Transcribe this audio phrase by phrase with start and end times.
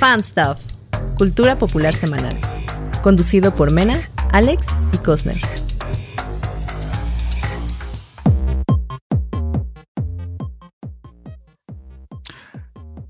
[0.00, 0.56] Fan Stuff,
[1.18, 2.34] Cultura Popular Semanal.
[3.02, 4.00] Conducido por Mena,
[4.32, 5.36] Alex y Cosner.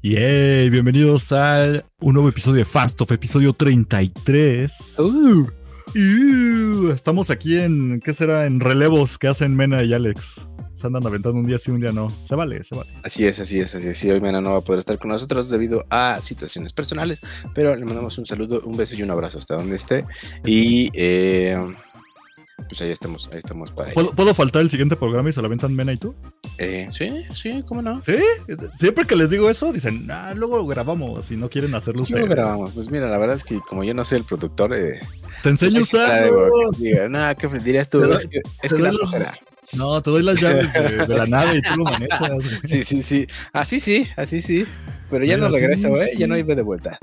[0.03, 4.97] Yay, bienvenidos a un nuevo episodio de Fan Stuff, episodio 33.
[4.99, 5.49] Uh.
[5.95, 8.47] Uh, estamos aquí en, ¿qué será?
[8.47, 10.49] En relevos que hacen Mena y Alex.
[10.75, 12.17] Se andan aventando un día sí, un día no.
[12.23, 12.91] Se vale, se vale.
[13.03, 13.99] Así es, así es, así es.
[13.99, 17.21] Sí, hoy Mena no va a poder estar con nosotros debido a situaciones personales,
[17.55, 20.05] pero le mandamos un saludo, un beso y un abrazo hasta donde esté.
[20.45, 21.57] Y eh,
[22.69, 25.47] pues ahí estamos, ahí estamos para ¿Puedo, ¿Puedo, faltar el siguiente programa y se la
[25.47, 26.15] aventan Mena y tú?
[26.59, 28.03] Eh, sí, sí, ¿cómo no?
[28.05, 28.17] Sí,
[28.77, 32.21] siempre que les digo eso, dicen, ah, luego grabamos si no quieren hacerlo ustedes.
[32.21, 35.01] Luego grabamos, pues mira, la verdad es que como yo no soy el productor, eh,
[35.43, 36.71] te enseño a usarlo.
[37.09, 38.01] Nada, ¿qué dirías tú?
[38.01, 39.11] Te es que, es que la los...
[39.73, 42.31] No, te doy las llaves de, de, la nave y tú lo manejas.
[42.65, 43.27] Sí, sí, sí.
[43.53, 44.65] Así sí, así sí.
[45.11, 46.07] Pero ya Pero no regresa, güey.
[46.07, 46.19] Sí, sí.
[46.19, 46.99] Ya no iba de vuelta.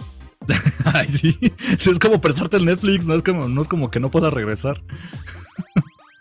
[0.93, 1.31] Ay, sí.
[1.31, 1.89] sí.
[1.91, 4.81] Es como prestarte el Netflix, no es como, no es como que no pueda regresar.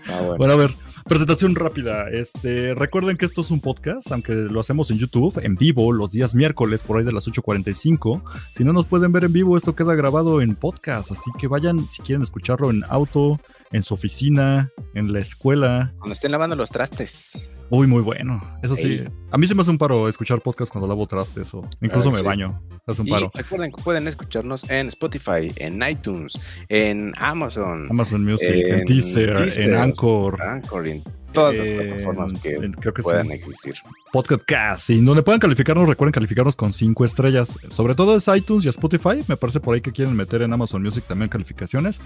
[0.08, 0.36] Ah, bueno.
[0.36, 2.08] bueno, a ver, presentación rápida.
[2.10, 6.12] Este, recuerden que esto es un podcast, aunque lo hacemos en YouTube, en vivo, los
[6.12, 8.22] días miércoles, por ahí de las 8.45.
[8.52, 11.88] Si no nos pueden ver en vivo, esto queda grabado en podcast, así que vayan
[11.88, 13.40] si quieren escucharlo en auto,
[13.72, 15.92] en su oficina, en la escuela.
[15.98, 17.50] Cuando estén lavando los trastes.
[17.70, 18.58] Uy, muy bueno.
[18.62, 18.92] Eso sí.
[18.92, 19.08] Ey.
[19.30, 22.18] A mí se me hace un paro escuchar podcast cuando lavo trastes o incluso me
[22.18, 22.24] sí.
[22.24, 22.62] baño.
[22.86, 23.30] Es un y paro.
[23.34, 29.36] recuerden que pueden escucharnos en Spotify, en iTunes, en Amazon, Amazon Music, en, en Deezer,
[29.36, 30.40] Deezer, en Anchor.
[30.42, 31.02] Anchor en
[31.36, 33.32] todas las plataformas que, en, creo que puedan sí.
[33.34, 33.74] existir.
[34.12, 37.58] Podcast Cast, y donde puedan calificarnos, recuerden calificarnos con 5 estrellas.
[37.70, 39.22] Sobre todo es iTunes y Spotify.
[39.28, 42.00] Me parece por ahí que quieren meter en Amazon Music también calificaciones,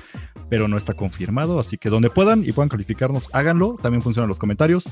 [0.49, 1.61] pero no está confirmado.
[1.61, 3.77] Así que donde puedan y puedan calificarnos, háganlo.
[3.81, 4.89] También funcionan los comentarios.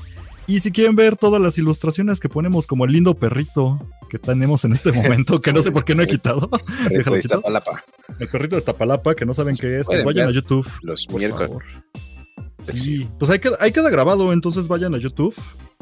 [0.49, 4.65] Y si quieren ver todas las ilustraciones que ponemos, como el lindo perrito que tenemos
[4.65, 6.49] en este momento, que no sé por qué no he quitado.
[6.89, 7.83] El perrito de Iztapalapa.
[8.17, 10.67] El perrito de Iztapalapa, que no saben qué es, pues vayan a YouTube.
[10.81, 11.51] Los miércoles.
[12.63, 15.35] Sí, pues ahí queda, ahí queda, grabado, entonces vayan a YouTube.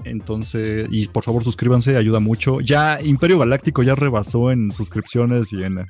[0.03, 2.59] Entonces, y por favor suscríbanse, ayuda mucho.
[2.59, 5.85] Ya Imperio Galáctico ya rebasó en suscripciones y en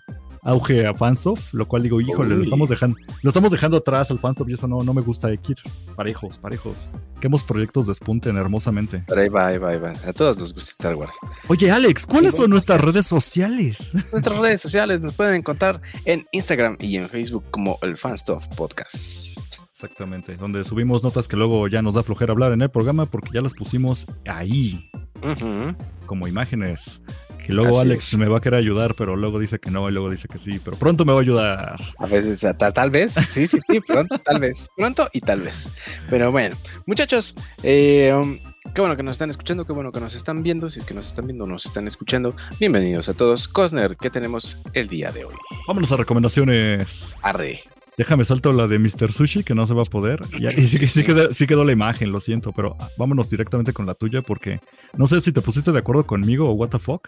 [0.47, 2.37] auge a Fansoft, lo cual digo, híjole, Uy.
[2.37, 5.29] lo estamos dejando, lo estamos dejando atrás al Fansoft y eso no, no me gusta
[5.31, 5.57] Ekir.
[5.95, 6.89] Parejos, parejos.
[7.19, 9.03] Quemos proyectos despunten hermosamente.
[9.07, 9.95] Pero ahí va, ahí va, ahí va.
[10.05, 11.15] A todos nos gusta Star Wars.
[11.49, 13.93] Oye, Alex, ¿cuáles son nuestras redes sociales?
[14.11, 19.39] Nuestras redes sociales nos pueden encontrar en Instagram y en Facebook como el Fanstuff Podcast.
[19.71, 23.31] Exactamente, donde subimos notas que luego ya nos da flojera hablar en el programa porque
[23.33, 24.89] ya las pusimos ahí,
[25.21, 25.75] uh -huh.
[26.05, 27.03] como imágenes.
[27.47, 28.19] Que luego Así Alex es.
[28.19, 30.59] me va a querer ayudar, pero luego dice que no y luego dice que sí,
[30.61, 31.79] pero pronto me va a ayudar.
[31.97, 35.69] A veces, tal, tal vez, sí, sí, sí, pronto, tal vez, pronto y tal vez.
[36.09, 38.37] Pero bueno, muchachos, eh, um,
[38.73, 40.69] Qué bueno que nos están escuchando, qué bueno que nos están viendo.
[40.69, 42.35] Si es que nos están viendo, nos están escuchando.
[42.59, 43.47] Bienvenidos a todos.
[43.47, 45.33] Cosner, ¿qué tenemos el día de hoy?
[45.69, 47.15] Vámonos a recomendaciones.
[47.21, 47.61] Arre.
[47.97, 49.11] Déjame salto la de Mr.
[49.11, 50.21] Sushi, que no se va a poder.
[50.39, 53.87] Y, y sí, sí, quedó, sí, quedó, la imagen, lo siento, pero vámonos directamente con
[53.87, 54.59] la tuya porque
[54.95, 57.07] no sé si te pusiste de acuerdo conmigo o what the fuck.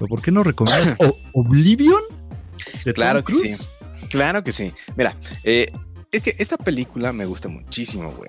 [0.00, 0.96] Pero ¿por qué no recomiendas
[1.34, 2.00] Oblivion?
[2.86, 3.66] ¿De claro que sí.
[4.08, 4.72] Claro que sí.
[4.96, 5.70] Mira, eh,
[6.10, 8.28] es que esta película me gusta muchísimo, güey.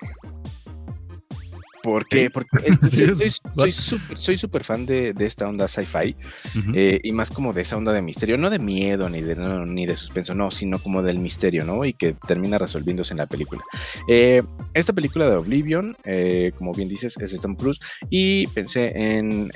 [1.82, 2.30] ¿Por qué?
[2.30, 2.58] Porque
[3.56, 6.16] soy súper soy fan de, de, esta onda sci-fi
[6.56, 6.74] uh -huh.
[6.76, 9.66] eh, y más como de esa onda de misterio, no de miedo ni de, no,
[9.66, 11.86] ni de suspenso, no, sino como del misterio, ¿no?
[11.86, 13.64] Y que termina resolviéndose en la película.
[14.10, 14.44] Eh,
[14.74, 17.80] esta película de Oblivion, eh, como bien dices, es de Tom Cruise
[18.10, 19.52] y pensé en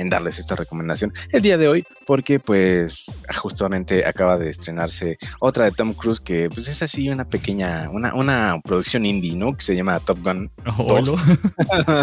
[0.00, 5.66] en darles esta recomendación el día de hoy porque pues justamente acaba de estrenarse otra
[5.66, 9.54] de Tom Cruise que pues es así una pequeña, una, una producción indie, ¿no?
[9.54, 11.20] Que se llama Top Gun oh, 2.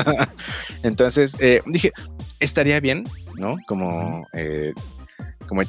[0.83, 1.91] Entonces eh, dije,
[2.39, 3.57] estaría bien, ¿no?
[3.67, 4.73] Como, eh,
[5.47, 5.63] como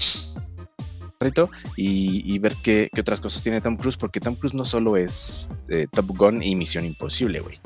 [1.76, 4.96] y, y, ver qué, qué, otras cosas tiene Tom Cruise, porque Tom Cruise no solo
[4.96, 7.58] es eh, Top Gun y Misión Imposible, güey.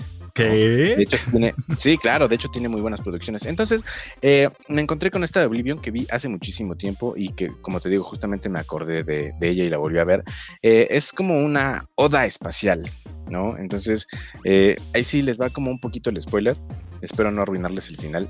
[0.96, 1.16] De hecho,
[1.76, 3.44] sí, claro, de hecho tiene muy buenas producciones.
[3.44, 3.84] Entonces,
[4.22, 7.80] eh, me encontré con esta de Oblivion que vi hace muchísimo tiempo y que, como
[7.80, 10.24] te digo, justamente me acordé de, de ella y la volví a ver.
[10.62, 12.82] Eh, es como una oda espacial,
[13.30, 13.56] ¿no?
[13.58, 14.06] Entonces,
[14.44, 16.56] eh, ahí sí les va como un poquito el spoiler.
[17.00, 18.28] Espero no arruinarles el final.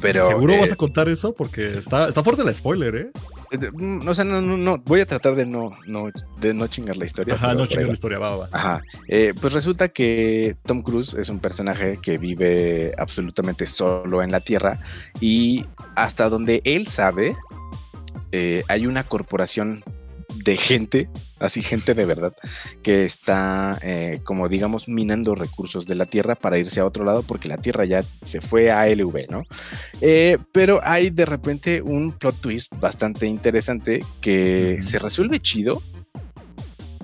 [0.00, 1.34] Pero, ¿Seguro vas a contar eso?
[1.34, 3.10] Porque está, está fuerte el spoiler, ¿eh?
[3.72, 6.08] Mm, o sea, no, no, no, voy a tratar de no, no,
[6.40, 7.34] de no chingar la historia.
[7.34, 8.48] Ajá, no chingar la historia, va, va.
[8.52, 8.82] Ajá.
[9.08, 14.40] Eh, pues resulta que Tom Cruise es un personaje que vive absolutamente solo en la
[14.40, 14.80] Tierra
[15.20, 15.64] y
[15.96, 17.34] hasta donde él sabe,
[18.32, 19.82] eh, hay una corporación
[20.44, 21.10] de gente,
[21.40, 22.34] así gente de verdad,
[22.82, 27.22] que está eh, como digamos minando recursos de la Tierra para irse a otro lado
[27.22, 29.44] porque la Tierra ya se fue a LV, ¿no?
[30.00, 35.82] Eh, pero hay de repente un plot twist bastante interesante que se resuelve chido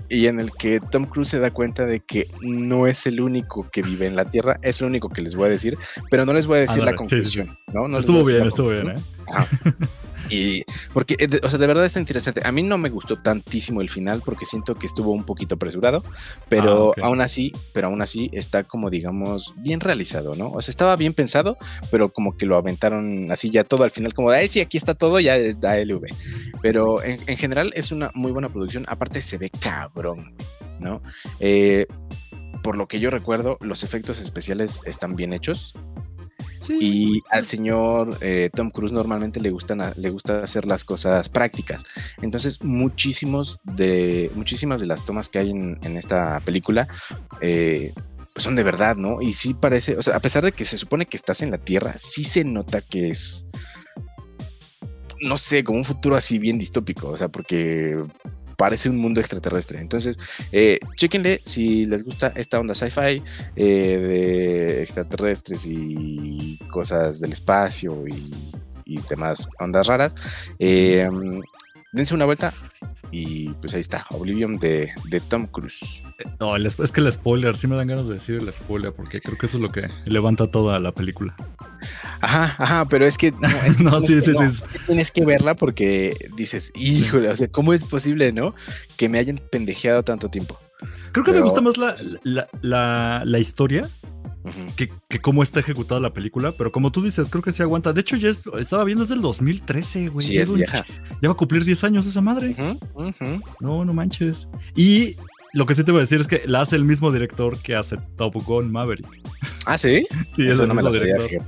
[0.08, 3.68] y en el que Tom Cruise se da cuenta de que no es el único
[3.70, 5.76] que vive en la Tierra, es lo único que les voy a decir,
[6.10, 7.88] pero no les voy a decir la conclusión, ¿no?
[7.88, 8.94] no estuvo bien, estuvo bien, ¿eh?
[10.30, 12.42] Y porque, eh, o sea, de verdad está interesante.
[12.44, 16.02] A mí no me gustó tantísimo el final porque siento que estuvo un poquito apresurado,
[16.48, 20.50] pero ah, aún así, pero aún así está como digamos bien realizado, ¿no?
[20.50, 21.58] O sea, estaba bien pensado,
[21.90, 24.94] pero como que lo aventaron así ya todo al final, como ay, sí, aquí está
[24.94, 26.06] todo, ya da LV.
[26.62, 28.84] Pero en, general es una muy buena producción.
[28.88, 30.34] Aparte se ve cabrón,
[30.80, 31.02] ¿no?
[31.40, 31.86] Eh,
[32.62, 35.72] por lo que yo recuerdo, los efectos especiales están bien hechos.
[36.68, 41.84] Y al señor eh, Tom Cruise normalmente le, gustan le gusta hacer las cosas prácticas.
[42.22, 46.88] Entonces, muchísimos de, muchísimas de las tomas que hay en, esta película
[47.40, 47.94] eh,
[48.36, 49.22] pues son de verdad, ¿no?
[49.22, 51.56] Y sí parece, o sea, a pesar de que se supone que estás en la
[51.56, 53.46] Tierra, sí se nota que es,
[55.22, 57.96] no sé, como un futuro así bien distópico, o sea, porque
[58.56, 59.80] parece un mundo extraterrestre.
[59.80, 60.18] Entonces,
[60.52, 63.22] eh, chéquenle si les gusta esta onda sci-fi
[63.54, 68.34] eh, de extraterrestres y cosas del espacio y,
[68.84, 70.14] y demás ondas raras.
[70.58, 71.08] Eh,
[71.92, 72.52] dense una vuelta
[73.10, 74.90] y pues ahí está, Oblivion de,
[75.28, 76.02] Tom Cruise.
[76.40, 79.38] No, es que el spoiler, sí me dan ganas de decir el spoiler, porque creo
[79.38, 81.34] que eso es lo que levanta toda la película.
[82.20, 84.62] Ajá, ajá, pero es que no, es que no, sí, sí, sí.
[84.86, 88.54] Tienes que verla porque dices, híjole, o sea, ¿cómo es posible, no?
[88.96, 90.58] Que me hayan pendejeado tanto tiempo.
[91.12, 91.94] Creo que me gusta más la,
[92.60, 93.88] la, la historia
[94.76, 94.90] que,
[95.20, 97.92] cómo está ejecutada la película, pero como tú dices, creo que sí aguanta.
[97.92, 100.34] De hecho, ya estaba viendo desde el 2013, güey.
[100.34, 100.44] ya,
[101.28, 102.54] va a cumplir 10 años esa madre.
[103.60, 104.48] No, no manches.
[104.74, 105.16] Y
[105.52, 107.74] lo que sí te voy a decir es que la hace el mismo director que
[107.74, 109.06] hace Top Gun Maverick.
[109.64, 110.06] Ah, sí.
[110.36, 111.42] sí, es el mismo director.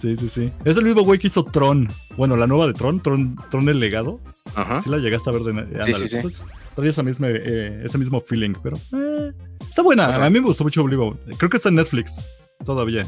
[0.00, 0.52] Sí, sí, sí.
[0.64, 1.88] Es el mismo güey que hizo Tron.
[2.16, 4.20] Bueno, la nueva de Tron, Tron, Tron el legado.
[4.54, 4.82] Ajá.
[4.82, 5.84] Sí la llegaste a ver de...
[5.84, 6.42] Sí, sí, sí.
[6.74, 8.76] Trae esa misma, eh, ese mismo feeling, pero...
[8.92, 9.32] Eh,
[9.76, 11.20] Está buena, a mí me gustó mucho Oblivion.
[11.36, 12.24] Creo que está en Netflix
[12.64, 13.06] todavía.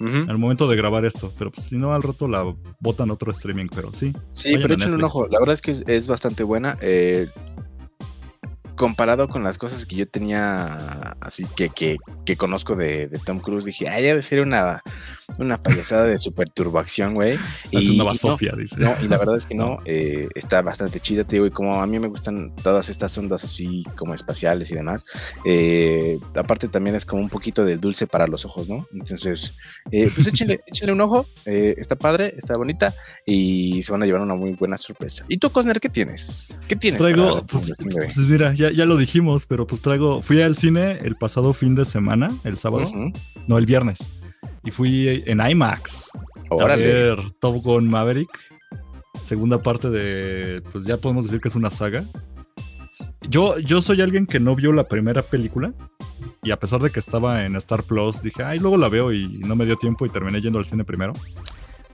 [0.00, 3.66] Al momento de grabar esto, pero pues, si no al rato la botan otro streaming,
[3.66, 4.14] pero sí.
[4.30, 5.26] Sí, pero échenle un ojo.
[5.26, 6.78] La verdad es que es, bastante buena.
[6.80, 7.28] Eh,
[8.76, 10.86] comparado con las cosas que yo tenía
[11.20, 14.80] así que, que, que conozco de, de, Tom Cruise, dije, ay, debe ser una,
[15.38, 17.38] una payasada de super turboacción, güey.
[17.70, 18.76] Y, una Sofía, dice.
[18.78, 21.80] No, y la verdad es que no, eh, está bastante chida, te digo, y como
[21.80, 25.04] a mí me gustan todas estas ondas así como espaciales y demás,
[25.44, 28.86] eh, aparte también es como un poquito del dulce para los ojos, ¿no?
[28.92, 29.54] Entonces,
[29.90, 32.94] eh, pues échenle, échenle un ojo, está padre, está bonita
[33.26, 35.24] y se van a llevar una muy buena sorpresa.
[35.28, 36.58] ¿Y tú, Cosner, qué tienes?
[36.68, 37.00] ¿Qué tienes?
[37.00, 41.16] Traigo, pues, pues, mira, ya, ya, lo dijimos, pero pues traigo, fui al cine el
[41.16, 42.90] pasado fin de semana, el sábado,
[43.46, 44.08] no, el viernes
[44.66, 46.10] y fui en IMAX
[46.50, 48.28] a ver Top Gun Maverick.
[49.22, 52.04] Segunda parte de, pues ya podemos decir que es una saga.
[53.28, 55.72] Yo, yo soy alguien que no vio la primera película
[56.42, 59.26] y a pesar de que estaba en Star Plus, dije, ay, luego la veo y
[59.38, 61.12] no me dio tiempo y terminé yendo al cine primero.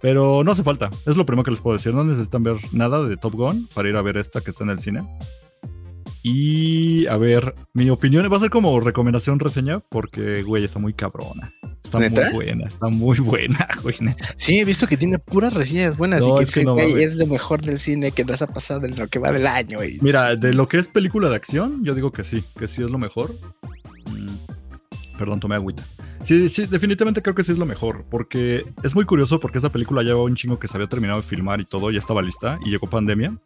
[0.01, 3.07] Pero no hace falta, es lo primero que les puedo decir, no necesitan ver nada
[3.07, 5.07] de Top Gun para ir a ver esta que está en el cine.
[6.23, 10.95] Y a ver, mi opinión va a ser como recomendación reseña porque, güey, está muy
[10.95, 11.53] cabrona.
[11.83, 13.97] Está muy buena, está muy buena, güey.
[14.37, 16.57] Sí, he visto que tiene puras reseñas buenas y que, es,
[16.97, 19.79] es lo mejor del cine que nos ha pasado en lo que va del año,
[19.79, 19.99] güey.
[20.01, 22.91] Mira, de lo que es película de acción, yo digo que sí, que sí es
[22.91, 23.37] lo mejor.
[24.07, 25.85] Mm, perdón, tomé agüita.
[26.23, 29.73] Sí, sí, definitivamente creo que sí es lo mejor, porque es muy curioso porque esta
[29.73, 32.61] película lleva un chingo que se había terminado de filmar y todo, ya estaba lista
[32.65, 33.37] y llegó pandemia.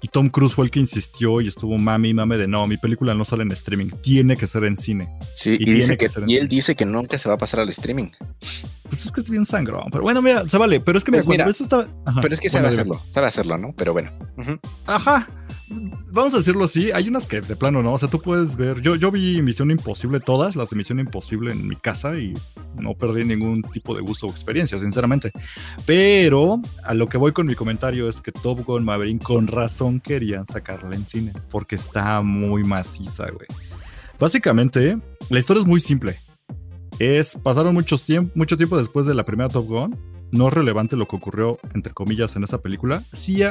[0.00, 2.76] Y Tom Cruise fue el que insistió y estuvo mami y mame de no, mi
[2.76, 5.08] película no sale en streaming, tiene que ser en cine.
[5.32, 8.10] Sí, y, dice que, y él dice que nunca se va a pasar al streaming.
[8.88, 11.44] Pues es que es bien sangrón, pero bueno, mira, se vale, pero es que mira,
[11.44, 11.88] pues eso está...
[12.20, 13.72] pero es que sabe hacerlo, sabe hacerlo, ¿no?
[13.76, 14.12] Pero bueno.
[14.86, 15.26] Ajá
[15.68, 18.80] vamos a decirlo así, hay unas que de plano no, o sea, tú puedes ver,
[18.80, 22.34] yo, yo vi Misión Imposible todas, las de Misión Imposible en mi casa y
[22.76, 25.30] no perdí ningún tipo de gusto o experiencia, sinceramente.
[25.86, 30.00] Pero a lo que voy con mi comentario es que Top Gun Maverick con razón
[30.00, 33.48] querían sacarla en cine, porque está muy maciza, güey.
[34.18, 36.20] Básicamente, la historia es muy simple.
[36.98, 39.96] Es, pasaron muchos tiempo, mucho tiempo después de la primera Top Gun,
[40.32, 43.04] no es relevante lo que ocurrió, entre comillas, en esa película.
[43.12, 43.42] Sí,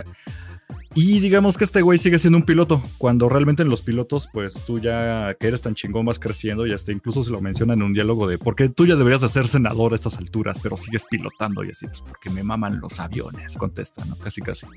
[0.95, 4.53] y digamos que este güey sigue siendo un piloto, cuando realmente en los pilotos, pues
[4.65, 7.81] tú ya que eres tan chingón vas creciendo y hasta incluso se lo menciona en
[7.81, 10.77] un diálogo de por qué tú ya deberías de ser senador a estas alturas, pero
[10.77, 14.17] sigues pilotando y así, pues porque me maman los aviones, contesta, ¿no?
[14.17, 14.67] Casi, casi.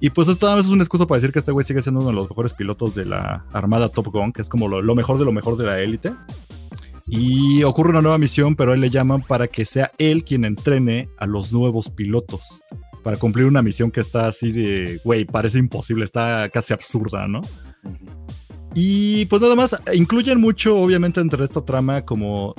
[0.00, 2.16] Y pues esto es una excusa para decir que este güey sigue siendo uno de
[2.16, 5.32] los mejores pilotos de la Armada Top Gun, que es como lo, mejor de lo
[5.32, 6.14] mejor de la élite.
[7.06, 11.10] Y ocurre una nueva misión, pero él le llaman para que sea él quien entrene
[11.18, 12.62] a los nuevos pilotos.
[13.02, 17.40] Para cumplir una misión que está así de, güey, parece imposible, está casi absurda, ¿no?
[18.74, 22.54] Y pues nada más, incluyen mucho, obviamente, entre esta trama como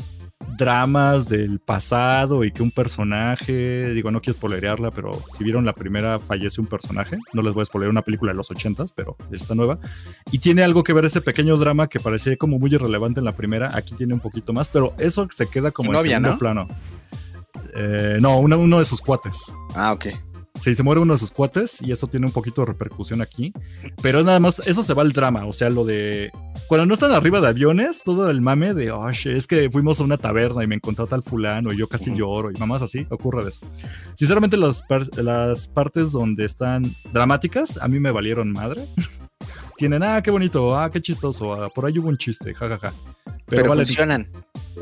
[0.57, 5.73] dramas del pasado y que un personaje, digo, no quiero spoilerearla, pero si vieron la
[5.73, 7.17] primera, fallece un personaje.
[7.33, 9.79] No les voy a spoilear una película de los ochentas, pero esta nueva.
[10.31, 13.35] Y tiene algo que ver ese pequeño drama que parecía como muy irrelevante en la
[13.35, 13.75] primera.
[13.75, 16.67] Aquí tiene un poquito más, pero eso se queda como en segundo plano.
[17.75, 19.51] Eh, no, uno de sus cuates.
[19.73, 20.07] Ah, ok.
[20.63, 23.51] Sí, se muere uno de sus cuates y eso tiene un poquito de repercusión aquí.
[24.01, 25.45] Pero nada más, eso se va al drama.
[25.45, 26.31] O sea, lo de.
[26.67, 30.05] Cuando no están arriba de aviones, todo el mame de, oh, es que fuimos a
[30.05, 33.05] una taberna y me encontré a tal fulano y yo casi lloro y mamás así,
[33.09, 33.59] ocurre de eso.
[34.15, 34.85] Sinceramente, las,
[35.17, 38.87] las partes donde están dramáticas, a mí me valieron madre.
[39.75, 42.93] Tienen, ah, qué bonito, ah, qué chistoso, ah, por ahí hubo un chiste, jajaja.
[43.47, 44.29] Pero, funcionan.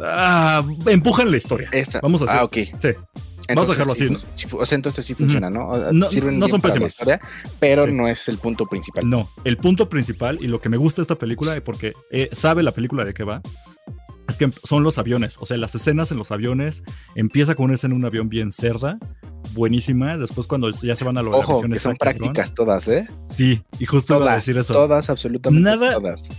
[0.04, 1.72] Ah, empujan la historia.
[2.04, 2.38] Vamos a hacer.
[2.38, 2.58] Ah, ok.
[2.80, 2.90] Sí.
[3.50, 4.07] Vamos a dejarlo así.
[4.57, 5.75] o sea, entonces sí funciona, ¿no?
[5.91, 6.98] No, no son pésimas.
[7.60, 9.10] pero no es el punto principal.
[9.10, 12.63] No, el punto principal y lo que me gusta de esta película, porque eh, sabe
[12.63, 13.41] la película de qué va,
[14.27, 15.38] es que son los aviones.
[15.39, 16.83] O sea, las escenas en los aviones.
[17.15, 18.98] Empieza con una escena en un avión bien cerda,
[19.53, 20.17] buenísima.
[20.17, 23.07] Después, cuando ya se van a los Ojo, que son prácticas todas, ¿eh?
[23.27, 24.74] Sí, y justo todas, iba a decir eso.
[24.74, 26.31] Todas, absolutamente Nada, todas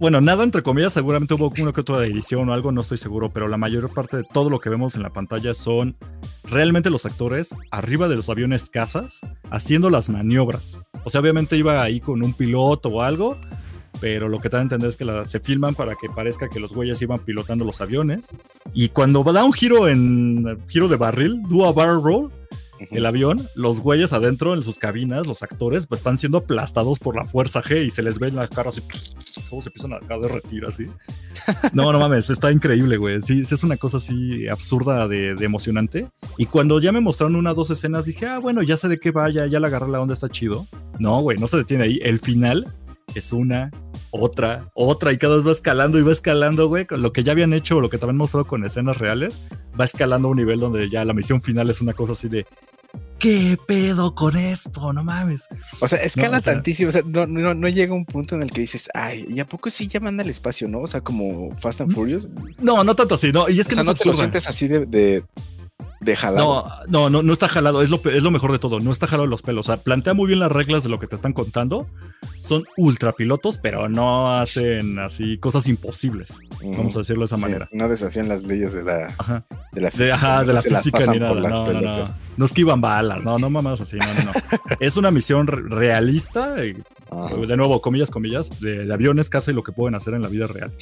[0.00, 3.32] bueno, nada entre comillas, seguramente hubo una que otra edición o algo, no estoy seguro,
[3.32, 5.96] pero la mayor parte de todo lo que vemos en la pantalla son
[6.50, 10.80] realmente los actores arriba de los aviones casas haciendo las maniobras.
[11.04, 13.38] O sea, obviamente iba ahí con un piloto o algo,
[14.00, 16.60] pero lo que te da a entender es que se filman para que parezca que
[16.60, 18.36] los güeyes iban pilotando los aviones.
[18.72, 22.32] Y cuando da un giro en giro de barril, do a barrel roll,
[22.90, 27.16] el avión, los güeyes adentro en sus cabinas, los actores, pues están siendo aplastados por
[27.16, 28.82] la fuerza G y se les ve en la cara así,
[29.48, 30.86] cómo se empiezan a derretir así.
[31.72, 33.20] No, no mames, está increíble, güey.
[33.22, 36.08] Sí, es una cosa así absurda de, emocionante.
[36.36, 38.98] Y cuando ya me mostraron una o dos escenas, dije, ah, bueno, ya sé de
[38.98, 40.66] qué vaya, ya, la agarré la onda, está chido.
[40.98, 42.00] No, güey, no se detiene ahí.
[42.02, 42.74] El final
[43.14, 43.70] es una
[44.10, 47.32] otra, otra, y cada vez va escalando y va escalando, güey, con lo que ya
[47.32, 49.42] habían hecho o lo que también mostrado con escenas reales,
[49.78, 52.46] va escalando a un nivel donde ya la misión final es una cosa así de,
[53.18, 54.92] ¿qué pedo con esto?
[54.92, 55.46] No mames.
[55.80, 58.62] O sea, escala tantísimo, o sea, no, no, no, llega un punto en el que
[58.62, 60.80] dices, ay, ¿y a poco sí ya manda al espacio, no?
[60.80, 62.28] O sea, como Fast and Furious.
[62.58, 65.24] No, no tanto así, no, y es que no, no te lo sientes así de
[66.00, 66.66] de jalado.
[66.88, 67.82] No, no, no, está jalado.
[67.82, 68.80] Es lo, es lo mejor de todo.
[68.80, 69.66] No está jalado los pelos.
[69.68, 71.86] O sea, plantea muy bien las reglas de lo que te están contando.
[72.38, 76.38] Son ultra pilotos, pero no hacen así cosas imposibles.
[76.62, 77.68] Vamos a decirlo de esa manera.
[77.72, 79.14] No desafían las leyes de la,
[79.72, 80.44] de la física.
[80.44, 81.34] De, la física ni nada.
[81.34, 82.04] No, no, no,
[82.36, 82.44] no.
[82.44, 83.24] esquivan balas.
[83.24, 83.96] No, no mamás así.
[83.96, 84.32] No, no, no.
[84.80, 86.54] es una misión realista.
[86.54, 90.46] de nuevo, comillas, comillas, de, de aviones casi lo que pueden hacer en la vida
[90.46, 90.72] real.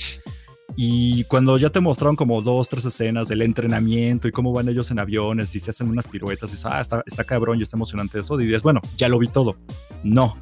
[0.75, 4.91] Y cuando ya te mostraron como dos, tres escenas del entrenamiento y cómo van ellos
[4.91, 7.77] en aviones y se hacen unas piruetas y dices, ah, está, está cabrón y está
[7.77, 9.57] emocionante eso, dirías, bueno, ya lo vi todo.
[10.03, 10.37] No.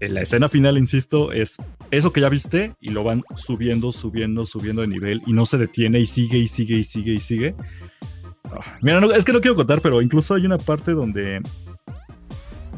[0.00, 1.56] La escena final, insisto, es
[1.90, 5.58] eso que ya viste y lo van subiendo, subiendo, subiendo de nivel y no se
[5.58, 7.54] detiene y sigue y sigue y sigue y sigue.
[8.44, 11.40] Ah, mira, es que no quiero contar, pero incluso hay una parte donde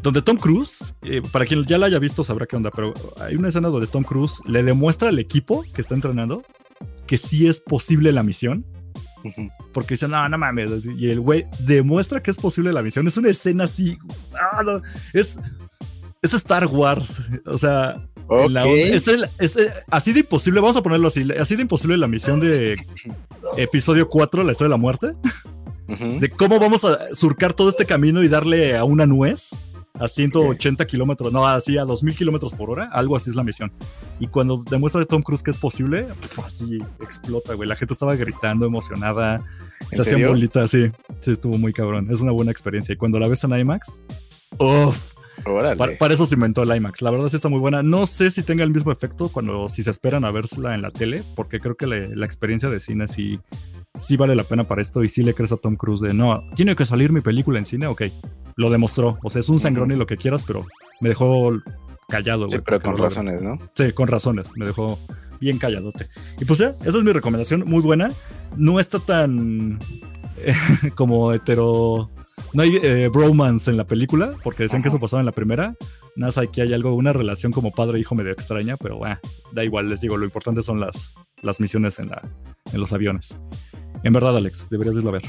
[0.03, 3.35] donde Tom Cruise, eh, para quien ya la haya visto sabrá qué onda, pero hay
[3.35, 6.45] una escena donde Tom Cruise le demuestra al equipo que está entrenando
[7.07, 8.65] que sí es posible la misión.
[9.73, 10.87] Porque dice, no, no mames.
[10.87, 13.07] Y el güey demuestra que es posible la misión.
[13.09, 13.99] Es una escena así.
[14.35, 14.63] Ah,
[15.13, 15.41] es,
[16.23, 17.23] es Star Wars.
[17.47, 18.09] O sea,
[19.39, 19.59] es,
[19.91, 20.61] así de imposible.
[20.61, 21.27] Vamos a ponerlo así.
[21.39, 22.77] Así de imposible la misión de
[23.57, 25.13] episodio 4, la historia de la muerte.
[26.21, 29.53] De cómo vamos a surcar todo este camino y darle a una nuez
[29.99, 33.73] a 180 kilómetros, no, así a 2000 kilómetros por hora, algo así es la misión.
[34.21, 36.07] Y cuando demuestra de Tom Cruise que es posible,
[36.47, 37.69] así explota, güey.
[37.69, 39.43] La gente estaba gritando, emocionada,
[39.91, 42.09] se hacían bolitas, sí, sí, estuvo muy cabrón.
[42.11, 42.93] Es una buena experiencia.
[42.93, 44.03] Y cuando la ves en IMAX,
[44.59, 45.18] uff.
[45.45, 47.02] Para, eso se inventó el IMAX.
[47.02, 47.83] La verdad sí está muy buena.
[47.83, 50.90] No sé si tenga el mismo efecto cuando si se esperan a verla en la
[50.90, 53.40] tele, porque creo que la experiencia de cine sí,
[53.97, 56.42] sí vale la pena para esto y sí le crees a Tom Cruise de no,
[56.54, 58.02] tiene que salir mi película en cine, ok.
[58.57, 59.18] Lo demostró.
[59.23, 60.66] O sea, es un sangrón y lo que quieras, pero
[61.00, 61.52] me dejó
[62.09, 62.49] callado.
[62.49, 63.59] Sí, pero con razones, ¿no?
[63.75, 64.50] Sí, con razones.
[64.57, 64.99] Me dejó
[65.40, 66.07] bien calladote.
[66.40, 68.12] Y pues ya, esa es mi recomendación, muy buena.
[68.57, 69.78] No está tan
[70.95, 72.11] como hetero.
[72.52, 75.75] No hay eh, bromance en la película, porque decían que eso pasaba en la primera.
[76.17, 79.19] Nada, más aquí hay algo, una relación como padre-hijo medio extraña, pero bueno,
[79.52, 82.28] da igual, les digo, lo importante son las, las misiones en, la,
[82.73, 83.38] en los aviones.
[84.02, 85.23] En verdad, Alex, deberías irlo a ver.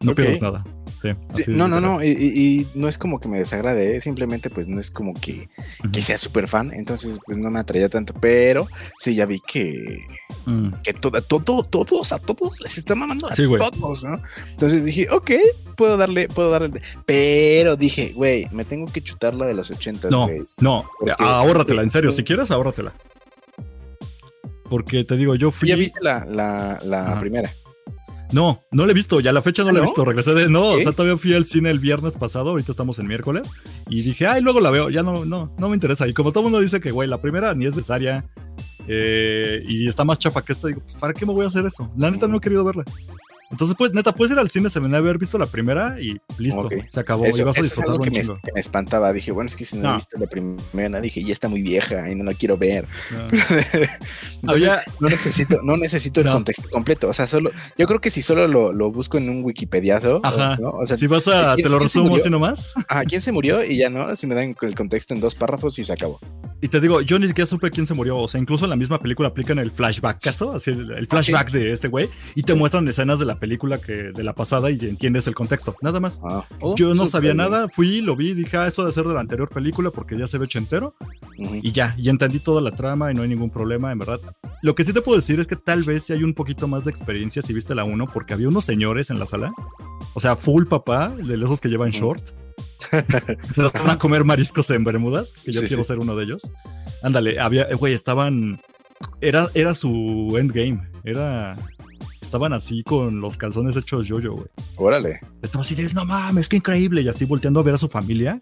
[0.00, 0.64] No pierdas nada.
[1.00, 1.14] Sí,
[1.48, 4.00] no, no, no, y, no es como que me desagrade, ¿eh?
[4.00, 5.48] simplemente pues no es como que,
[6.02, 10.04] sea súper fan, entonces pues no me atraía tanto, pero sí, ya vi que,
[10.44, 10.68] mm.
[10.82, 14.20] que todo, todo, todos, a todos les está mamando a todos, ¿no?
[14.48, 15.30] Entonces dije, ok,
[15.74, 20.10] puedo darle, puedo darle, pero dije, güey, me tengo que chutar la de los 80.
[20.10, 20.28] No,
[20.58, 20.84] no,
[21.18, 22.92] ahórratela, en serio, si quieres, ahórratela.
[24.68, 25.68] Porque te digo, yo fui.
[25.68, 27.52] ¿Ya viste la, la, la primera?
[28.32, 30.04] No, no la he visto, ya la fecha no, la he visto.
[30.04, 30.48] Regresé de.
[30.48, 33.52] No, o sea, todavía fui al cine el viernes pasado, ahorita estamos en miércoles.
[33.88, 36.06] Y dije, ay, luego la veo, ya no, no, no me interesa.
[36.06, 38.24] Y como todo el mundo dice que, güey, la primera ni es necesaria
[38.86, 41.64] eh, y está más chafa que esta, digo, pues, ¿para qué me voy a hacer
[41.66, 41.92] eso?
[41.96, 42.84] La neta no he querido verla.
[43.50, 46.68] Entonces, pues, neta, puedes ir al cine, se me haber visto la primera y listo,
[46.88, 47.26] se acabó.
[47.26, 49.12] y vas a disfrutar un que Me, espantaba.
[49.12, 52.10] Dije, bueno, es que si no, he visto la primera, dije, ya está muy vieja
[52.10, 52.86] y no la quiero ver.
[54.42, 54.54] No,
[55.00, 57.08] no necesito, no necesito el contexto completo.
[57.08, 60.86] O sea, solo, yo creo que si solo lo, lo busco en un Wikipediazo, o
[60.86, 62.74] sea, si vas a, te lo resumo así nomás.
[62.88, 63.64] ¿A ¿quién se murió?
[63.64, 66.20] Y ya no, si me dan el contexto en dos párrafos y se acabó.
[66.62, 68.18] Y te digo, yo ni siquiera supe quién se murió.
[68.18, 71.72] O sea, incluso en la misma película aplican el flashback caso, así el, flashback de
[71.72, 75.26] este güey, y te muestran escenas de la película que de la pasada y entiendes
[75.26, 75.74] el contexto.
[75.82, 76.20] Nada más.
[76.22, 76.44] Ah.
[76.60, 79.20] Oh, yo no sabía nada, fui, lo vi, dije, ah, eso de ser de la
[79.20, 80.94] anterior película porque ya se ve ochentero.
[81.36, 84.20] Y ya, y entendí toda la trama y no hay ningún problema, en verdad.
[84.62, 86.84] Lo que sí te puedo decir es que tal vez si hay un poquito más
[86.84, 89.52] de experiencia si viste la 1, porque había unos señores en la sala.
[90.14, 92.30] O sea, full papá, de esos que llevan short.
[93.56, 96.42] Los van a comer mariscos en Bermudas, que yo quiero ser uno de ellos.
[97.02, 98.60] Ándale, había, güey, estaban.
[99.20, 100.90] Era, era su endgame.
[101.04, 101.56] Era.
[102.20, 104.48] Estaban así con los calzones hechos yo-yo, güey.
[104.76, 105.20] Órale.
[105.40, 107.00] Estaba así de, no mames, qué increíble.
[107.00, 108.40] Y así volteando a ver a su familia.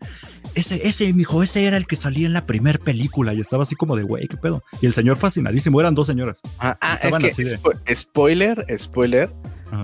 [0.54, 3.34] Ese, ese, mijo, ese era el que salía en la primer película.
[3.34, 4.64] Y estaba así como de, güey, qué pedo.
[4.80, 5.80] Y el señor fascinadísimo.
[5.80, 6.40] Eran dos señoras.
[6.58, 9.30] Ah, ah es que, spoiler, spoiler.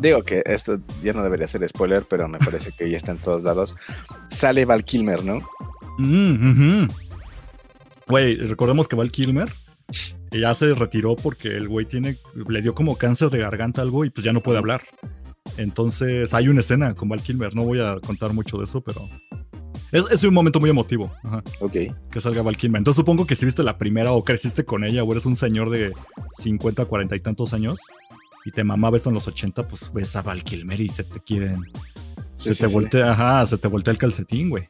[0.01, 3.19] Digo que esto ya no debería ser spoiler, pero me parece que ya está en
[3.19, 3.77] todos lados.
[4.31, 5.41] Sale Val Kilmer, ¿no?
[5.99, 6.87] Mm,
[8.09, 9.53] güey, recordemos que Val Kilmer
[10.41, 14.11] ya se retiró porque el güey tiene, le dio como cáncer de garganta algo y
[14.11, 14.83] pues ya no puede hablar.
[15.57, 19.09] Entonces hay una escena con Val Kilmer, no voy a contar mucho de eso, pero
[19.93, 21.13] es, es un momento muy emotivo.
[21.61, 21.77] Ok.
[22.11, 22.79] Que salga Val Kilmer.
[22.79, 25.71] Entonces supongo que si viste la primera o creciste con ella o eres un señor
[25.71, 25.93] de
[26.33, 27.79] 50, 40 y tantos años,
[28.45, 31.21] y te mamaba esto en los 80, pues ves a Val Kilmer y se te
[31.21, 31.63] quieren.
[32.35, 34.69] Se te voltea, ajá, se te voltea el calcetín, güey.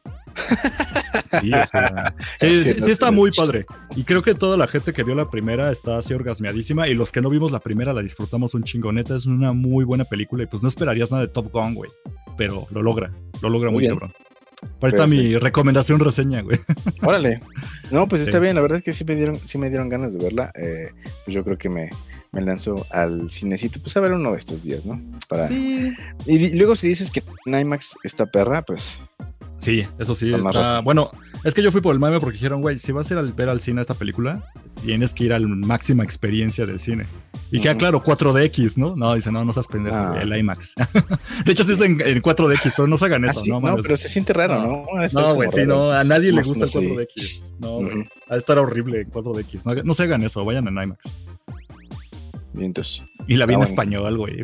[1.41, 1.51] Sí,
[2.39, 3.65] sí, sí, está muy padre.
[3.95, 6.87] Y creo que toda la gente que vio la primera está así orgasmeadísima.
[6.87, 9.15] Y los que no vimos la primera la disfrutamos un chingoneta.
[9.15, 10.43] Es una muy buena película.
[10.43, 11.91] Y pues no esperarías nada de Top Gun, güey.
[12.37, 13.11] Pero lo logra.
[13.41, 14.13] Lo logra muy, cabrón.
[14.81, 16.59] Ahí está mi recomendación reseña, güey.
[17.01, 17.39] Órale.
[17.91, 18.55] No, pues está bien.
[18.55, 20.51] La verdad es que sí me dieron, sí me dieron ganas de verla.
[20.55, 20.89] Eh,
[21.23, 21.89] pues yo creo que me,
[22.31, 25.01] me lanzo al cinecito, pues a ver uno de estos días, ¿no?
[25.27, 25.47] Para...
[25.47, 25.93] Sí.
[26.25, 28.99] Y luego si dices que Nymax está perra, pues...
[29.65, 30.81] Sí, eso sí, está...
[30.81, 31.09] Bueno,
[31.43, 33.23] es que yo fui por el mame porque dijeron, güey, si vas a ir a
[33.23, 34.51] ver al cine esta película,
[34.83, 37.07] tienes que ir a la máxima experiencia del cine.
[37.49, 38.95] Y queda claro, 4DX, ¿no?
[38.95, 40.19] No, dice, no, no seas pendejo, ah.
[40.21, 40.75] el IMAX.
[41.45, 43.59] de hecho, sí es en, 4DX, pero no se hagan ah, eso, ¿no?
[43.59, 44.85] No, pero se siente raro, ¿no?
[45.13, 47.53] No, güey, sí, no, a nadie le gusta el 4DX.
[47.57, 49.65] No, uh a estar horrible en 4DX.
[49.65, 51.11] No, no se hagan eso, vayan en IMAX.
[53.27, 54.41] Y la vi en español, güey.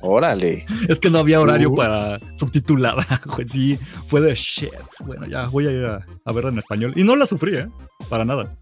[0.00, 0.66] Órale.
[0.88, 1.74] Es que no había horario uh.
[1.74, 3.46] para subtitulada, güey.
[3.48, 4.70] Sí, fue de shit.
[5.04, 6.92] Bueno, ya voy a ir a, verla en español.
[6.96, 7.68] Y no la sufrí, ¿eh?
[8.08, 8.56] Para nada.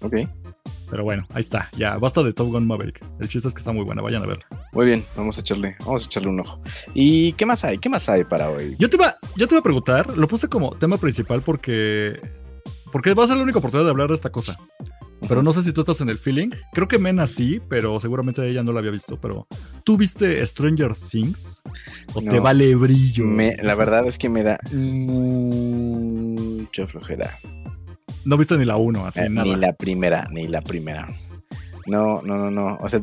[0.00, 0.14] Ok.
[0.90, 1.70] Pero bueno, ahí está.
[1.76, 3.04] Ya, basta de Top Gun Maverick.
[3.18, 4.02] El chiste es que está muy buena.
[4.02, 4.46] Vayan a verla.
[4.72, 6.60] Muy bien, vamos a echarle, vamos a echarle un ojo.
[6.94, 7.78] ¿Y qué más hay?
[7.78, 8.76] ¿Qué más hay para hoy?
[8.78, 12.20] Yo te iba, yo te iba a preguntar, lo puse como tema principal porque.
[12.92, 14.56] Porque va a ser la única oportunidad de hablar de esta cosa.
[15.28, 16.50] Pero no sé si tú estás en el feeling.
[16.72, 19.20] Creo que Mena sí, pero seguramente ella no la había visto.
[19.20, 19.46] Pero
[19.84, 21.62] ¿tú viste Stranger Things?
[22.12, 23.26] ¿O te vale brillo?
[23.62, 26.06] la verdad es que me da mucha
[26.86, 27.38] flojera.
[28.24, 29.46] No viste ni la uno, así eh, nada.
[29.46, 31.08] Ni la primera, ni la primera.
[31.86, 32.78] No, no, no, no.
[32.80, 33.00] O sea,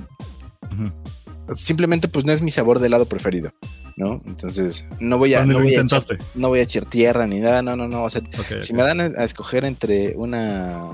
[1.53, 3.53] simplemente pues no es mi sabor de helado preferido.
[3.97, 4.21] ¿no?
[4.25, 6.01] Entonces, no voy a, no voy a, echar,
[6.33, 8.03] no voy a echar tierra ni nada, no, no, no.
[8.03, 8.21] O sea,
[8.59, 10.93] si me dan a escoger entre una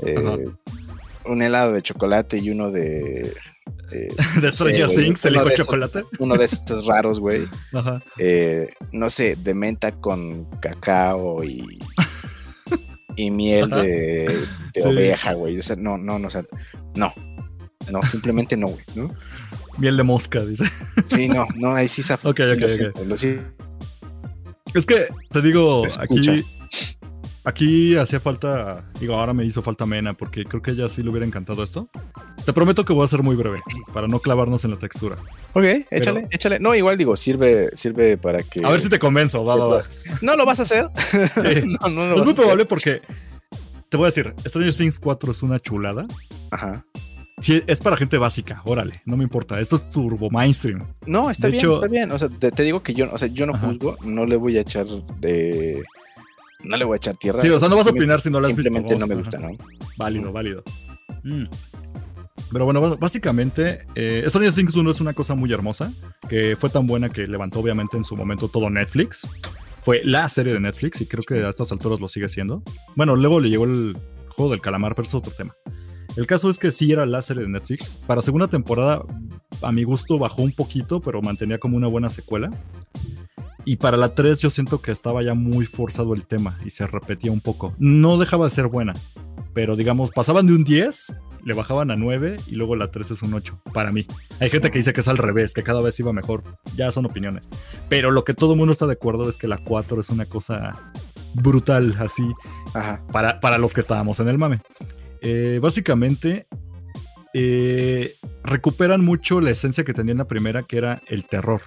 [0.00, 0.44] eh,
[1.24, 3.34] un helado de chocolate y uno de.
[3.92, 5.24] Eh, ¿De Stranger Things?
[5.26, 6.04] ¿El de chocolate?
[6.18, 7.46] Uno de estos raros, güey.
[8.18, 11.78] Eh, no sé, de menta con cacao y.
[13.16, 14.44] y miel de,
[14.84, 15.58] oveja, güey.
[15.58, 16.44] O sea, no, no, no, o sea,
[16.94, 17.12] no.
[17.90, 19.14] No, simplemente no, güey, ¿no?
[19.78, 20.64] Miel de mosca, dice.
[21.06, 22.42] Sí, no, no, ahí sí se Ok, ok,
[24.74, 26.44] Es que te digo, aquí
[27.48, 31.08] Aquí hacía falta, digo, ahora me hizo falta Mena, porque creo que ella sí le
[31.08, 31.88] hubiera encantado esto.
[32.44, 33.62] te prometo que voy a ser muy breve
[33.94, 35.16] para no clavarnos en la textura.
[35.54, 36.60] Ok, échale, échale.
[36.60, 38.60] No, igual digo, sirve, sirve para que.
[38.66, 39.82] A ver si te convenzo, va, va, va.
[40.20, 40.90] No lo vas a hacer.
[41.64, 43.00] no, no, es muy probable porque
[43.88, 46.06] te voy a decir, Stranger Things 4 es una chulada.
[46.50, 46.84] Ajá.
[47.40, 49.58] Sí, es para gente básica, órale, no me importa.
[49.58, 50.86] Esto es turbo mainstream.
[51.06, 52.12] No, está bien, está bien.
[52.12, 54.60] O sea, te, digo que yo, o sea, yo no juzgo, no le voy a
[54.60, 54.84] echar
[55.18, 55.82] de.
[56.64, 57.40] No le voy a echar tierra.
[57.40, 58.62] Sí, o sea, no vas a opinar si no lo has visto.
[58.72, 59.50] Simplemente no me gusta, ¿no?
[59.96, 60.62] Válido, válido.
[61.22, 61.44] Mm.
[62.50, 65.92] Pero bueno, básicamente, eh, Stranger Things 1 es una cosa muy hermosa,
[66.28, 69.28] que fue tan buena que levantó obviamente en su momento todo Netflix.
[69.82, 72.62] Fue la serie de Netflix y creo que a estas alturas lo sigue siendo.
[72.96, 73.96] Bueno, luego le llegó el
[74.30, 75.54] juego del calamar, pero es otro tema.
[76.16, 77.96] El caso es que sí era la serie de Netflix.
[77.96, 79.02] Para segunda temporada,
[79.62, 82.50] a mi gusto, bajó un poquito, pero mantenía como una buena secuela.
[83.64, 86.86] Y para la 3 yo siento que estaba ya muy forzado el tema y se
[86.86, 87.74] repetía un poco.
[87.78, 88.94] No dejaba de ser buena,
[89.52, 93.22] pero digamos, pasaban de un 10 le bajaban a 9 y luego la 3 es
[93.22, 94.06] un 8, para mí.
[94.40, 96.42] Hay gente que dice que es al revés, que cada vez iba mejor.
[96.76, 97.44] Ya son opiniones.
[97.88, 100.26] Pero lo que todo el mundo está de acuerdo es que la 4 es una
[100.26, 100.92] cosa
[101.34, 102.22] brutal, así,
[103.12, 104.60] Para, para los que estábamos en el mame.
[105.20, 106.46] Eh, básicamente,
[107.34, 111.60] eh, recuperan mucho la esencia que tenía en la primera, que era el terror.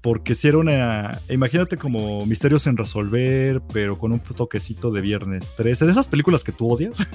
[0.00, 1.20] Porque si era una.
[1.28, 5.84] Imagínate como misterios en resolver, pero con un toquecito de viernes 13.
[5.84, 7.06] De esas películas que tú odias.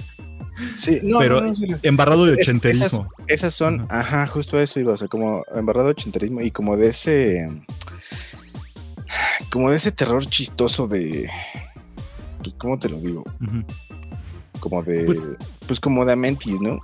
[0.75, 1.43] Sí, no, pero
[1.81, 3.09] embarrado de ochenterismo.
[3.27, 6.87] esas, son, ajá, justo eso iba, o sea, como embarrado de ochenterismo y como de
[6.87, 7.49] ese,
[9.49, 11.29] como de ese terror chistoso de,
[12.43, 13.23] pues, ¿cómo te lo digo?
[14.59, 15.31] Como de, pues,
[15.67, 16.79] pues, como de Amentis, ¿no?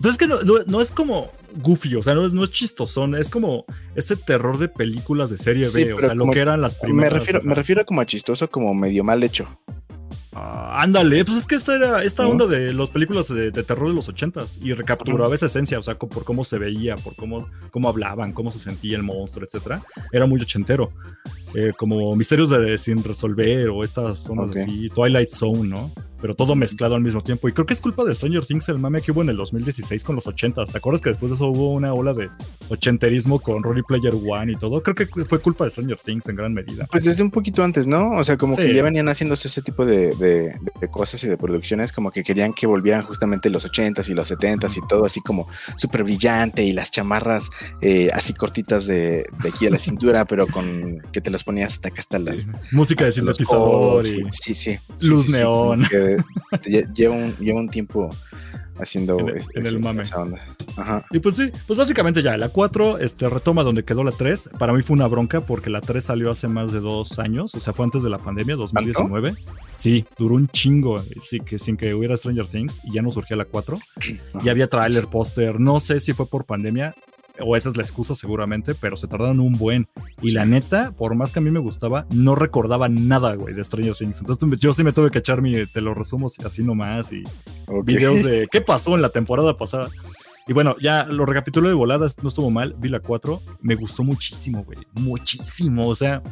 [0.00, 3.30] Pero es que no, es como goofy, o sea, no es, no es chistosón, es
[3.30, 3.64] como
[3.94, 7.12] ese terror de películas de serie B, o sea, lo que eran las primeras.
[7.12, 9.46] Me refiero, me refiero como a chistoso, como medio mal hecho.
[10.38, 13.94] Ah, ándale, pues es que esta era esta onda de las películas de, terror de
[13.94, 17.88] los ochentas y recapturaba esa esencia, o sea, por cómo se veía, por cómo, cómo
[17.88, 19.82] hablaban, cómo se sentía el monstruo, etcétera.
[20.12, 20.92] Era muy ochentero.
[21.58, 25.90] Eh, como misterios de, sin resolver o estas zonas así, Twilight Zone, ¿no?
[26.20, 27.48] Pero todo mezclado al mismo tiempo.
[27.48, 30.04] Y creo que es culpa de Stranger Things, el mame que hubo en el 2016
[30.04, 30.66] con los 80.
[30.66, 32.28] ¿Te acuerdas que después de eso hubo una ola de
[32.68, 34.82] ochenterismo con Ready Player One y todo?
[34.82, 36.88] Creo que fue culpa de Stranger Things en gran medida.
[36.90, 38.10] Pues desde un poquito antes, ¿no?
[38.10, 40.52] O sea, como que ya venían haciéndose ese tipo de,
[40.90, 44.76] cosas y de producciones, como que querían que volvieran justamente los 80s y los 70s
[44.76, 47.48] y todo así como súper brillante y las chamarras
[47.80, 51.74] eh, así cortitas de, de aquí a la cintura, pero con que te las ponías
[51.74, 52.46] hasta acá hasta las.
[52.72, 54.26] Música de sintetizador y.
[54.30, 54.78] Sí, sí.
[55.02, 55.84] luz neón.
[56.94, 58.10] lleva, un, lleva un tiempo
[58.78, 60.02] haciendo en, el mame.
[61.10, 64.50] Y pues sí, pues básicamente ya, la 4 este, retoma donde quedó la 3.
[64.58, 67.60] Para mí fue una bronca porque la 3 salió hace más de dos años, o
[67.60, 69.34] sea, fue antes de la pandemia, 2019.
[69.76, 73.36] Sí, duró un chingo, sí, que sin que hubiera Stranger Things y ya no surgía
[73.36, 73.78] la 4.
[74.44, 76.94] Y había trailer, póster, no sé si fue por pandemia,
[77.40, 79.88] o esa es la excusa seguramente, pero se tardaron un buen.
[80.22, 83.64] Y la neta, por más que a mí me gustaba, no recordaba nada, güey, de
[83.64, 84.20] Stranger Things.
[84.20, 87.24] Entonces yo sí me tuve que echar mi, te lo resumo así nomás y
[87.84, 89.90] videos de qué pasó en la temporada pasada.
[90.48, 94.04] Y bueno, ya lo recapitulo de voladas, no estuvo mal, vi la 4, me gustó
[94.04, 96.22] muchísimo, güey, muchísimo, o sea,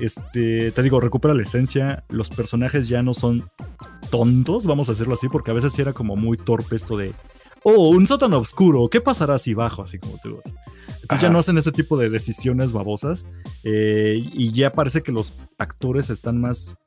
[0.00, 3.50] este, te digo, recupera la esencia, los personajes ya no son
[4.10, 7.12] tontos, vamos a decirlo así, porque a veces era como muy torpe esto de,
[7.64, 9.82] oh, un sótano oscuro, ¿qué pasará si bajo?
[9.82, 10.40] Así como tú.
[11.02, 13.26] Entonces ya no hacen ese tipo de decisiones babosas
[13.64, 16.78] eh, y ya parece que los actores están más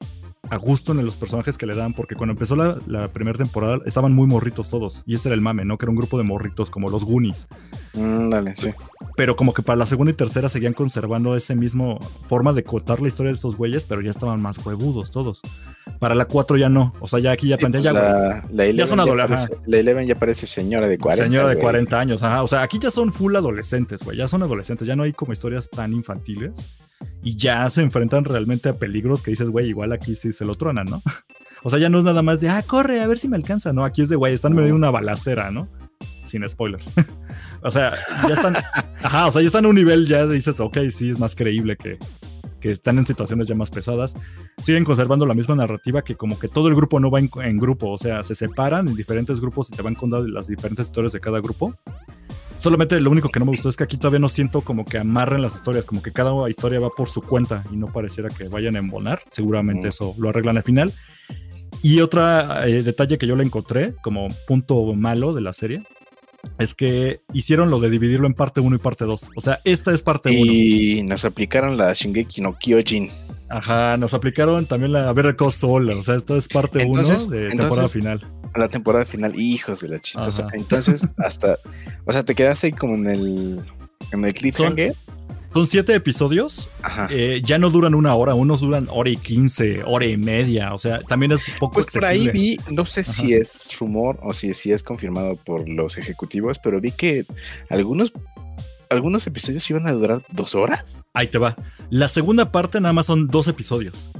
[0.50, 4.14] a gusto en los personajes que le dan, porque cuando empezó la, primera temporada estaban
[4.14, 5.78] muy morritos todos, y ese era el mame, ¿no?
[5.78, 7.48] Que era un grupo de morritos como los Goonies.
[7.94, 8.72] Mm, dale, sí.
[9.16, 13.02] Pero como que para la segunda y tercera seguían conservando ese mismo forma de contar
[13.02, 15.42] la historia de estos güeyes, pero ya estaban más huevudos todos.
[16.00, 18.86] Para la 4 ya no, o sea, ya aquí ya plantean pues ya, la, ya
[18.86, 19.58] son adolescentes.
[19.66, 21.24] La Eleven ya parece señora de 40.
[21.24, 22.44] Señora de 40 años, ajá.
[22.44, 25.34] O sea, aquí ya son full adolescentes, güey, ya son adolescentes, ya no hay como
[25.34, 26.68] historias tan infantiles
[27.24, 30.56] y ya se enfrentan realmente a peligros que dices, güey, igual aquí sí se lo
[30.56, 31.02] tronan, ¿no?
[31.64, 33.74] O sea, ya no es nada más de, ah, corre, a ver si me alcanza,
[33.74, 33.86] ¿no?
[33.86, 35.68] Aquí es de, güey, están medio una balacera, ¿no?
[36.28, 36.92] Sin spoilers.
[37.64, 37.92] o sea,
[38.28, 38.56] ya están,
[39.02, 41.76] ajá, o sea, ya están a un nivel, ya dices, ok, sí, es más creíble
[41.76, 41.98] que,
[42.60, 44.16] que están en situaciones ya más pesadas.
[44.60, 47.58] Siguen conservando la misma narrativa que como que todo el grupo no va en, en
[47.58, 51.14] grupo, o sea, se separan en diferentes grupos y te van contando las diferentes historias
[51.14, 51.76] de cada grupo.
[52.58, 54.98] Solamente lo único que no me gustó es que aquí todavía no siento como que
[54.98, 58.48] amarren las historias, como que cada historia va por su cuenta y no pareciera que
[58.48, 59.22] vayan a embonar.
[59.30, 60.94] Seguramente eso lo arreglan al final.
[61.82, 62.24] Y otro
[62.64, 65.84] eh, detalle que yo le encontré como punto malo de la serie
[66.58, 69.32] es que hicieron lo de dividirlo en parte 1 y parte 2.
[69.36, 70.40] O sea, esta es parte 1.
[70.40, 73.10] Y nos aplicaron la Shingeki no Kyojin.
[73.50, 75.90] Ajá, nos aplicaron también la Better Call Saul.
[75.92, 78.28] O sea, esta es parte 1 de temporada final.
[78.56, 80.48] la temporada final, hijos de la chistosa.
[80.54, 81.60] Entonces, hasta,
[82.06, 83.66] o sea, te quedaste como en el,
[84.12, 84.96] en el cliffhanger.
[85.56, 86.70] Son siete episodios.
[87.10, 90.74] Eh, ya no duran una hora, unos duran hora y quince, hora y media.
[90.74, 94.34] O sea, también es poco Pues por ahí vi, no sé si es rumor o
[94.34, 97.26] si, si es confirmado por los ejecutivos, pero vi que
[97.70, 98.12] algunos
[98.96, 101.04] algunos episodios iban a durar dos horas.
[101.14, 101.56] Ahí te va.
[101.90, 104.12] La segunda parte nada más son dos episodios.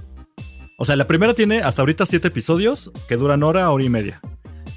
[0.78, 4.22] O sea, la primera tiene hasta ahorita siete episodios que duran hora, hora y media.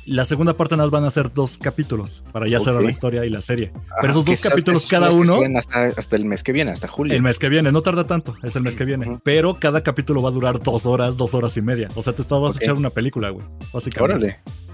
[0.07, 3.27] La segunda parte nada más van a ser dos capítulos para ya cerrar la historia
[3.27, 3.73] y la serie.
[4.01, 5.41] Pero esos dos capítulos cada uno.
[5.57, 7.15] Hasta, el mes que viene, hasta julio.
[7.15, 9.19] El mes que viene, no tarda tanto, es el mes que viene.
[9.23, 11.91] Pero cada capítulo va a durar dos horas, dos horas y media.
[11.95, 13.45] O sea, te estabas a echar una película, güey.
[13.71, 14.15] Básicamente.
[14.15, 14.68] Órale.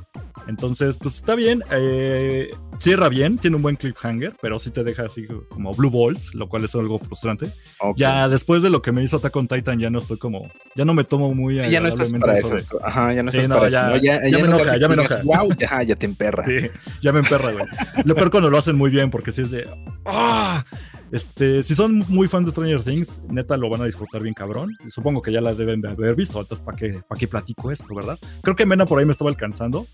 [0.46, 1.62] Entonces, pues está bien.
[1.70, 6.34] Eh, cierra bien, tiene un buen cliffhanger, pero sí te deja así como Blue Balls,
[6.34, 7.50] lo cual es algo frustrante.
[7.96, 10.50] Ya después de lo que me hizo Attack on Titan, ya no estoy como.
[10.74, 11.60] Ya no me tomo muy.
[11.60, 12.54] Sí, ya no estás para eso.
[12.82, 15.22] Ajá, ya no estás para ya, Ya, me enoja, ya me enoja.
[15.56, 16.44] ya, ya te emperra.
[16.46, 16.68] Sí,
[17.02, 17.64] ya me emperra, güey.
[18.04, 19.68] lo peor cuando lo hacen muy bien, porque si es de.
[20.04, 20.64] ¡Ah!
[21.12, 24.76] Este, si son muy fans de Stranger Things, neta lo van a disfrutar bien cabrón.
[24.88, 26.40] Supongo que ya la deben de haber visto.
[26.40, 28.18] Entonces, ¿para qué, para qué platico esto, verdad?
[28.42, 29.86] Creo que Mena por ahí me estaba alcanzando.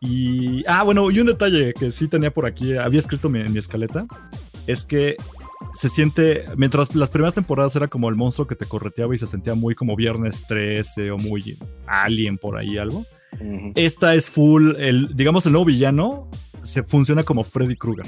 [0.00, 3.58] Y, ah, bueno, y un detalle que sí tenía por aquí, había escrito en mi
[3.58, 4.06] escaleta,
[4.66, 5.16] es que
[5.74, 9.26] se siente, mientras las primeras temporadas era como el monstruo que te correteaba y se
[9.26, 13.04] sentía muy como Viernes 13 o muy Alien por ahí algo.
[13.74, 16.30] Esta es full, el, digamos, el nuevo villano
[16.62, 18.06] se funciona como Freddy Krueger.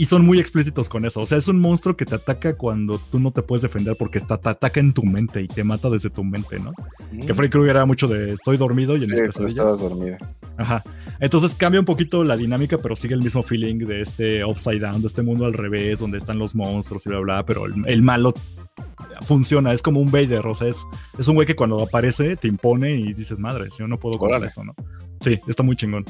[0.00, 1.20] Y son muy explícitos con eso.
[1.20, 4.16] O sea, es un monstruo que te ataca cuando tú no te puedes defender porque
[4.16, 6.72] está, te ataca en tu mente y te mata desde tu mente, ¿no?
[7.26, 10.16] Que Freddy Krueger era mucho de estoy dormido y en sí, pues estabas dormido.
[10.56, 10.82] Ajá.
[11.20, 15.02] Entonces cambia un poquito la dinámica, pero sigue el mismo feeling de este upside down,
[15.02, 18.32] de este mundo al revés, donde están los monstruos y bla, bla, pero el, malo
[19.20, 20.86] funciona, es como un Vader, o sea, es,
[21.18, 24.42] es un güey que cuando aparece te impone y dices, madre, yo no puedo con
[24.42, 24.74] eso, ¿no?
[25.20, 26.06] Sí, está muy chingón.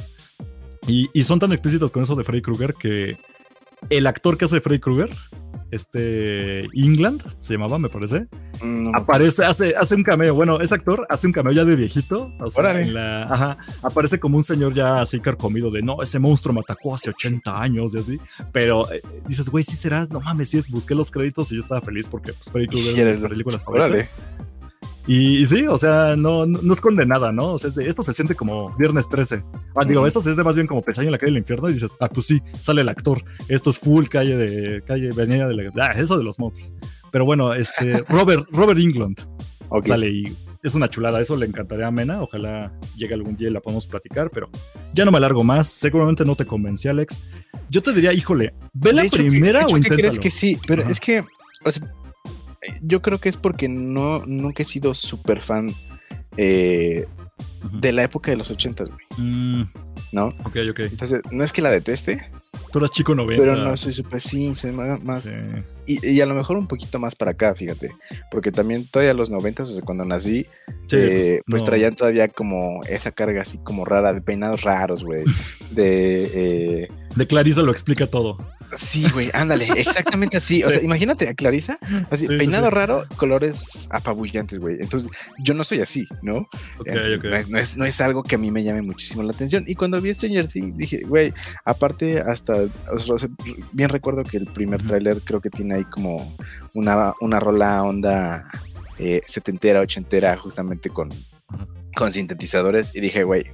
[0.87, 3.19] Y, y, son tan explícitos con eso de Freddy Krueger que
[3.89, 5.11] el actor que hace Freddy Krueger,
[5.71, 8.27] este England, se llamaba, me parece.
[8.61, 10.35] Mm, aparece, hace, hace un cameo.
[10.35, 12.33] Bueno, ese actor hace un cameo ya de viejito.
[13.83, 17.61] aparece como un señor ya así carcomido de no, ese monstruo me atacó hace 80
[17.61, 18.21] años y así.
[18.53, 21.61] Pero eh, dices, güey, sí será, no mames, sí es, busqué los créditos y yo
[21.61, 23.59] estaba feliz porque pues, Freddy Krueger es la película
[25.07, 27.53] y, sí, o sea, no, no, esconde nada, ¿no?
[27.53, 29.43] O sea, esto se siente como Viernes 13.
[29.75, 31.75] Ah, digo, esto se siente más bien como Pesaño en la calle del infierno y
[31.75, 33.23] dices, ah, pues sí, sale el actor.
[33.49, 36.75] Esto es full calle de, calle, venida de la, ah, eso de los monstruos.
[37.11, 39.27] Pero bueno, este, Robert, Robert England
[39.83, 43.53] sale y es una chulada, eso le encantaría a Mena, ojalá llegue algún día y
[43.53, 44.51] la podamos platicar, pero
[44.93, 47.23] ya no me alargo más, seguramente no te convencí, Alex.
[47.71, 49.97] Yo te diría, híjole, ve la primera o inténtalo.
[49.97, 51.25] crees que sí, pero es que,
[52.83, 55.75] yo creo que es porque no, nunca he sido súper fan
[56.37, 57.07] eh,
[57.73, 59.07] de la época de los ochentas, güey.
[59.19, 59.71] Mm.
[60.13, 60.27] ¿No?
[60.45, 60.81] Ok, ok.
[60.81, 62.31] Entonces, no es que la deteste.
[62.73, 63.43] Tú eras chico 90.
[63.43, 65.29] Pero no soy súper, sí, soy más.
[65.87, 67.91] Y, a lo mejor un poquito más para acá, fíjate.
[68.31, 70.47] Porque también todavía los noventas, o sea, cuando nací,
[70.93, 75.25] eh, pues, pues traían todavía como esa carga así como rara, de peinados raros, güey.
[75.71, 76.83] de.
[76.83, 78.39] Eh, de Clarisa lo explica todo.
[78.77, 80.63] Sí, güey, ándale, exactamente así.
[80.63, 81.79] O sea, imagínate a Clarisa,
[82.11, 84.77] así, peinado raro, colores apabullantes, güey.
[84.81, 85.11] Entonces,
[85.43, 86.49] yo no soy así, ¿no?
[86.87, 89.65] No, es, no, es, algo que a mí me llame muchísimo la atención.
[89.67, 91.33] Y cuando vi Stranger Things, dije, güey,
[91.65, 92.67] aparte, hasta,
[93.73, 96.37] bien recuerdo que el primer tráiler creo que tiene ahí como
[96.75, 98.47] una, una rola onda
[98.99, 101.11] eh, setentera, ochentera, justamente con,
[101.97, 102.93] con sintetizadores.
[102.95, 103.45] Y dije, güey,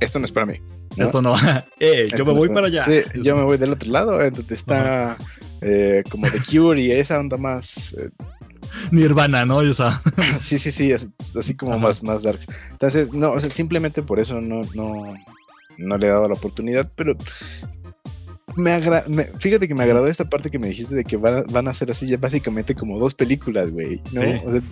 [0.00, 0.54] esto no es para mí.
[0.96, 1.34] Esto no.
[1.80, 2.84] eh, yo me voy para allá.
[2.84, 5.16] Sí, yo me voy del otro lado, donde está
[5.60, 7.94] eh, como The Cure y esa onda más.
[7.94, 8.10] Eh,
[8.90, 9.62] Nirvana, ¿no?
[9.62, 10.02] Esa.
[10.40, 12.46] sí, sí, sí, así como más, más darks.
[12.70, 15.14] Entonces, no, o sea, simplemente por eso no, no,
[15.78, 17.16] no le he dado la oportunidad, pero
[18.56, 21.90] me, fíjate que me agradó esta parte que me dijiste de que van, a ser
[21.90, 24.22] así ya básicamente como dos películas, güey, ¿no?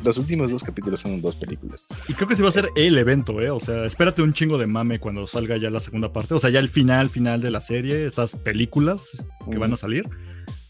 [0.04, 1.86] los últimos dos capítulos son dos películas.
[2.08, 3.50] Y creo que sí va a ser el evento, ¿eh?
[3.50, 6.34] O sea, espérate un chingo de mame cuando salga ya la segunda parte.
[6.34, 10.08] O sea, ya el final, final de la serie, estas películas que van a salir.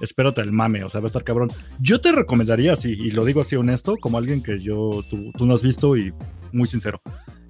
[0.00, 1.52] Espérate el mame, o sea, va a estar cabrón.
[1.78, 5.46] Yo te recomendaría así, y lo digo así honesto, como alguien que yo, tú, tú
[5.46, 6.12] no has visto y
[6.52, 7.02] muy sincero.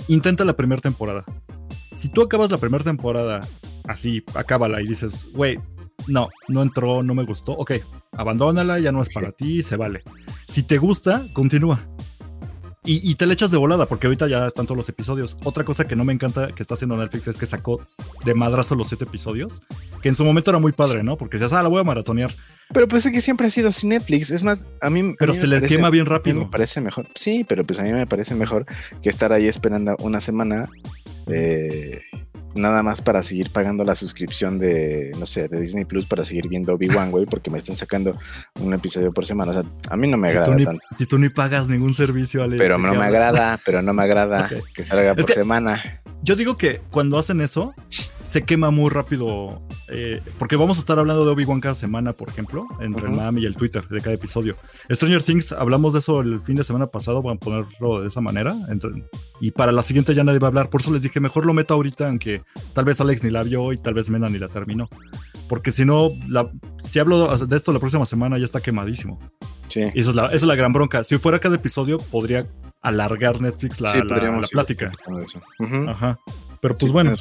[0.08, 1.24] Intenta la primera temporada.
[1.92, 3.46] Si tú acabas la primera temporada
[3.84, 5.58] así, acábala y dices, güey,
[6.06, 7.72] no, no entró, no me gustó, ok,
[8.12, 10.02] abandónala, ya no es para ti, se vale.
[10.46, 11.80] Si te gusta, continúa.
[12.82, 15.36] Y, te le echas de volada, porque ahorita ya están todos los episodios.
[15.44, 17.86] Otra cosa que no me encanta que está haciendo Netflix es que sacó
[18.24, 19.60] de madrazo los siete episodios,
[20.00, 21.18] que en su momento era muy padre, ¿no?
[21.18, 22.34] Porque decías, ah, la voy a maratonear.
[22.72, 24.30] Pero pues es que siempre ha sido así Netflix.
[24.30, 25.14] Es más, a mí.
[25.18, 26.38] Pero se le quema bien rápido.
[26.38, 27.06] me parece mejor.
[27.14, 28.64] Sí, pero pues a mí me parece mejor
[29.02, 30.68] que estar ahí esperando una semana
[31.26, 32.00] Eh,
[32.54, 36.48] nada más para seguir pagando la suscripción de, no sé, de Disney Plus para seguir
[36.48, 38.16] viendo Obi-Wan, güey, porque me están sacando
[38.60, 39.50] un episodio por semana.
[39.50, 40.86] O sea, a mí no me agrada tanto.
[40.96, 42.56] Si tú ni pagas ningún servicio, Ale.
[42.56, 46.02] Pero no me agrada, pero no me agrada que salga por semana.
[46.22, 47.74] Yo digo que cuando hacen eso,
[48.22, 49.62] se quema muy rápido.
[49.88, 53.38] Eh, porque vamos a estar hablando de Obi-Wan cada semana, por ejemplo, entre el MAM
[53.38, 54.56] y el Twitter de cada episodio.
[54.90, 58.20] Stranger Things, hablamos de eso el fin de semana pasado, van a ponerlo de esa
[58.20, 58.54] manera.
[59.40, 60.68] y para la siguiente ya nadie va a hablar.
[60.68, 62.42] Por eso les dije, mejor lo meto ahorita, aunque
[62.74, 64.88] tal vez Alex ni la vio y tal vez Mena ni la terminó.
[65.48, 66.10] Porque si no,
[66.84, 69.18] si hablo de esto la próxima semana ya está quemadísimo.
[69.68, 69.80] Sí.
[69.94, 71.02] Y esa es, la, esa es la gran bronca.
[71.02, 72.46] Si fuera cada episodio, podría
[72.80, 74.90] alargar Netflix la, la, plática.
[75.88, 76.18] Ajá.
[76.60, 77.14] Pero pues bueno.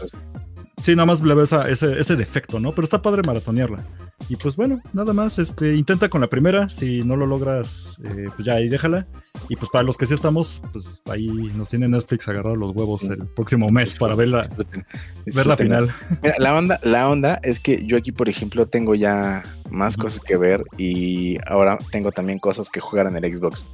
[0.82, 2.74] Sí, nada más le ves ese, ese, defecto, ¿no?
[2.74, 3.86] Pero está padre maratonearla.
[4.30, 6.70] Y pues bueno, nada más, este, intenta con la primera.
[6.70, 9.06] Si no lo logras, eh, pues ya ahí déjala.
[9.50, 13.04] Y pues para los que sí estamos, pues ahí nos tiene Netflix agarrado los huevos
[13.04, 14.48] el próximo mes para ver la,
[15.26, 15.92] ver la final.
[16.22, 20.22] Mira, la onda, la onda es que yo aquí, por ejemplo, tengo ya más cosas
[20.22, 23.66] que ver y ahora tengo también cosas que jugar en el Xbox.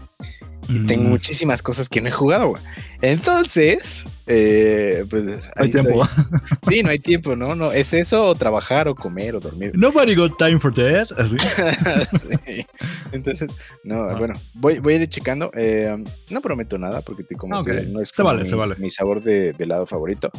[0.67, 2.63] Y tengo muchísimas cosas que no he jugado, güey.
[3.01, 5.23] Entonces, eh, pues.
[5.25, 6.03] No hay tiempo.
[6.67, 7.53] Sí, no hay tiempo, ¿no?
[7.53, 9.71] no Es eso, o trabajar, o comer, o dormir.
[9.75, 11.07] Nobody got time for that.
[13.11, 13.49] Entonces,
[13.83, 14.15] no, ah.
[14.17, 15.51] bueno, voy, voy a ir checando.
[15.55, 15.95] Eh,
[16.29, 18.11] no prometo nada, porque como no es
[18.79, 20.31] mi, sabor de, de, lado favorito.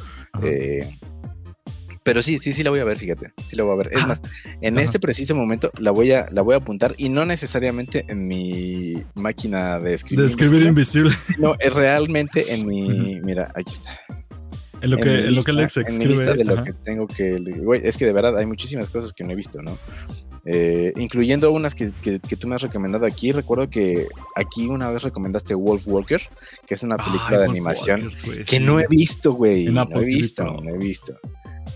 [0.43, 0.99] Eh,
[2.07, 3.33] pero sí, sí, sí la voy a ver, fíjate.
[3.45, 3.89] Sí la voy a ver.
[3.91, 4.23] Es ah, más,
[4.61, 8.29] en este preciso momento la voy a, la voy a apuntar y no necesariamente en
[8.29, 10.21] mi máquina de escribir.
[10.21, 11.13] De escribir invisible.
[11.41, 13.21] No, es realmente en mi.
[13.23, 13.99] Mira, aquí está.
[14.81, 16.05] En lo que, en, lo que Alex escribe.
[16.05, 17.39] En mi lista de lo que tengo que.
[17.39, 19.77] Güey, es que de verdad hay muchísimas cosas que no he visto, ¿no?
[20.45, 23.33] Eh, incluyendo unas que, que, tú me has recomendado aquí.
[23.33, 26.23] Recuerdo que aquí una vez recomendaste Wolf Walker,
[26.69, 28.11] que es una película de animación
[28.47, 29.65] que no he visto, güey.
[29.65, 31.19] No he visto, no he visto.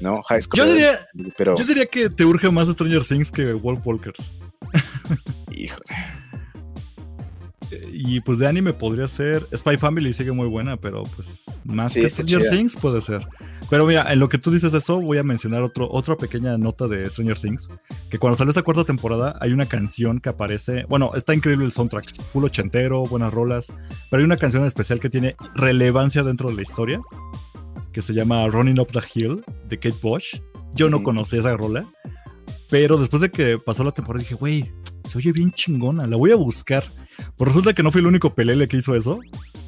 [0.01, 0.23] ¿No?
[0.23, 0.59] High School.
[0.59, 0.99] Yo diría,
[1.37, 1.57] pero...
[1.57, 4.33] yo diría que te urge más Stranger Things que Wolf Walkers.
[5.53, 5.85] Híjole.
[7.93, 9.47] Y pues de anime podría ser.
[9.55, 13.27] Spy Family sigue muy buena, pero pues más que Stranger Things puede ser.
[13.69, 16.89] Pero mira, en lo que tú dices eso, voy a mencionar otro, otra pequeña nota
[16.89, 17.71] de Stranger Things.
[18.11, 20.85] Que cuando salió esta cuarta temporada, hay una canción que aparece.
[20.89, 22.21] Bueno, está increíble el soundtrack.
[22.33, 23.73] Full ochentero, buenas rolas.
[24.11, 27.01] Pero hay una canción especial que tiene relevancia dentro de la historia
[27.93, 30.41] que se llama Running Up the Hill de Kate Bush.
[30.75, 31.91] Yo no conocía esa rola,
[32.71, 34.73] pero después de que pasó la temporada dije, güey,
[35.05, 36.85] se oye bien chingona, la voy a buscar.
[37.37, 39.21] Pues resulta que no fui el único pelele que hizo eso,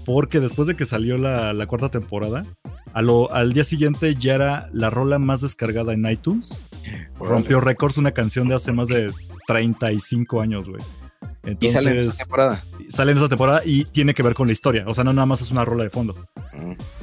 [0.05, 2.45] porque después de que salió la, cuarta temporada,
[2.93, 6.67] al día siguiente ya era la rola más descargada en iTunes.
[7.19, 9.13] Rompió récords una canción de hace más de
[9.47, 10.83] 35 años, güey.
[11.61, 12.65] y sale en esa temporada.
[12.89, 14.85] Sale en esa temporada y tiene que ver con la historia.
[14.87, 16.15] O sea, no nada más es una rola de fondo.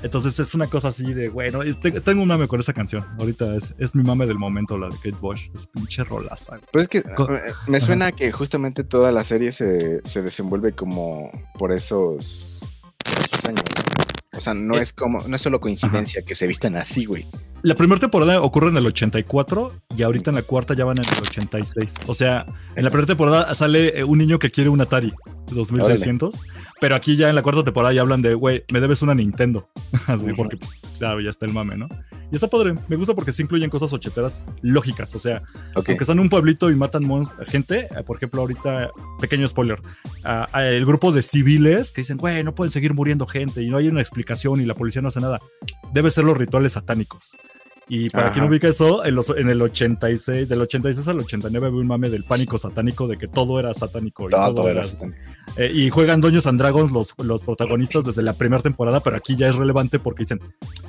[0.03, 1.59] Entonces es una cosa así de, bueno,
[2.03, 3.05] tengo un mame con esa canción.
[3.19, 5.49] Ahorita es, es mi mame del momento, la de Kate Bush.
[5.53, 6.59] Es pinche rolaza.
[6.71, 11.31] Pues es que eh, me suena que justamente toda la serie se, se desenvuelve como
[11.57, 12.65] por esos,
[13.05, 13.63] esos años.
[14.35, 17.27] O sea, no eh, es como, no es solo coincidencia que se vistan así, güey.
[17.61, 21.03] La primera temporada ocurre en el 84 y ahorita en la cuarta ya van en
[21.03, 21.93] el 86.
[22.07, 22.45] O sea,
[22.75, 25.13] en la primera temporada sale eh, un niño que quiere un Atari
[25.51, 26.45] 2600,
[26.79, 29.67] pero aquí ya en la cuarta temporada ya hablan de, güey, me debes una Nintendo.
[30.07, 31.89] Así, porque pues, claro, ya está el mame, ¿no?
[32.31, 35.41] Y está padre, me gusta porque se incluyen cosas ocheteras lógicas, o sea,
[35.73, 37.09] aunque están en un pueblito y matan
[37.47, 39.81] gente, eh, por ejemplo, ahorita, pequeño spoiler,
[40.53, 43.87] el grupo de civiles que dicen, güey, no pueden seguir muriendo gente y no hay
[43.87, 45.41] una explicación y la policía no hace nada,
[45.91, 47.35] debe ser los rituales satánicos.
[47.89, 51.79] Y para quien ubica eso, en, los, en, el 86, del 86 al 89 había
[51.79, 54.27] un mame del pánico satánico de que todo era satánico.
[54.27, 55.17] Y todo, era satánico.
[55.57, 59.35] Eh, y juegan Dungeons and Dragons los, los protagonistas desde la primera temporada, pero aquí
[59.35, 60.39] ya es relevante porque dicen,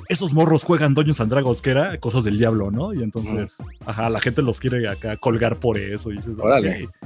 [0.09, 2.93] esos morros juegan Dungeons and Dragons, que era cosas del diablo, ¿no?
[2.93, 6.11] Y entonces, ajá, la gente los quiere acá colgar por eso.
[6.11, 6.37] Y dices,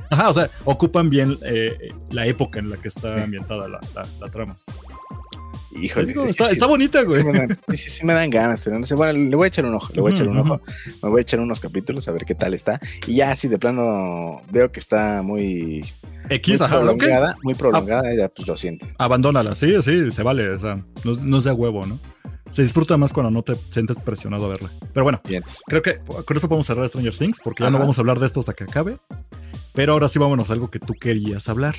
[0.10, 3.80] Ajá, o sea, ocupan bien eh, la época en la que está ambientada la,
[4.20, 4.58] la trama.
[5.76, 6.14] Híjole.
[6.26, 7.24] está, bonita, güey.
[7.70, 8.96] Sí, sí, me dan ganas, pero no sé.
[8.96, 10.62] Bueno, le voy a echar un ojo, le voy a echar un ojo.
[11.04, 12.80] Me voy a echar unos capítulos a ver qué tal está.
[13.08, 15.86] Y ya, si de plano veo que está muy.
[16.30, 18.88] X, muy prolongada, muy prolongada, ya pues lo siento.
[18.98, 20.50] Abandónala, sí, sí, se vale.
[20.50, 22.00] O sea, no, no es de huevo, ¿no?
[22.52, 24.72] Se disfruta más cuando no te sientes presionado a verla.
[24.94, 25.22] Pero bueno,
[25.68, 28.28] creo que con eso podemos cerrar Stranger Things, porque ya no vamos a hablar de
[28.28, 28.98] esto hasta que acabe.
[29.74, 31.76] Pero ahora sí vámonos a algo que tú querías hablar.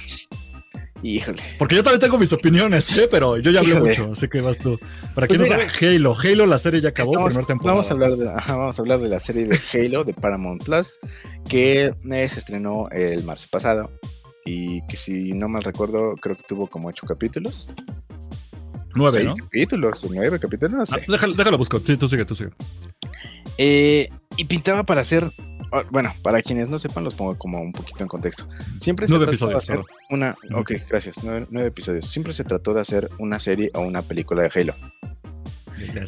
[1.03, 1.43] Híjole.
[1.59, 3.09] Porque yo también tengo mis opiniones, ¿eh?
[3.11, 4.79] pero yo ya hablé mucho, así que vas tú.
[5.15, 6.17] Para pues quien no sabe, Halo.
[6.19, 7.75] Halo, la serie ya acabó, primera temporada.
[7.75, 10.99] Vamos a, hablar de, vamos a hablar de la serie de Halo de Paramount Plus,
[11.49, 13.91] que se estrenó el marzo pasado
[14.45, 17.69] y que si no mal recuerdo, creo que tuvo como ocho capítulos.
[18.95, 19.37] Nueve, seis ¿no?
[19.37, 20.97] capítulos, nueve capítulos, no sé.
[20.97, 21.79] Ah, déjalo, déjalo busco.
[21.85, 22.51] Sí, tú sigue, tú sigue.
[23.59, 25.31] Eh, y pintaba para hacer,
[25.91, 28.49] bueno, para quienes no sepan, los pongo como un poquito en contexto.
[28.79, 32.09] Siempre se Nueve trató de hacer una, ok, gracias, nueve, nueve episodios.
[32.09, 34.75] Siempre se trató de hacer una serie o una película de Halo,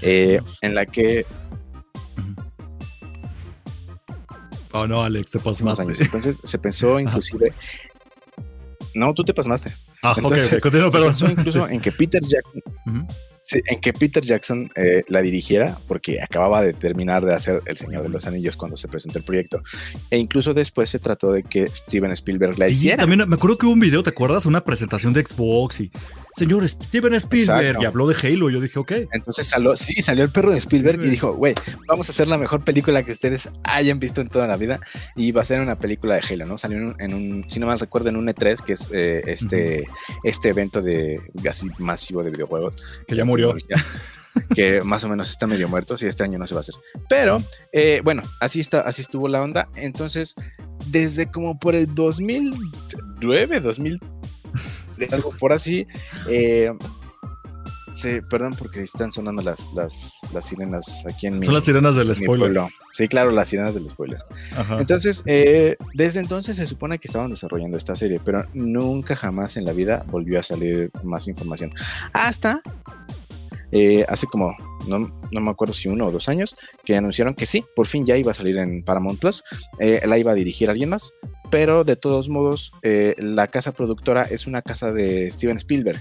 [0.03, 1.27] eh, en la que
[4.73, 5.83] Oh, no, Alex, te pasmaste.
[5.83, 6.01] años.
[6.01, 7.53] Entonces se pensó inclusive,
[8.95, 9.73] no, tú te pasmaste.
[10.03, 11.09] Ah, ok, Entonces, ok, continúa, Se perdón.
[11.09, 12.63] pensó incluso en que Peter Jackson.
[13.43, 17.77] Sí, en que Peter Jackson eh, la dirigiera, porque acababa de terminar de hacer El
[17.77, 19.63] Señor de los Anillos cuando se presentó el proyecto.
[20.11, 22.99] E incluso después se trató de que Steven Spielberg la Sí, hiciera.
[22.99, 24.47] también me acuerdo que hubo un video, ¿te acuerdas?
[24.47, 25.91] Una presentación de Xbox y
[26.35, 27.83] señor Steven Spielberg Exacto.
[27.83, 28.51] y habló de Halo.
[28.51, 28.93] Yo dije, ok.
[29.13, 31.55] Entonces salió, sí, salió el perro de Spielberg y dijo, güey,
[31.87, 34.81] vamos a hacer la mejor película que ustedes hayan visto en toda la vida
[35.17, 36.59] y va a ser una película de Halo, ¿no?
[36.59, 39.23] Salió en un, en un si no mal recuerdo, en un E3, que es eh,
[39.27, 39.87] este,
[40.25, 42.77] este evento de así masivo de videojuegos.
[43.07, 43.55] Que ya murió.
[44.55, 46.75] Que más o menos está medio muerto, si este año no se va a hacer.
[47.09, 47.39] Pero,
[47.73, 49.69] eh, bueno, así está, así estuvo la onda.
[49.75, 50.35] Entonces,
[50.87, 54.01] desde como por el 2009, 2000,
[55.13, 55.87] algo por así,
[56.29, 56.71] eh,
[57.93, 61.97] se, perdón porque están sonando las, las, las sirenas aquí en mi, Son las sirenas
[61.97, 62.53] del spoiler.
[62.53, 62.69] pueblo.
[62.93, 64.19] Sí, claro, las sirenas del spoiler.
[64.57, 64.79] Ajá.
[64.79, 69.65] Entonces, eh, desde entonces se supone que estaban desarrollando esta serie, pero nunca jamás en
[69.65, 71.73] la vida volvió a salir más información.
[72.13, 72.61] Hasta
[73.73, 74.55] eh, hace como,
[74.87, 74.99] no,
[75.31, 78.17] no me acuerdo si uno o dos años, que anunciaron que sí, por fin ya
[78.17, 79.43] iba a salir en Paramount Plus,
[79.79, 81.13] eh, la iba a dirigir alguien más,
[81.51, 86.01] pero de todos modos, eh, la casa productora es una casa de Steven Spielberg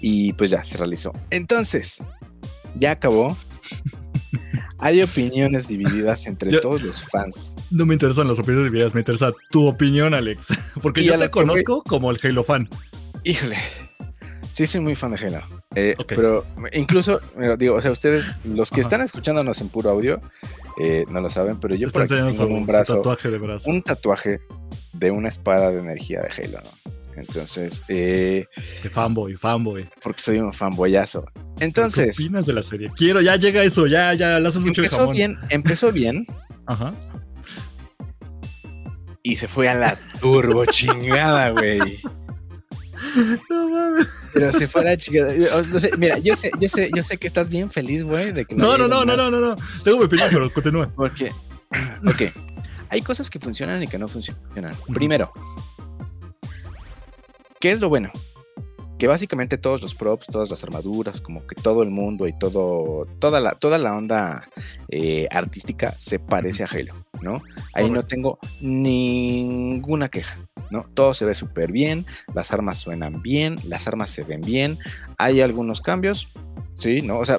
[0.00, 1.12] y pues ya se realizó.
[1.30, 1.98] Entonces,
[2.76, 3.36] ya acabó.
[4.80, 7.56] Hay opiniones divididas entre Yo- todos los fans.
[7.70, 10.46] No me interesan las opiniones divididas, me interesa tu opinión, Alex.
[10.82, 12.68] Porque Y yo a te que conozco como el Halo fan.
[13.24, 13.56] Híjole.
[14.52, 15.57] Sí, soy muy fan de Halo.
[15.78, 16.06] Eh, Ok.
[16.08, 17.20] Pero incluso,
[17.58, 18.88] digo, o sea, ustedes, los que Ajá.
[18.88, 20.20] están escuchándonos en puro audio,
[20.82, 23.70] eh, no lo saben, pero yo por aquí tengo un brazo, tatuaje de brazo.
[23.70, 24.40] un tatuaje
[24.92, 26.70] de una espada de energía de Halo, ¿no?
[27.16, 28.46] Entonces, eh,
[28.82, 29.88] De fanboy, fanboy.
[30.02, 31.24] porque soy un fanboyazo.
[31.58, 32.90] ¿Qué Entonces, opinas de la serie?
[32.96, 35.14] Quiero, ya llega eso, ya, ya, le haces mucho empezó jamón.
[35.16, 36.26] bien, empezó bien
[36.66, 36.92] Ajá.
[39.22, 42.00] y se fue a la turbo chingada, güey.
[43.50, 44.30] No mames.
[44.34, 45.32] Pero se fue a la chingada.
[45.56, 48.32] O- no sé, mira, yo sé, yo sé, yo sé que estás bien feliz, güey,
[48.32, 49.56] de que No, no, no, no, no, no, no.
[49.84, 50.90] Tengo mi opinión, pero continúa.
[50.94, 51.32] Porque,
[52.06, 52.22] ok,
[52.90, 54.76] hay cosas que funcionan y que no funcionan.
[54.94, 55.32] Primero,
[57.60, 58.10] ¿qué es lo bueno?
[58.98, 63.06] Que básicamente todos los props, todas las armaduras, como que todo el mundo y todo,
[63.20, 64.48] toda la, toda la onda
[64.88, 67.40] eh, artística se parece a Halo, ¿no?
[67.74, 70.36] Ahí no tengo ninguna queja,
[70.70, 70.86] ¿no?
[70.94, 74.78] Todo se ve súper bien, las armas suenan bien, las armas se ven bien,
[75.18, 76.28] hay algunos cambios,
[76.74, 77.18] sí, ¿no?
[77.18, 77.38] O sea,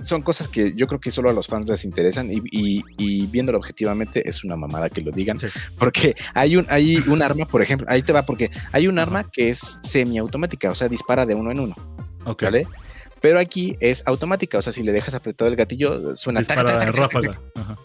[0.00, 3.26] son cosas que yo creo que solo a los fans les interesan y, y- y
[3.26, 5.40] viéndolo objetivamente es una mamada que lo digan.
[5.40, 5.46] Sí.
[5.78, 9.24] Porque hay un, hay un arma, por ejemplo, ahí te va, porque hay un arma
[9.30, 11.74] que es semiautomática, o sea, dispara de uno en uno.
[13.20, 16.94] Pero aquí es automática, o sea, si le dejas apretado el gatillo, suena Dispara tac,
[16.94, 17.40] ráfaga.
[17.56, 17.76] Ajá.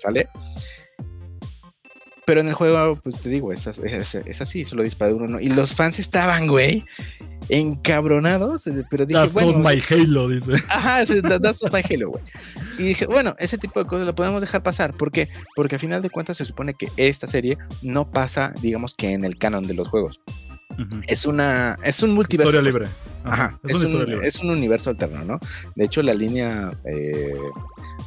[2.25, 5.39] Pero en el juego, pues te digo, es, es- es así, solo dispara uno uno.
[5.41, 6.85] Y los fans estaban, güey,
[7.49, 10.53] encabronados, eh, pero dije, That's bueno, not my Halo, dice.
[10.69, 11.03] Ajá,
[11.41, 12.23] that's my Halo, güey.
[12.79, 14.93] Y dije, bueno, ese tipo de cosas lo podemos dejar pasar.
[14.93, 15.29] ¿Por qué?
[15.55, 19.25] Porque a final de cuentas se supone que esta serie no pasa, digamos que en
[19.25, 20.19] el canon de los juegos.
[21.07, 22.49] Es una, es un multiverso.
[22.57, 22.89] Historia pues.
[22.89, 22.95] libre.
[23.25, 24.27] Ajá, Es, un, libre.
[24.27, 25.39] es un universo alterno, ¿no?
[25.75, 27.33] De hecho, la línea eh,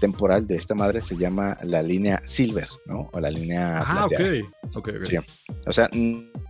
[0.00, 3.08] temporal de esta madre se llama la línea Silver, ¿no?
[3.12, 4.08] O la línea Ah, ok.
[4.10, 4.46] plateada.
[4.74, 5.04] Ok, ok.
[5.04, 5.16] Sí.
[5.66, 5.88] O sea,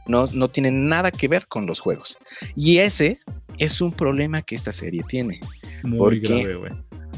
[0.06, 2.18] no, no tiene nada que ver con los juegos.
[2.54, 3.18] Y ese
[3.58, 5.40] es un problema que esta serie tiene.
[5.82, 6.38] Muy ¿Por qué?
[6.42, 6.72] grave, güey.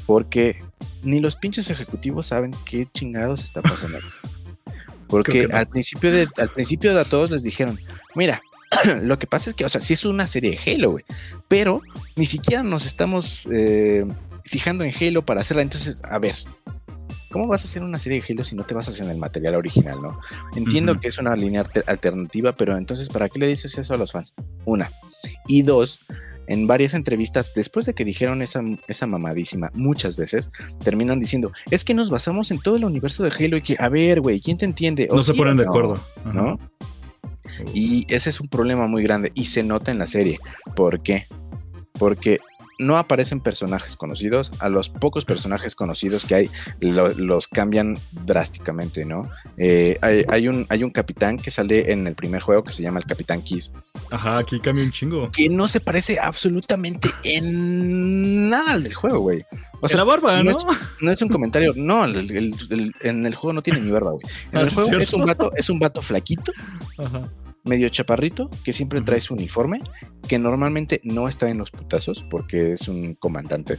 [0.07, 0.55] Porque
[1.03, 3.99] ni los pinches ejecutivos saben qué chingados está pasando.
[5.09, 5.57] Porque no.
[5.57, 7.81] al principio de, al principio de a todos les dijeron,
[8.15, 8.43] mira,
[9.03, 11.05] lo que pasa es que, o sea, sí es una serie de Halo, güey,
[11.49, 11.81] pero
[12.17, 14.05] ni siquiera nos estamos eh,
[14.49, 15.63] fijando en Halo para hacerla.
[15.63, 16.35] Entonces, a ver,
[17.31, 19.55] ¿cómo vas a hacer una serie de Halo si no te basas en el material
[19.55, 20.19] original, no?
[20.57, 23.97] Entiendo que es una línea alter- alternativa, pero entonces, ¿para qué le dices eso a
[23.97, 24.35] los fans?
[24.65, 24.91] Una.
[25.47, 26.01] Y dos,
[26.47, 30.51] en varias entrevistas, después de que dijeron esa, esa mamadísima muchas veces,
[30.83, 33.89] terminan diciendo, es que nos basamos en todo el universo de Halo y que, a
[33.89, 35.09] ver, güey, ¿quién te entiende?
[35.11, 36.01] ¿O No se ponen de no?", acuerdo.
[36.33, 36.59] ¿No?
[37.75, 40.39] Y ese es un problema muy grande y se nota en la serie.
[40.77, 41.27] ¿Por qué?
[41.93, 42.39] Porque
[42.79, 46.51] no aparecen personajes conocidos, a los pocos personajes conocidos que hay
[46.81, 49.29] los cambian drásticamente, ¿no?
[49.57, 53.01] Eh, hay, un, hay un capitán que sale en el primer juego que se llama
[53.01, 53.73] el Capitán Kiss.
[54.11, 55.31] Ajá, aquí cambia un chingo.
[55.33, 59.45] Que no se parece absolutamente en nada al del juego, güey.
[59.81, 60.57] O sea, la barba, ¿no?
[61.01, 64.25] No es, un comentario, no, en el juego no tiene ni barba, güey.
[64.53, 66.53] En ah, el juego es un vato, es un vato flaquito.
[66.99, 67.29] Ajá
[67.69, 69.83] medio chaparrito, que siempre trae su uniforme,
[70.27, 73.79] que normalmente no está en los putazos porque es un comandante.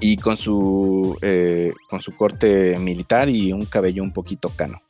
[0.00, 4.82] Y con su, eh, con su corte militar y un cabello un poquito cano.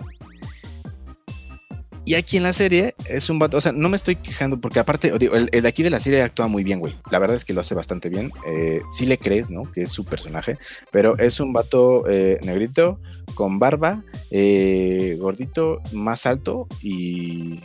[2.08, 4.78] Y aquí en la serie es un vato, o sea, no me estoy quejando porque
[4.78, 6.96] aparte, el, de aquí de la serie actúa muy bien, güey.
[7.10, 8.32] La verdad es que lo hace bastante bien.
[8.46, 9.70] Eh, sí le crees, ¿no?
[9.70, 10.56] Que es su personaje,
[10.90, 12.98] pero es un vato eh, negrito,
[13.34, 17.60] con barba, eh, gordito, más alto y,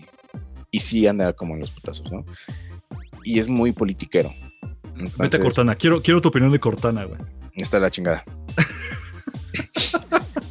[0.71, 2.25] y sí anda como en los putazos, ¿no?
[3.23, 4.35] Y es muy politiquero.
[5.17, 7.21] Vete a Cortana, quiero, quiero tu opinión de Cortana, güey.
[7.55, 8.25] Está la chingada.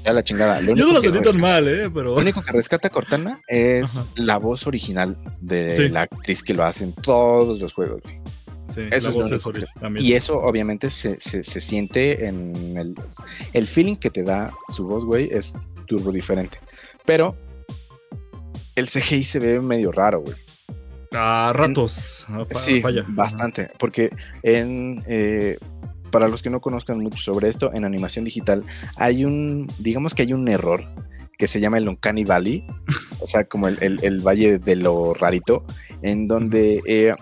[0.03, 0.61] ya la chingada.
[0.61, 1.91] Yo no lo sentí tan mal, ¿eh?
[1.91, 2.15] Pero...
[2.15, 6.85] Lo único que rescata Cortana es la voz original de la actriz que lo hace
[6.85, 8.03] en todos los juegos.
[8.73, 9.45] Sí, eso es,
[9.99, 12.95] Y eso obviamente se, se, siente en el,
[13.53, 15.55] el feeling que te da su voz, güey, es
[15.87, 16.59] turbo diferente.
[17.05, 17.37] Pero
[18.75, 20.37] el CGI se ve medio raro, güey.
[21.13, 22.27] A ratos.
[22.55, 23.71] sí, bastante.
[23.79, 24.11] Porque
[24.43, 25.59] en, eh,
[26.13, 30.23] para los que no conozcan mucho sobre esto, en animación digital hay un, digamos que
[30.23, 30.85] hay un error
[31.37, 32.65] que se llama el Uncanny Valley,
[33.19, 35.65] o sea, como el, valle de lo rarito,
[36.03, 37.15] en donde eh,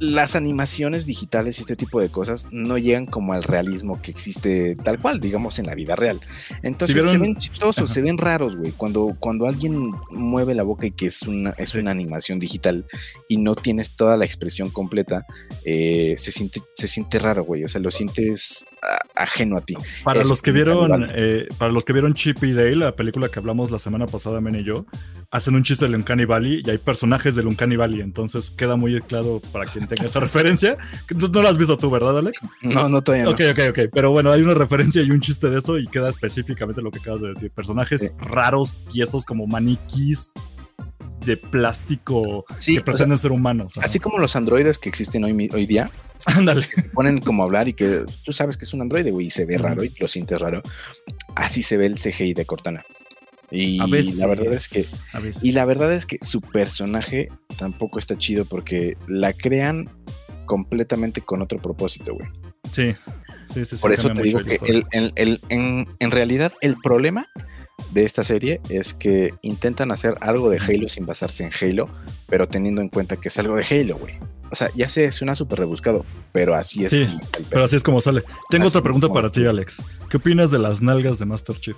[0.00, 4.76] las animaciones digitales y este tipo de cosas no llegan como al realismo que existe
[4.76, 6.20] tal cual, digamos, en la vida real.
[6.62, 8.72] Entonces se ven chistosos, se ven raros, güey.
[8.72, 12.86] Cuando, cuando alguien mueve la boca y que es una, es una animación digital
[13.28, 15.26] y no tienes toda la expresión completa,
[15.64, 17.64] eh, se, siente, se siente raro, güey.
[17.64, 18.66] O sea, lo sientes
[19.14, 19.76] ajeno a ti.
[20.04, 23.38] Para los que vieron, eh, para los que vieron Chip y Dale, la película que
[23.38, 24.86] hablamos la semana pasada, Men y yo,
[25.30, 29.00] hacen un chiste del Uncanny Valley y hay personajes del Uncanny Valley, entonces queda muy
[29.02, 30.78] claro para quien tenga esa referencia.
[31.14, 32.40] No, no, la has visto tú, ¿verdad, Alex?
[32.62, 33.32] No, no todavía no.
[33.32, 33.78] Ok, ok, ok.
[33.92, 36.98] Pero bueno, hay una referencia y un chiste de eso y queda específicamente lo que
[36.98, 37.50] acabas de decir.
[37.50, 40.32] Personajes raros y esos como maniquís
[41.24, 43.76] de plástico que pretenden ser humanos.
[43.82, 45.90] Así como los androides que existen hoy, hoy día.
[46.24, 46.66] Ándale.
[46.94, 49.58] Ponen como hablar y que tú sabes que es un androide, güey, y se ve
[49.58, 50.62] raro y lo sientes raro.
[51.34, 52.84] Así se ve el CGI de Cortana.
[53.50, 54.84] Y la verdad es que
[55.42, 59.88] y la verdad es que su personaje tampoco está chido porque la crean
[60.44, 62.28] completamente con otro propósito, güey.
[62.70, 62.94] Sí,
[63.52, 63.76] sí, sí.
[63.76, 64.58] Por eso te digo que
[64.90, 67.26] en, realidad el problema
[67.92, 71.88] de esta serie es que intentan hacer algo de Halo sin basarse en Halo,
[72.26, 74.14] pero teniendo en cuenta que es algo de Halo, güey.
[74.50, 76.90] O sea, ya sé, suena súper rebuscado, pero así es.
[76.90, 77.06] Sí,
[77.50, 78.24] pero así es como sale.
[78.50, 79.82] Tengo otra pregunta para ti, Alex.
[80.08, 81.76] ¿Qué opinas de las nalgas de Master Chief?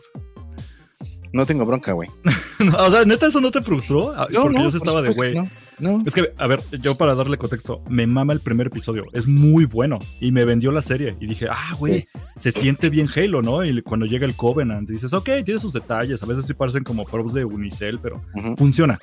[1.33, 2.09] No tengo bronca, güey.
[2.79, 4.13] o sea, neta, eso no te frustró.
[4.17, 5.35] Ah, porque yo estaba de güey.
[5.79, 9.07] No, Es que, a ver, yo para darle contexto, me mama el primer episodio.
[9.13, 9.99] Es muy bueno.
[10.21, 11.17] Y me vendió la serie.
[11.21, 12.07] Y dije, ah, güey,
[12.37, 13.65] se siente bien Halo, ¿no?
[13.65, 16.23] Y cuando llega el Covenant, dices, ok, tiene sus detalles.
[16.23, 18.23] A veces sí parecen como props de Unicel, pero
[18.57, 18.99] funciona.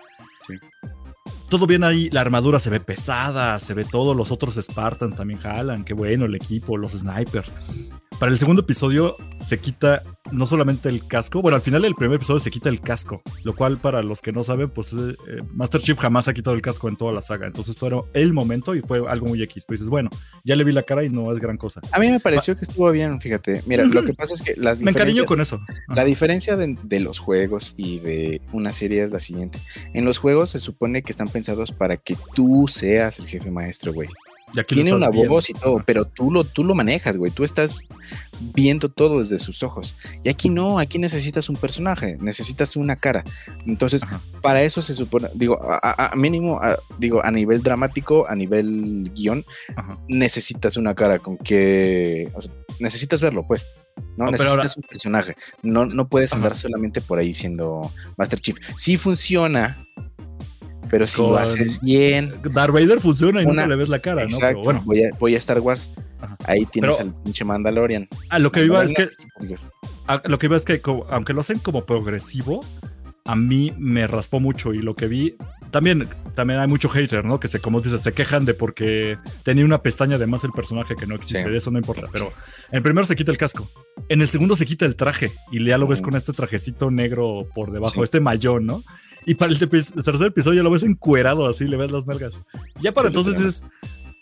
[0.47, 0.53] Sí.
[1.49, 5.39] Todo bien ahí, la armadura se ve pesada, se ve todo, los otros Spartans también
[5.39, 7.51] jalan, qué bueno el equipo, los snipers.
[8.19, 10.01] Para el segundo episodio se quita
[10.31, 13.55] no solamente el casco, bueno, al final del primer episodio se quita el casco, lo
[13.55, 15.15] cual para los que no saben, pues eh,
[15.53, 18.33] Master Chief jamás ha quitado el casco en toda la saga, entonces esto era el
[18.33, 19.65] momento y fue algo muy X.
[19.67, 20.09] Pues dices, bueno,
[20.43, 21.79] ya le vi la cara y no es gran cosa.
[21.91, 23.61] A mí me pareció que estuvo bien, fíjate.
[23.67, 25.59] Mira, lo que pasa es que las Me encariño con eso.
[25.87, 29.59] La diferencia de, de los juegos y de una serie es la siguiente.
[29.93, 33.93] En los juegos se supone que están pensados para que tú seas el jefe maestro,
[33.93, 34.09] güey.
[34.67, 37.31] Tiene una voz y todo, pero tú lo, tú lo manejas, güey.
[37.31, 37.81] Tú estás
[38.39, 39.95] viendo todo desde sus ojos.
[40.23, 43.25] Y aquí no, aquí necesitas un personaje, necesitas una cara.
[43.65, 44.03] Entonces,
[44.41, 46.61] para eso se supone, digo, a, mínimo,
[46.97, 49.45] digo, a nivel dramático, a nivel guion,
[50.07, 52.31] necesitas una cara con que,
[52.79, 53.65] necesitas verlo, pues.
[54.15, 55.35] No, necesitas un personaje.
[55.61, 58.57] No, no puedes andar solamente por ahí siendo Master Chief.
[58.77, 59.87] Sí funciona
[60.89, 62.33] pero si lo haces bien.
[62.53, 64.37] Darth Vader funciona y no le ves la cara, ¿no?
[64.39, 64.81] Pero bueno.
[64.85, 65.89] voy, a, voy a Star Wars.
[66.45, 68.07] Ahí tienes al pinche Mandalorian.
[68.29, 69.09] Ah, lo que iba es que.
[70.25, 72.65] lo que iba es que, aunque lo hacen como progresivo,
[73.27, 75.35] a mí me raspó mucho y lo que vi.
[75.69, 77.41] También, también hay mucho hater, ¿no?
[77.41, 80.95] Que se, como dices, se quejan de porque tenía una pestaña de más el personaje
[80.95, 81.49] que no existe.
[81.49, 82.07] De eso no importa.
[82.11, 82.31] Pero
[82.71, 83.69] en el primero se quita el casco.
[84.07, 85.33] En el segundo se quita el traje.
[85.51, 88.83] Y ya lo ves con este trajecito negro por debajo, este mayón, ¿no?
[89.25, 92.41] Y para el, tercer episodio lo ves encuerado así, le ves las nalgas.
[92.81, 93.65] Ya para entonces es.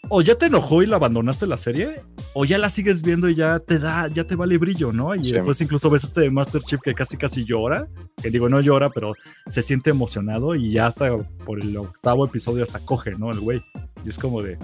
[0.09, 2.01] o ya te enojó y la abandonaste la serie,
[2.33, 5.13] o ya la sigues viendo y ya te da, ya te vale brillo, ¿no?
[5.13, 7.87] Y después incluso ves este Master Chief que casi casi llora,
[8.21, 9.13] que digo, no llora, pero
[9.47, 11.15] se siente emocionado y ya hasta
[11.45, 13.31] por el octavo episodio hasta coge, ¿no?
[13.31, 13.63] El güey.
[14.03, 14.57] Y es como de,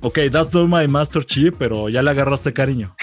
[0.00, 2.94] ok, that's not my Master Chief, pero ya le agarraste cariño.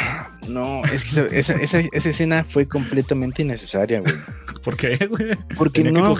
[0.47, 4.13] No, es que esa, esa, esa, escena fue completamente innecesaria, güey.
[4.63, 5.35] ¿Por qué, güey?
[5.57, 6.15] Porque no,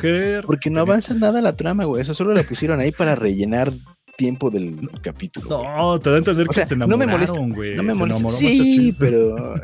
[0.45, 2.01] porque no avanza nada la trama, güey.
[2.01, 3.74] Eso solo la pusieron ahí para rellenar
[4.18, 5.64] tiempo del capítulo.
[5.64, 7.76] No, te da a entender que se enamoraron, no me molesta, güey.
[7.76, 8.30] No me molesta.
[8.30, 9.56] Sí, pero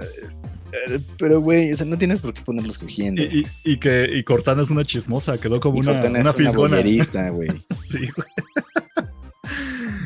[1.17, 3.21] pero, güey, o sea, no tienes por qué ponerlos cogiendo.
[3.21, 6.81] Y, y, que y Cortana es una chismosa, quedó como una, una, fisgona.
[7.31, 7.49] güey.
[7.83, 8.27] sí, güey.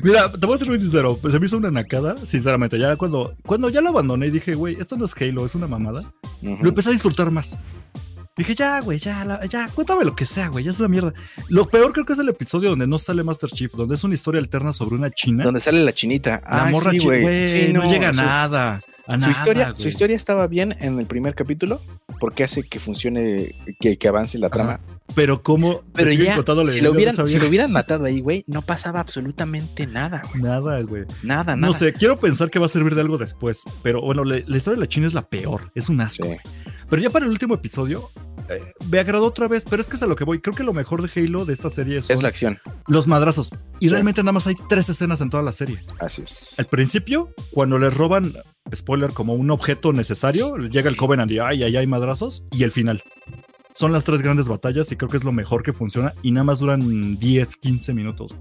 [0.05, 2.77] Mira, te voy a ser muy sincero, pues se me hizo una nacada, sinceramente.
[2.77, 5.65] Ya cuando, cuando ya lo abandoné y dije, güey, esto no es Halo, es una
[5.65, 7.57] mamada, lo empecé a disfrutar más.
[8.37, 11.11] Dije, ya, güey, ya, ya, cuéntame lo que sea, güey, ya es una mierda.
[11.49, 14.13] Lo peor creo que es el episodio donde no sale Master Chief, donde es una
[14.13, 15.43] historia alterna sobre una china.
[15.43, 16.39] Donde sale la chinita.
[16.47, 17.73] La morra sí, güey.
[17.73, 18.81] no, llega nada.
[19.19, 21.81] Su, historia, su historia estaba bien en el primer capítulo
[22.19, 24.79] porque hace que funcione, que, que avance la trama.
[25.13, 26.35] Pero como pero ya,
[26.65, 30.23] si, lo hubieran, si lo hubieran matado ahí, güey, no pasaba absolutamente nada.
[30.33, 31.05] Nada, güey.
[31.21, 31.67] Nada, nada.
[31.67, 34.75] No sé, quiero pensar que va a servir de algo después, pero bueno, la, historia
[34.75, 36.27] de la china es la peor, es un asco.
[36.89, 38.11] Pero ya para el último episodio,
[38.49, 40.39] eh, me agradó otra vez, pero es que es a lo que voy.
[40.39, 42.59] Creo que lo mejor de Halo de esta serie es la acción.
[42.87, 43.51] Los madrazos.
[43.79, 45.83] Y realmente nada más hay tres escenas en toda la serie.
[45.99, 46.59] Así es.
[46.59, 48.33] Al principio, cuando les roban,
[48.73, 52.45] spoiler, como un objeto necesario, llega el Covenant y ay, ay, hay madrazos.
[52.51, 53.03] Y el final.
[53.73, 56.45] Son las tres grandes batallas y creo que es lo mejor que funciona y nada
[56.45, 58.33] más duran 10, 15 minutos.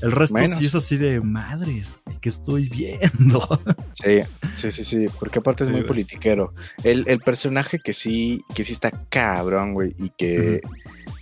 [0.00, 3.60] El resto sí es así de madres que estoy viendo.
[3.92, 6.54] Sí, sí, sí, sí, porque aparte es muy politiquero.
[6.84, 10.60] El, personaje que sí, que sí está cabrón, güey, y que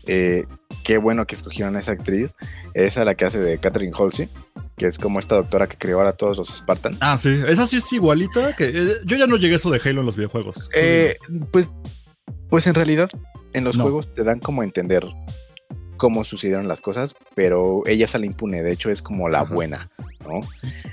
[0.06, 0.44] eh,
[0.84, 2.36] qué bueno que escogieron a esa actriz,
[2.74, 4.28] es a la que hace de Catherine Halsey,
[4.76, 6.98] que es como esta doctora que creó a todos los Spartan.
[7.00, 9.80] Ah, sí, esa sí es igualita, que eh, yo ya no llegué a eso de
[9.82, 10.68] Halo en los videojuegos.
[10.74, 11.16] Eh,
[11.50, 11.70] pues,
[12.48, 13.10] pues en realidad
[13.54, 15.04] en los juegos te dan como a entender
[15.99, 19.90] cómo sucedieron las cosas, pero ella sale impune, de hecho es como la buena,
[20.26, 20.40] ¿no?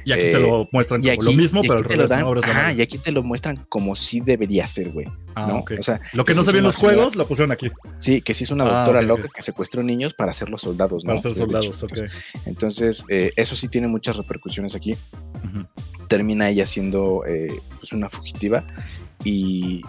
[0.03, 2.97] Y aquí te lo eh, muestran como lo mismo, pero al revés, lo y aquí
[2.97, 5.07] te lo muestran como si debería ser, güey.
[5.35, 5.65] Ah, ¿no?
[5.77, 7.71] O sea, lo que no se ve en los juegos lo pusieron aquí.
[7.99, 11.05] Sí, que sí es una ah, doctora loca que secuestró niños para ser los soldados,
[11.05, 11.09] ¿no?
[11.09, 11.99] Para ser soldados, ok.
[12.45, 14.97] Entonces, eh, eso sí tiene muchas repercusiones aquí.
[16.07, 18.65] Termina ella siendo eh, pues una fugitiva
[19.23, 19.81] y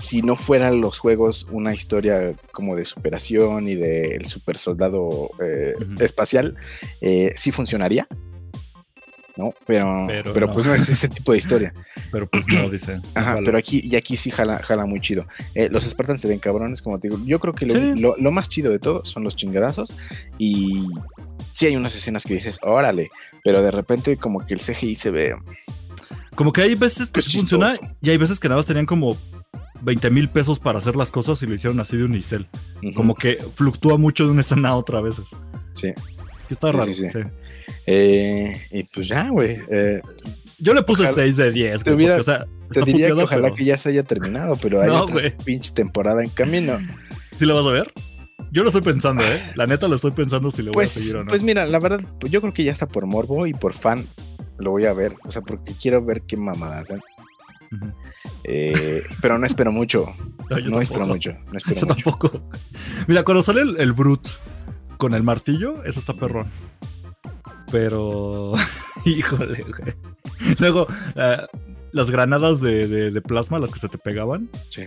[0.00, 5.74] si no fueran los juegos una historia como de superación y del super soldado eh,
[6.00, 6.56] espacial,
[7.00, 8.08] eh, sí funcionaría.
[9.36, 9.54] ¿no?
[9.66, 11.72] Pero, pero, pues no es ese tipo de historia.
[12.12, 13.00] Pero pues no, dice.
[13.14, 15.26] Ajá, pero aquí, y aquí sí jala, jala muy chido.
[15.54, 17.22] Eh, los Spartans se ven cabrones, como te digo.
[17.24, 19.94] Yo creo que lo, lo, más chido de todo son los chingadazos.
[20.38, 20.84] Y
[21.52, 23.10] sí hay unas escenas que dices, órale,
[23.44, 25.36] pero de repente como que el CGI se ve.
[26.34, 29.16] Como que hay veces que pues funciona y hay veces que nada más tenían como
[29.82, 32.48] 20 mil pesos para hacer las cosas y lo hicieron así de unicel.
[32.94, 35.30] Como que fluctúa mucho de una escena a otra a veces.
[35.72, 35.90] Sí.
[36.48, 36.86] Que está raro.
[36.86, 37.06] Sí,
[37.86, 39.58] eh, y pues ya, güey.
[39.70, 40.00] Eh,
[40.58, 41.84] yo le puse 6 de 10.
[41.84, 45.22] Te, o sea, te diría que ojalá que ya se haya terminado, pero hay otra
[45.44, 46.78] pinche temporada en camino.
[47.36, 47.92] ¿Sí lo vas a ver?
[48.52, 49.40] Yo lo estoy pensando, ¿eh?
[49.54, 51.28] La neta lo estoy pensando si lo voy a pues, seguir o no.
[51.28, 54.08] Pues mira, la verdad, pues yo creo que ya está por morbo y por fan
[54.58, 55.14] lo voy a ver.
[55.24, 56.90] O sea, porque quiero ver qué mamadas.
[56.90, 56.98] ¿eh?
[58.44, 60.12] Eh, pero no espero mucho.
[60.50, 61.32] No, espero mucho.
[61.52, 61.94] No espero mucho.
[61.94, 62.42] tampoco.
[63.06, 64.26] Mira, cuando sale el, Brut
[64.96, 66.50] con el martillo, eso está perrón.
[67.70, 68.54] Pero.
[69.04, 69.94] Híjole, güey.
[70.58, 71.46] Luego, eh,
[71.92, 74.50] las granadas de, de, plasma, las que se te pegaban.
[74.70, 74.82] Sí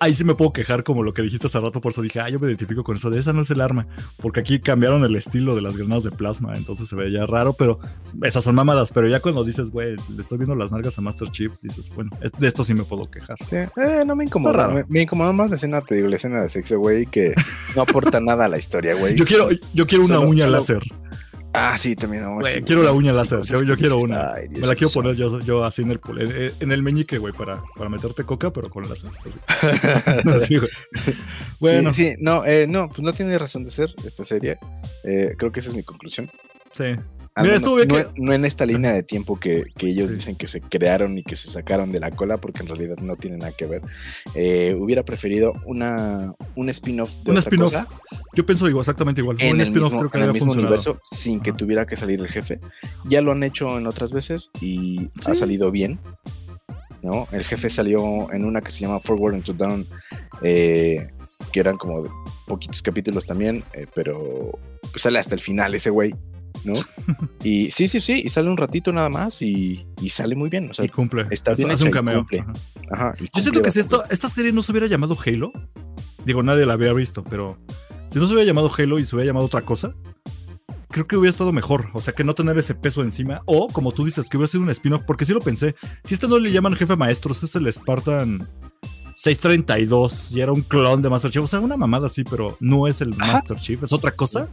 [0.00, 2.28] ahí sí me puedo quejar como lo que dijiste hace rato, por eso dije, ah,
[2.30, 3.86] yo me identifico con eso, de esa no es el arma,
[4.16, 7.78] porque aquí cambiaron el estilo de las granadas de plasma, entonces se veía raro, pero
[8.22, 11.30] esas son mamadas, pero ya cuando dices, güey, le estoy viendo las nalgas a Master
[11.30, 13.36] Chief, dices, bueno, de esto sí me puedo quejar.
[13.42, 16.42] Sí, eh, no me incomoda, me, me, incomoda más la escena, te digo, la escena
[16.42, 17.34] de sexo, güey, que
[17.76, 19.14] no aporta nada a la historia, güey.
[19.14, 20.82] Yo quiero, yo quiero una uña láser.
[21.52, 22.24] Ah, sí, también.
[22.64, 23.40] quiero la uña láser.
[23.42, 24.34] Yo, quiero una.
[24.50, 26.00] Me la quiero poner yo, yo así en el,
[26.60, 29.10] en, el meñique, güey, para, para meterte coca, pero con láser.
[30.46, 30.70] sí, güey.
[31.58, 31.92] Bueno.
[31.92, 34.58] Sí, no, eh, no, pues no tiene razón de ser esta serie.
[35.04, 36.30] Eh, creo que esa es mi conclusión.
[36.72, 36.96] Sí
[37.36, 41.48] no, en esta línea de tiempo que, ellos dicen que se crearon y que se
[41.48, 43.82] sacaron de la cola, porque en realidad no tiene nada que ver.
[44.34, 47.74] Eh, hubiera preferido una, un spin-off de un spin-off.
[48.34, 49.36] Yo pienso exactamente igual.
[49.40, 52.60] En el mismo, universo, sin que tuviera que salir el jefe.
[53.04, 56.00] Ya lo han hecho en otras veces y ha salido bien.
[57.02, 57.28] ¿no?
[57.32, 59.86] El jefe salió en una que se llama Forward into Down,
[60.42, 61.08] eh,
[61.52, 62.04] que eran como
[62.46, 64.58] poquitos capítulos también, eh, pero
[64.96, 66.14] sale hasta el final ese güey
[66.64, 66.74] ¿no?
[67.42, 70.70] Y sí, sí, sí, y sale un ratito nada más y, sale muy bien.
[70.70, 71.26] O sea, y cumple.
[71.30, 72.26] Está bien hace un cameo.
[72.90, 73.14] Ajá.
[73.18, 75.52] Yo siento que si esto, esta serie no se hubiera llamado Halo,
[76.24, 77.58] digo, nadie la había visto, pero
[78.08, 79.94] si no se hubiera llamado Halo y se hubiera llamado otra cosa,
[80.88, 81.86] creo que hubiera estado mejor.
[81.94, 83.42] O sea, que no tener ese peso encima.
[83.46, 85.74] O, como tú dices, que hubiera sido un spin-off, porque sí lo pensé.
[86.02, 88.48] Si este no le llaman jefe maestros, es el Spartan
[89.14, 91.44] 632 y era un clon de Master Chief.
[91.44, 94.48] O sea, una mamada así, pero no es el Master Chief, es otra cosa.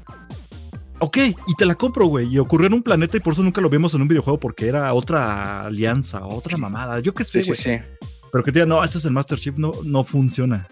[0.99, 2.27] Ok, y te la compro, güey.
[2.27, 4.67] Y ocurrió en un planeta y por eso nunca lo vimos en un videojuego porque
[4.67, 6.99] era otra alianza, otra mamada.
[6.99, 7.79] Yo qué sé, sí, sí, sí.
[8.31, 10.67] Pero que te digan, no, este es el Master Chief, no, no funciona.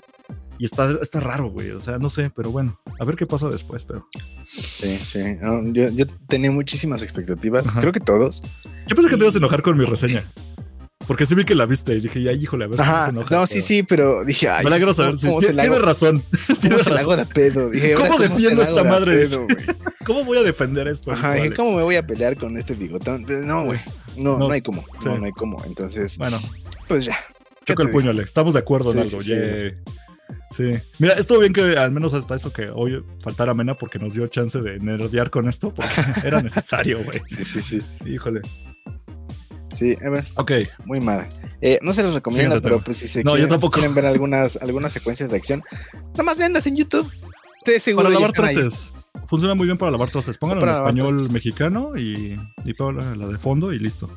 [0.57, 1.71] Y está, está raro, güey.
[1.71, 4.07] O sea, no sé, pero bueno, a ver qué pasa después, pero.
[4.47, 5.37] Sí, sí.
[5.71, 7.71] yo, tenía muchísimas expectativas.
[7.73, 8.41] Creo que todos.
[8.87, 10.31] Yo pensé que te ibas a enojar con mi reseña.
[11.07, 12.81] Porque sí vi que la viste y dije, ay, híjole, a ver.
[12.81, 14.63] Ajá, no, sí, sí, pero dije, ay.
[14.63, 15.17] Me alegro saber.
[15.17, 15.27] Sí.
[15.39, 16.23] Tienes razón.
[16.61, 17.69] ¿Cómo se la hago de pedo?
[17.69, 19.27] Dije, ¿Cómo defiendo esta madre?
[19.27, 19.47] Pedo,
[20.05, 21.11] ¿Cómo voy a defender esto?
[21.11, 23.23] Ajá, dije, ¿cómo me voy a pelear con este bigotón?
[23.25, 23.79] Pero no, güey.
[24.17, 24.85] No, no, hay cómo.
[25.03, 25.63] No, no hay cómo.
[25.65, 26.39] Entonces, bueno,
[26.87, 27.17] pues ya.
[27.65, 28.27] Choca el puño, Alex.
[28.27, 29.19] Estamos de acuerdo en algo.
[29.19, 30.73] Sí.
[30.99, 34.27] Mira, estuvo bien que al menos hasta eso que hoy faltara Mena porque nos dio
[34.27, 35.91] chance de nerdear con esto porque
[36.23, 37.21] era necesario, güey.
[37.25, 37.81] Sí, sí, sí.
[38.05, 38.41] Híjole.
[39.75, 40.25] Sí, a ver.
[40.35, 40.51] Ok.
[40.85, 41.27] Muy mal.
[41.61, 45.37] Eh, no se los recomiendo, pero pues si se quieren, ver algunas, algunas secuencias de
[45.37, 45.63] acción,
[46.15, 47.11] nomás véanlas en YouTube.
[47.63, 48.93] Te seguro para lavar trastes.
[49.25, 50.37] Funciona muy bien para lavar trastes.
[50.37, 52.73] Pónganlo en español mexicano y, y
[53.17, 54.09] la de fondo y listo.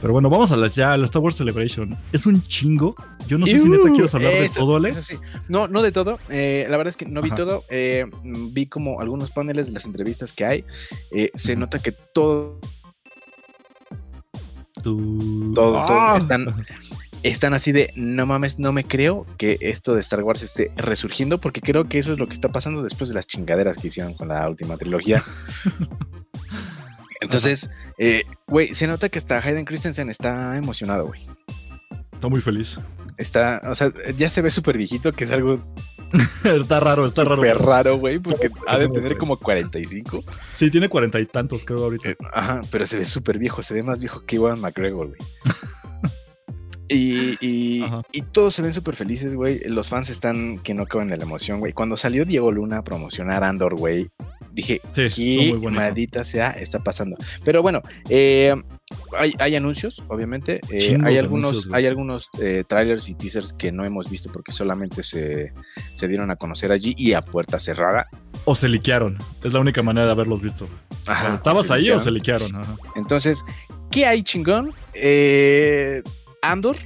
[0.00, 1.98] Pero bueno, vamos a la, ya, a la Star Wars Celebration.
[2.12, 2.94] Es un chingo.
[3.28, 5.20] Yo no sé si neta quieres hablar de todo, Alex.
[5.48, 6.18] No, no de todo.
[6.30, 7.64] Eh, la verdad es que no vi todo.
[7.68, 10.64] Eh, vi como algunos paneles de las entrevistas que hay.
[11.12, 12.58] Eh, se nota que todo.
[14.82, 16.16] Todo, todo ah.
[16.16, 16.66] están,
[17.22, 21.40] están así de no mames, no me creo que esto de Star Wars esté resurgiendo,
[21.40, 24.14] porque creo que eso es lo que está pasando después de las chingaderas que hicieron
[24.14, 25.22] con la última trilogía.
[27.20, 31.20] Entonces, eh, güey, se nota que hasta Hayden Christensen está emocionado, güey.
[32.12, 32.80] Está muy feliz.
[33.18, 35.58] Está, o sea, ya se ve súper viejito, que es algo.
[36.44, 37.36] está raro, está raro.
[37.36, 40.24] Súper raro, güey, porque ha de tener como 45.
[40.56, 42.10] Sí, tiene cuarenta y tantos, creo, ahorita.
[42.10, 45.20] Eh, ajá, pero se ve súper viejo, se ve más viejo que Iwan McGregor, güey.
[46.92, 49.60] Y, y, y, todos se ven súper felices, güey.
[49.60, 51.72] Los fans están que no caben de la emoción, güey.
[51.72, 54.10] Cuando salió Diego Luna a promocionar Andor, güey,
[54.52, 57.16] dije, qué maldita sea está pasando.
[57.44, 58.54] Pero bueno, eh,
[59.16, 60.60] hay, hay, anuncios, obviamente.
[60.70, 65.02] Eh, hay, algunos, hay algunos eh, trailers y teasers que no hemos visto porque solamente
[65.02, 65.52] se,
[65.94, 68.08] se, dieron a conocer allí y a puerta cerrada.
[68.44, 69.18] O se liquearon.
[69.42, 70.68] Es la única manera de haberlos visto.
[71.06, 72.50] Ajá, ¿Estabas ahí o se liquearon?
[72.96, 73.44] Entonces,
[73.90, 74.74] ¿qué hay chingón?
[76.42, 76.76] Andor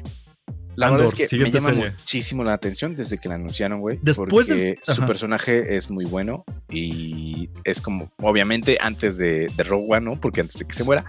[0.77, 3.99] la verdad es que me llama muchísimo la atención desde que la anunciaron, güey.
[4.03, 9.87] Después porque su personaje es muy bueno y es como, obviamente, antes de, de Rogue
[9.89, 10.21] One, ¿no?
[10.21, 11.05] Porque antes de que se muera.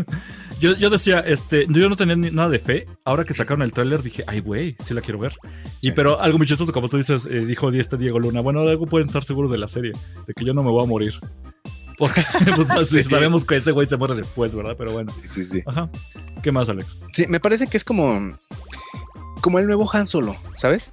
[0.60, 2.86] yo, yo, decía, este, yo no tenía nada de fe.
[3.04, 5.34] Ahora que sacaron el tráiler dije, ay, güey, sí la quiero ver.
[5.80, 8.86] Y pero algo muy chistoso, como tú dices, eh, dijo este Diego Luna, bueno, algo
[8.86, 9.92] pueden estar seguros de la serie,
[10.26, 11.14] de que yo no me voy a morir.
[11.98, 12.22] Porque
[12.56, 12.68] pues,
[13.08, 14.74] sabemos que ese güey se muere después, ¿verdad?
[14.78, 15.12] Pero bueno.
[15.20, 15.62] Sí, sí, sí.
[15.66, 15.90] Ajá.
[16.42, 16.98] ¿Qué más, Alex?
[17.12, 18.38] Sí, me parece que es como
[19.40, 20.92] como el nuevo Han Solo, ¿sabes?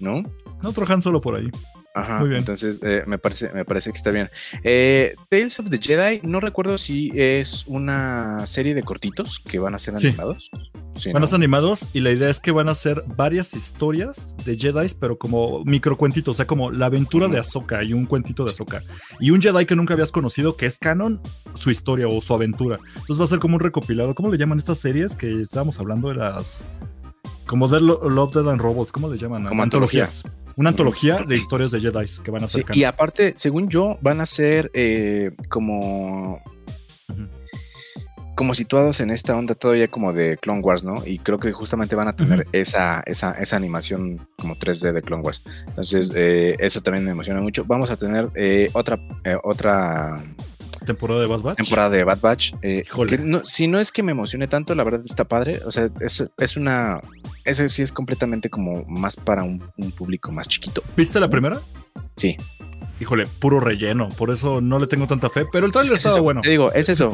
[0.00, 0.22] ¿No?
[0.62, 1.50] Otro Han Solo por ahí.
[1.94, 2.40] Ajá, Muy bien.
[2.40, 4.30] entonces eh, me, parece, me parece que está bien.
[4.62, 9.74] Eh, Tales of the Jedi, no recuerdo si es una serie de cortitos que van
[9.74, 10.50] a ser animados.
[11.12, 14.56] van a ser animados y la idea es que van a ser varias historias de
[14.56, 18.52] Jedi, pero como microcuentitos, o sea, como la aventura de Ahsoka y un cuentito de
[18.52, 18.84] Ahsoka.
[19.18, 21.20] Y un Jedi que nunca habías conocido, que es canon,
[21.54, 22.78] su historia o su aventura.
[22.94, 24.14] Entonces va a ser como un recopilado.
[24.14, 26.64] ¿Cómo le llaman estas series que estábamos hablando de las
[27.48, 29.46] como de Love, Dead and Robots, ¿cómo le llaman?
[29.46, 30.22] Como antologías.
[30.54, 32.66] Una antología de historias de Jedi que van a ser.
[32.74, 36.40] y aparte, según yo, van a ser eh, como.
[38.36, 41.04] Como situados en esta onda todavía como de Clone Wars, ¿no?
[41.04, 45.24] Y creo que justamente van a tener esa, esa, esa, animación como 3D de Clone
[45.24, 45.42] Wars.
[45.66, 47.64] Entonces, eh, eso también me emociona mucho.
[47.64, 49.00] Vamos a tener eh, otra,
[49.42, 50.22] otra
[50.86, 51.56] temporada de Bad Batch.
[51.56, 52.54] Temporada de Bad Batch.
[53.42, 55.60] si no es que me emocione tanto, la verdad está padre.
[55.64, 57.00] O sea, es, es una
[57.48, 59.58] ese sí es completamente como más para un,
[59.96, 60.82] público más chiquito.
[60.96, 61.60] ¿Viste la primera?
[62.16, 62.36] Sí.
[63.00, 66.20] Híjole, puro relleno, por eso no le tengo tanta fe, pero el trailer es estaba
[66.20, 66.40] bueno.
[66.40, 67.10] Te digo, es eso,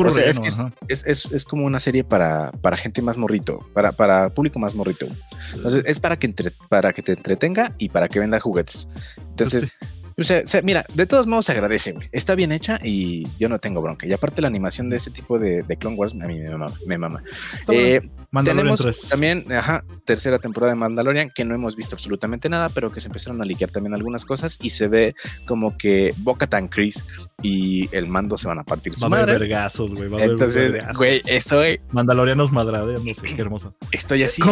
[0.89, 5.07] es, como una serie para, para gente más morrito, para, para público más morrito.
[5.55, 8.89] Entonces, es para que, entre, para que te entretenga y para que venda juguetes.
[9.19, 9.77] Entonces,
[10.17, 12.09] O sea, mira, de todos modos se agradece, güey.
[12.13, 14.07] Está bien hecha y yo no tengo bronca.
[14.07, 16.73] Y aparte la animación de ese tipo de, Clone Wars a mí me mama.
[16.87, 17.23] Me mama.
[17.69, 18.01] Eh,
[18.45, 23.01] tenemos también, ajá, tercera temporada de Mandalorian que no hemos visto absolutamente nada, pero que
[23.01, 25.15] se empezaron a liquear también algunas cosas y se ve
[25.47, 27.05] como que Boca Tan Chris
[27.43, 29.33] y el mando se van a partir su va madre.
[29.33, 30.09] A vergazos, güey.
[30.23, 31.81] Entonces, güey, estoy.
[31.93, 33.75] Mandalorianos madradeando, no sé, qué hermoso.
[33.91, 34.43] Estoy así,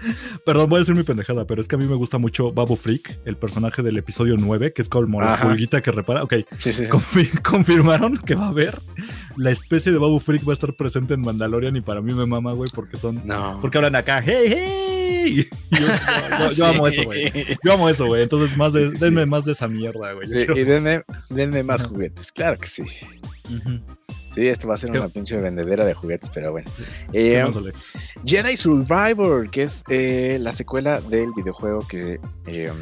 [0.44, 2.76] Perdón, voy a decir mi pendejada, pero es que a mí me gusta mucho Babu
[2.76, 6.22] Freak, el personaje del episodio 9, que es como la pulguita que repara.
[6.22, 6.34] Ok,
[7.42, 8.80] confirmaron que va a haber
[9.36, 12.26] la especie de Babu Freak va a estar presente en Mandalorian y para mí me
[12.26, 13.22] mama, güey, porque son.
[13.24, 13.58] No.
[13.60, 15.46] Porque hablan acá, hey, hey.
[16.56, 17.32] Yo, amo eso, güey.
[17.62, 18.22] Yo amo eso, güey.
[18.22, 20.28] Entonces, más de, denme más de esa mierda, güey.
[20.32, 22.84] y denme, denme más juguetes, claro que sí.
[24.30, 26.70] Sí, esto va a ser una pinche vendedera de juguetes, pero bueno.
[27.12, 27.44] Eh,
[28.24, 32.20] Jedi Survivor, que es eh, la secuela del videojuego que...
[32.46, 32.72] Eh,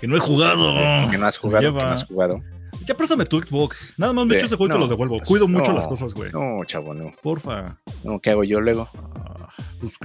[0.00, 0.72] que no he jugado.
[1.10, 2.40] Que no has jugado, que no has jugado.
[2.86, 3.94] Ya préstame tu Xbox.
[3.96, 5.18] Nada más me echo ese juego y te lo devuelvo.
[5.20, 6.30] Cuido mucho las cosas, güey.
[6.32, 7.12] No, chavo, no.
[7.22, 7.78] Porfa.
[8.04, 8.88] No, ¿qué hago yo luego?
[9.16, 9.48] Ah,
[9.80, 9.98] pues,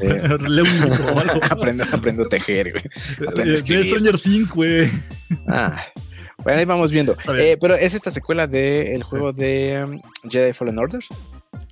[0.00, 1.40] leo un libro o algo.
[1.50, 2.84] aprendo, aprendo a tejer, güey.
[3.28, 4.90] Aprendo a Stranger Things, güey.
[5.48, 5.82] Ah,
[6.46, 7.16] bueno, ahí vamos viendo.
[7.36, 11.02] Eh, pero es esta secuela del juego de um, Jedi Fallen Order.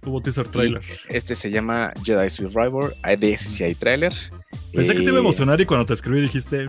[0.04, 0.82] Hubo teaser trailer.
[1.08, 2.92] este se llama Jedi Survivor.
[3.16, 4.12] De ese sí hay trailer.
[4.72, 6.66] Pensé que te iba a eh, emocionar y cuando te escribí dijiste,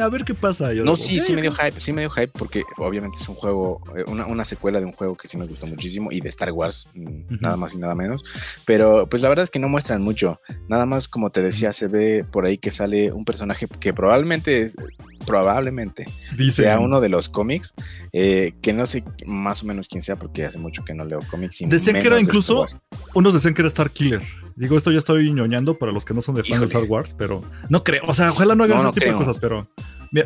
[0.00, 0.72] a ver qué pasa.
[0.72, 3.80] no, sí, sí me dio hype, sí me dio hype porque obviamente es un juego,
[3.96, 6.88] eh, una, secuela de un juego que sí me gustó muchísimo y de Star Wars,
[6.94, 8.22] mm, nada más y nada menos.
[8.64, 10.40] Pero pues la verdad es que no muestran mucho.
[10.68, 14.60] Nada más como te decía, se ve por ahí que sale un personaje que probablemente
[14.60, 14.76] es,
[15.22, 16.06] probablemente
[16.36, 16.64] Dice.
[16.64, 17.74] sea uno de los cómics,
[18.12, 21.20] eh, que no sé más o menos quién sea porque hace mucho que no leo
[21.30, 21.58] cómics.
[21.66, 22.66] Decían que era incluso,
[23.14, 24.22] unos decían que era Star Killer.
[24.56, 27.14] Digo, esto ya estoy ñoñando para los que no son de fans de Star Wars,
[27.16, 28.02] pero no creo.
[28.06, 29.68] O sea, ojalá no hagan ese tipo de cosas, pero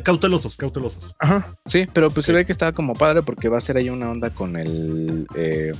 [0.02, 1.14] cautelosos, cautelosos.
[1.18, 3.88] Ajá, sí, pero pues se ve que está como padre porque va a ser ahí
[3.88, 5.72] una onda con el, eh,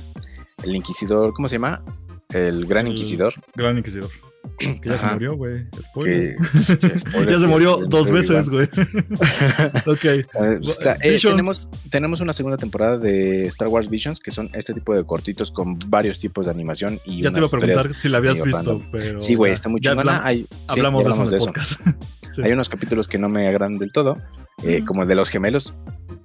[0.63, 1.83] el Inquisidor, ¿cómo se llama?
[2.29, 3.33] El Gran Inquisidor.
[3.55, 4.09] Gran Inquisidor.
[4.57, 5.65] Que ya se murió, güey.
[5.81, 6.37] Spoiler.
[7.29, 8.65] ya se murió dos veces, güey.
[9.85, 10.05] ok.
[10.05, 15.03] Eh, tenemos, tenemos una segunda temporada de Star Wars Visions, que son este tipo de
[15.05, 16.99] cortitos con varios tipos de animación.
[17.05, 19.19] Y ya te iba a preguntar si la habías visto, pero.
[19.19, 20.23] Sí, güey, está muy chingona.
[20.69, 21.51] hablamos, de eso.
[22.43, 24.21] Hay unos capítulos que no me agradan del todo,
[24.63, 25.73] eh, como el de los gemelos,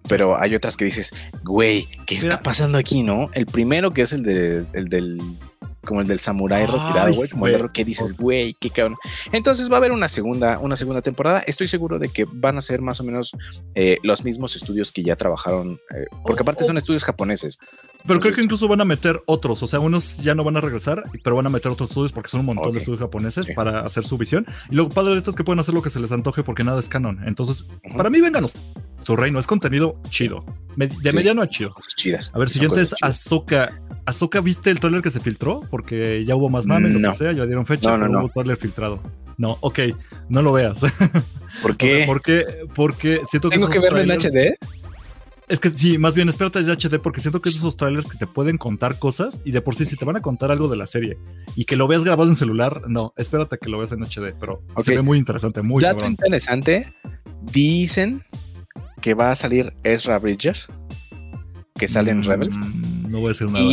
[0.08, 1.10] pero hay otras que dices,
[1.42, 3.30] güey, ¿qué está pasando aquí, no?
[3.32, 5.22] El primero que es el, de, el del
[5.84, 8.96] como el del samurái retirado, güey, como el que dices, güey, qué cabrón.
[9.32, 11.40] Entonces va a haber una segunda, una segunda temporada.
[11.46, 13.32] Estoy seguro de que van a ser más o menos
[13.74, 17.58] eh, los mismos estudios que ya trabajaron, eh, porque aparte son estudios japoneses.
[18.06, 20.60] Pero creo que incluso van a meter otros, o sea, unos ya no van a
[20.60, 23.80] regresar, pero van a meter otros estudios porque son un montón de estudios japoneses para
[23.80, 24.46] hacer su visión.
[24.70, 26.64] Y lo padre de esto es que pueden hacer lo que se les antoje porque
[26.64, 27.20] nada es canon.
[27.26, 27.66] Entonces,
[27.96, 28.54] para mí, vénganos.
[29.04, 30.44] Su reino es contenido chido.
[30.76, 31.74] De mediano a chido.
[31.96, 32.30] Chidas.
[32.34, 33.80] A ver, siguiente es Azoka.
[34.06, 35.62] Azoka, ¿viste el trailer que se filtró?
[35.70, 38.56] Porque ya hubo más mame, lo que sea, ya dieron fecha, no, no, hubo trailer
[38.56, 39.00] filtrado.
[39.38, 39.80] No, ok,
[40.28, 40.80] no lo veas.
[41.62, 42.04] ¿Por qué?
[42.06, 42.44] porque,
[42.74, 43.56] porque siento que.
[43.56, 44.56] ¿Tengo que verlo en HD?
[45.48, 48.16] Es que sí, más bien espérate en HD porque siento que es esos trailers que
[48.16, 50.76] te pueden contar cosas y de por sí si te van a contar algo de
[50.76, 51.18] la serie
[51.56, 54.62] y que lo veas grabado en celular, no, espérate que lo veas en HD, pero
[54.78, 56.94] se ve muy interesante, muy Dato interesante,
[57.42, 58.24] dicen
[59.02, 60.56] que va a salir Ezra Bridger,
[61.76, 62.56] que sale en mm, Rebels.
[62.56, 63.64] No voy a decir nada.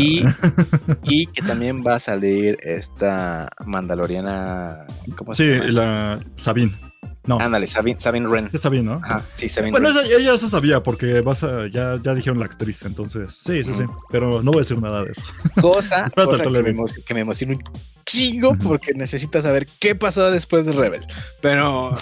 [1.03, 4.85] Y, que también va a salir esta Mandaloriana.
[5.15, 6.77] ¿Cómo se sí, la Sabine.
[7.25, 7.39] No.
[7.39, 8.49] Ándale, Sabine, Sabine Wren.
[8.51, 9.01] Es Sabine, ¿no?
[9.03, 12.81] Ajá, sí, Sabine Bueno, ella, se sabía porque vas a, ya, ya dijeron la actriz,
[12.83, 13.83] entonces sí, sí, sí.
[14.09, 15.21] Pero no voy a decir nada de eso.
[15.61, 17.63] Cosa, cosa que, me, que, me, emociona un
[18.03, 21.05] chingo porque necesitas saber qué pasó después de Rebel.
[21.39, 21.93] Pero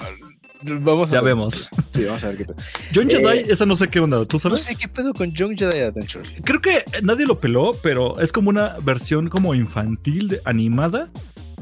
[0.82, 1.70] Vamos a ya vemos.
[1.90, 2.58] Sí, vamos a ver qué pedo.
[2.94, 4.60] John Jedi, eh, esa no sé qué onda, ¿tú sabes?
[4.60, 6.38] No sé qué pedo con John Jedi Adventures.
[6.44, 11.10] Creo que nadie lo peló, pero es como una versión como infantil de, animada.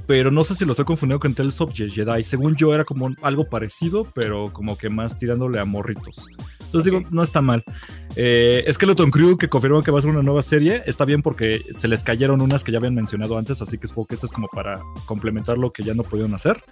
[0.08, 2.22] Pero no sé si lo estoy confundiendo con Tales of Jedi.
[2.22, 6.28] Según yo era como algo parecido, pero como que más tirándole a morritos.
[6.60, 7.64] Entonces digo, no está mal.
[8.16, 11.66] Eh, Skeleton Crew, que confirmó que va a ser una nueva serie, está bien porque
[11.72, 14.32] se les cayeron unas que ya habían mencionado antes, así que supongo que esta es
[14.32, 16.64] como para complementar lo que ya no pudieron hacer.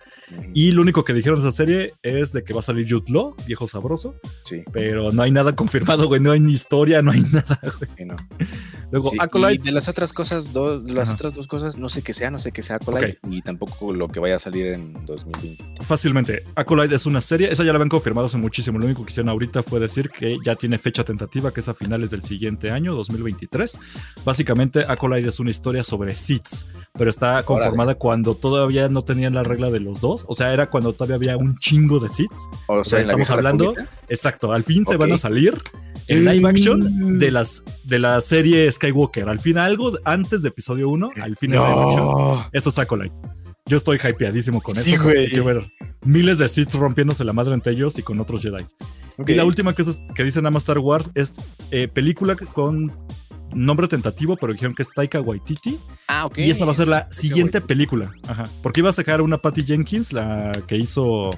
[0.54, 3.12] Y lo único que dijeron de esa serie es de que va a salir Jude
[3.12, 4.16] Law, viejo sabroso.
[4.42, 4.64] Sí.
[4.72, 6.22] Pero no hay nada confirmado, güey.
[6.22, 7.90] No hay ni historia, no hay nada, güey.
[7.98, 8.16] Sí, no.
[8.92, 9.64] Luego, Acolyte.
[9.64, 12.62] de las otras cosas, las otras dos cosas, no sé qué sea, no sé qué
[12.62, 15.82] sea Acolyte y tampoco lo que vaya a salir en 2020.
[15.82, 16.44] Fácilmente.
[16.54, 18.78] Acolyte es una serie, esa ya la habían confirmado hace muchísimo.
[18.78, 21.74] Lo único que hicieron ahorita fue decir que ya tiene fecha tentativa, que es a
[21.74, 23.80] finales del siguiente año, 2023.
[24.24, 29.44] Básicamente, Acolyte es una historia sobre Seeds pero está conformada cuando todavía no tenían la
[29.44, 30.26] regla de los dos.
[30.28, 32.50] O sea, era cuando todavía había un chingo de seats.
[32.68, 33.74] O, sea, estamos hablando.
[34.10, 35.56] Exacto, al fin se van a salir
[36.08, 39.28] en live action de las de la serie Skywalker.
[39.28, 41.68] Al fin, algo antes de episodio 1, al fin no.
[41.68, 42.50] live action.
[42.52, 43.20] Eso es Acolyte.
[43.66, 45.04] Yo estoy hypeadísimo con eso.
[45.44, 45.72] ver
[46.06, 48.64] miles de Sith rompiéndose la madre entre ellos y con otros Jedi.
[49.26, 49.84] Y la última que,
[50.14, 51.40] que dice nada más Star Wars es
[51.72, 52.92] eh, película con
[53.54, 55.80] nombre tentativo, pero dijeron que es Taika Waititi.
[56.08, 56.40] Ah, ok.
[56.40, 58.12] Y esa va a ser la siguiente película.
[58.28, 58.50] Ajá.
[58.62, 61.30] Porque iba a sacar una Patty Jenkins, la que hizo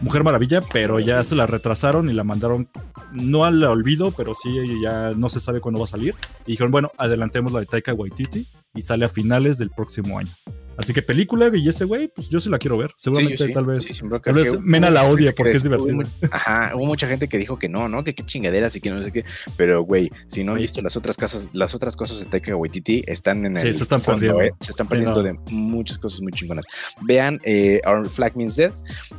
[0.00, 2.68] Mujer Maravilla, pero ya se la retrasaron y la mandaron
[3.12, 4.50] no al olvido, pero sí
[4.82, 6.14] ya no se sabe cuándo va a salir.
[6.46, 10.34] Y dijeron, bueno, adelantemos la de Taika Waititi y sale a finales del próximo año.
[10.76, 12.92] Así que película y ese güey, pues yo sí la quiero ver.
[12.96, 16.02] Seguramente tal vez, tal vez Mena la odia porque es divertido.
[16.30, 18.04] Ajá, hubo mucha gente que dijo que no, ¿no?
[18.04, 19.24] Que qué chingaderas y que no sé qué.
[19.56, 23.02] Pero güey, si no han visto las otras casas, las otras cosas de Taika Waititi
[23.06, 24.40] están en el sí, se están perdiendo.
[24.40, 24.54] ¿eh?
[24.60, 26.66] Se están perdiendo de muchas cosas muy chingonas.
[27.02, 28.74] Vean eh, Our Flag Means Death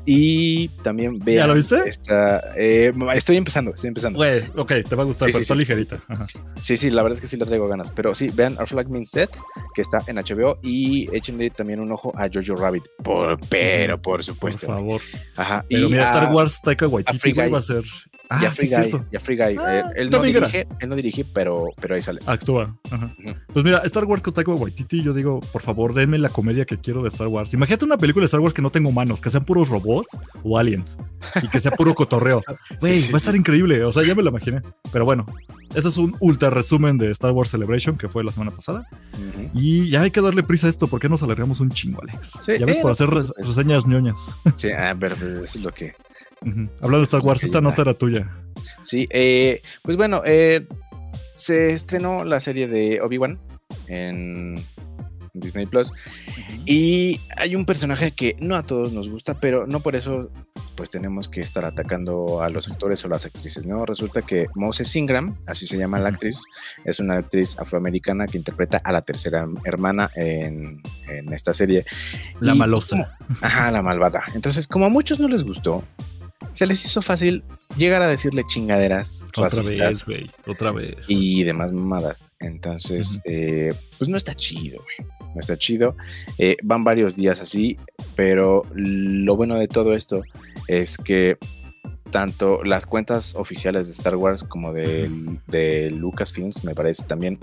[0.05, 1.39] y también vean.
[1.39, 1.77] ¿Ya lo viste?
[2.57, 4.17] eh, estoy empezando, estoy empezando.
[4.17, 6.03] Güey, ok, te va a gustar, pero está ligerita.
[6.59, 7.91] Sí, sí, la verdad es que sí le traigo ganas.
[7.91, 9.35] Pero sí, vean Our Flag Means Death,
[9.73, 12.83] que está en HBO y échenle también un ojo a Jojo Rabbit.
[13.03, 14.67] Por, pero, por supuesto.
[14.67, 15.01] Por favor.
[15.35, 15.65] Ajá.
[15.69, 17.83] Pero y mira, Star Wars, Taika Waititi va a ser.
[18.29, 19.57] Ah, ya Free Guy, ya Free Guy.
[19.59, 22.19] Ah, él, no dirige, él no dirige, pero, pero ahí sale.
[22.25, 22.75] Actúa.
[22.89, 23.13] Ajá.
[23.53, 26.77] Pues mira, Star Wars con Taika Waititi, yo digo, por favor, denme la comedia que
[26.79, 27.53] quiero de Star Wars.
[27.53, 30.57] Imagínate una película de Star Wars que no tengo manos, que sean puros robots o
[30.57, 30.97] aliens
[31.41, 32.41] y que sea puro cotorreo.
[32.79, 33.83] Güey, va a estar increíble.
[33.83, 34.61] O sea, ya me lo imaginé.
[34.91, 35.25] Pero bueno,
[35.75, 38.87] ese es un ultra resumen de Star Wars Celebration que fue la semana pasada.
[39.53, 42.39] Y ya hay que darle prisa a esto porque nos alargamos un chingo, Alex.
[42.59, 44.35] ya ves, por hacer reseñas ñoñas.
[44.55, 45.93] Sí, a ver, eso es lo que.
[46.81, 48.31] Hablando de Star Wars, esta nota era tuya.
[48.81, 50.67] Sí, eh, pues bueno, eh,
[51.33, 53.39] se estrenó la serie de Obi-Wan
[53.87, 54.63] en
[55.33, 55.91] Disney Plus.
[56.65, 60.31] Y hay un personaje que no a todos nos gusta, pero no por eso
[60.75, 63.85] pues tenemos que estar atacando a los actores o las actrices, ¿no?
[63.85, 66.41] Resulta que Moses Ingram, así se llama la actriz,
[66.83, 70.81] es una actriz afroamericana que interpreta a la tercera hermana en,
[71.31, 71.85] esta serie.
[72.39, 73.17] La malosa.
[73.41, 74.23] ajá, la malvada.
[74.33, 75.83] Entonces, como a muchos no les gustó,
[76.51, 77.43] se les hizo fácil
[77.75, 82.27] llegar a decirle chingaderas otra racistas vez, otra vez y demás mamadas.
[82.39, 85.95] Entonces, eh, pues no está chido, güey no está chido.
[86.37, 87.77] Eh, van varios días así,
[88.15, 90.23] pero lo bueno de todo esto
[90.67, 91.37] es que
[92.11, 95.09] tanto las cuentas oficiales de Star Wars como de,
[95.47, 97.39] de Lucasfilms, me parece también.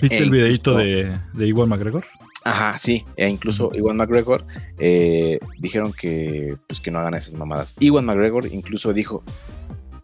[0.00, 2.04] ¿Viste el videito de, de Iwan McGregor?
[2.44, 4.46] Ajá, sí, e incluso Iwan McGregor
[4.78, 7.74] eh, dijeron que, pues, que no hagan esas mamadas.
[7.80, 9.22] Iwan McGregor incluso dijo,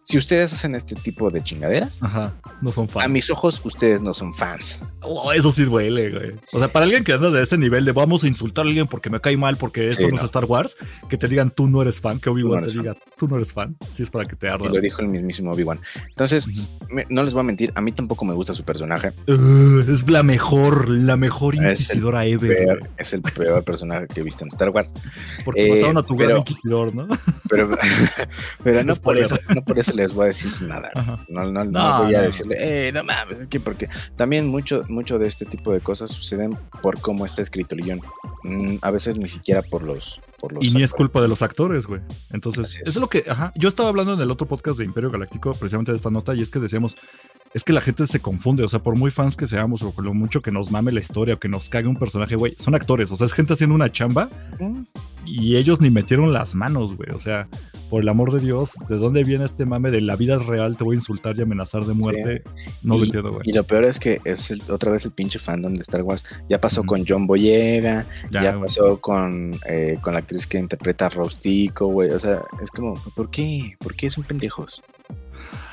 [0.07, 1.99] si ustedes hacen este tipo de chingaderas,
[2.61, 3.05] no son fans.
[3.05, 4.79] A mis ojos, ustedes no son fans.
[5.01, 6.33] Oh, eso sí duele, güey.
[6.53, 8.87] O sea, para alguien que anda de ese nivel de vamos a insultar a alguien
[8.87, 10.77] porque me cae mal, porque esto no, es Star Wars,
[11.09, 13.75] que te digan tú no eres fan, que Obi-Wan te diga tú no eres fan,
[13.91, 14.71] sí es para que te ardas.
[14.71, 15.81] lo dijo el mismísimo Obi-Wan.
[16.07, 16.47] Entonces,
[17.09, 19.11] no les voy a mentir, a mí tampoco me gusta su personaje.
[19.27, 22.79] Uh, es la mejor, la mejor inquisidora ever.
[22.97, 24.93] es el peor personaje que he visto en Star Wars.
[25.43, 27.09] Porque mataron a tu gran inquisidor, ¿no?
[27.49, 27.71] Pero,
[28.63, 30.91] pero no, por eso, no por eso les voy a decir nada.
[31.27, 35.19] No, no, no, voy a decirle, eh, no mames, es que porque también mucho, mucho
[35.19, 38.01] de este tipo de cosas suceden por cómo está escrito el guion.
[38.43, 41.41] Mm, a veces ni siquiera por los, por los Y ni es culpa de los
[41.41, 42.01] actores, güey.
[42.29, 45.11] Entonces, eso es lo que, ajá, yo estaba hablando en el otro podcast de Imperio
[45.11, 46.95] Galáctico precisamente de esta nota y es que decíamos,
[47.53, 50.05] es que la gente se confunde, o sea, por muy fans que seamos o por
[50.05, 52.75] lo mucho que nos mame la historia o que nos cague un personaje, güey, son
[52.75, 54.29] actores, o sea, es gente haciendo una chamba
[55.27, 57.47] y ellos ni metieron las manos, güey, o sea,
[57.89, 60.83] por el amor de Dios, ¿de dónde viene este mame de la vida real te
[60.83, 62.43] voy a insultar y amenazar de muerte?
[62.81, 63.43] No lo entiendo, güey.
[63.45, 66.25] Y lo peor es que es otra vez el pinche fandom de Star Wars.
[66.49, 71.09] Ya pasó con John Boyega, ya, pasó con, eh, con la actriz que interpreta a
[71.09, 72.11] Rostico, güey.
[72.11, 73.75] O sea, es como, ¿por qué?
[73.79, 74.83] ¿Por qué son pendejos?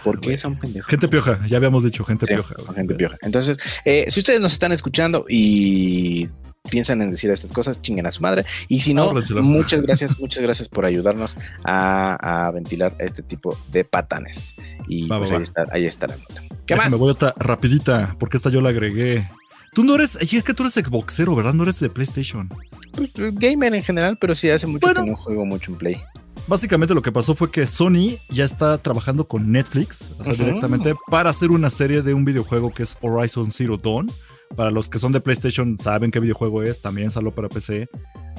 [0.04, 0.88] ¿Por qué son pendejos?
[0.90, 2.54] Gente pioja, ya habíamos dicho, gente pioja.
[2.74, 3.16] Gente pioja.
[3.22, 6.28] Entonces, eh, si ustedes nos están escuchando y
[6.70, 8.44] piensan en decir estas cosas, chinguen a su madre.
[8.68, 9.12] Y si no,
[9.42, 14.54] muchas gracias, muchas gracias por ayudarnos a, ventilar este tipo de patanes.
[14.88, 16.42] Y pues ahí, está, ahí está la nota.
[16.66, 16.90] ¿Qué más?
[16.90, 19.28] Me voy otra rapidita, porque esta yo la agregué.
[19.74, 21.52] Tú no eres, es que tú eres Xboxero, ¿verdad?
[21.52, 22.48] No eres de PlayStation.
[22.92, 26.02] Pues, gamer en general, pero sí hace mucho que no juego mucho en Play.
[26.46, 30.94] Básicamente lo que pasó fue que Sony ya está trabajando con Netflix, o sea, directamente
[31.08, 34.12] para hacer una serie de un videojuego que es Horizon Zero Dawn.
[34.56, 37.88] Para los que son de PlayStation saben qué videojuego es, también salió para PC.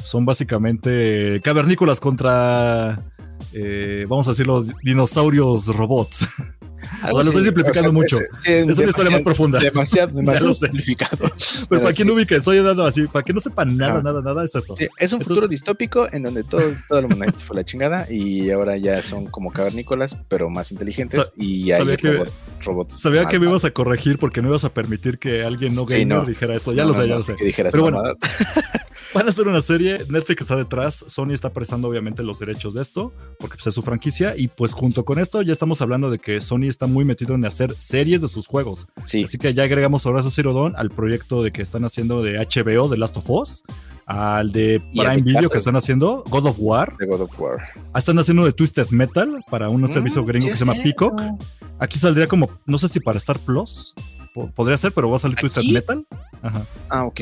[0.04, 3.04] Son básicamente cavernícolas contra,
[3.52, 6.28] eh, vamos a decir, los dinosaurios robots.
[7.12, 8.20] o lo estoy simplificando mucho.
[8.46, 9.60] Es, una historia más profunda.
[9.60, 11.30] Demasiado, demasiado simplificado.
[11.70, 14.44] Pero para quien no ubique, estoy dando así, para quien no sepa nada, nada, nada,
[14.44, 14.76] es eso.
[14.98, 18.78] es un futuro distópico en donde todo, todo el mundo fue la chingada y ahora
[18.78, 22.26] ya son como cavernícolas, pero más inteligentes y hay sabía que,
[22.62, 23.00] robots.
[23.00, 26.26] Sabía que me ibas a corregir porque no ibas a permitir que alguien no gamer
[26.26, 26.74] dijera eso.
[26.74, 27.36] Ya lo sé, ya lo sé.
[27.38, 28.04] Pero bueno,
[29.16, 32.82] van a hacer una serie, Netflix está detrás, Sony está prestando obviamente los derechos de
[32.82, 36.20] esto, porque pues, es su franquicia, y pues junto con esto ya estamos hablando de
[36.20, 38.88] que Sony está muy metido en hacer series de sus juegos.
[39.06, 39.24] Sí.
[39.24, 42.90] Así que ya agregamos ahora Zero Dawn al proyecto de que están haciendo de HBO,
[42.90, 43.64] de Last of Us,
[44.06, 46.98] al de Prime Video que están haciendo, God of War.
[46.98, 47.60] De God of War.
[47.94, 51.22] Ah, están haciendo de Twisted Metal para un mm, servicio gringo que se llama Peacock.
[51.80, 53.96] Aquí saldría como, no sé si para Star Plus,
[54.54, 56.06] podría ser, pero va a salir Twisted Metal.
[56.42, 56.66] Ajá.
[56.90, 57.22] Ah, ok.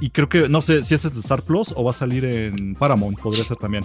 [0.00, 2.74] Y creo que, no sé si es de Star Plus o va a salir en
[2.74, 3.84] Paramount, podría ser también.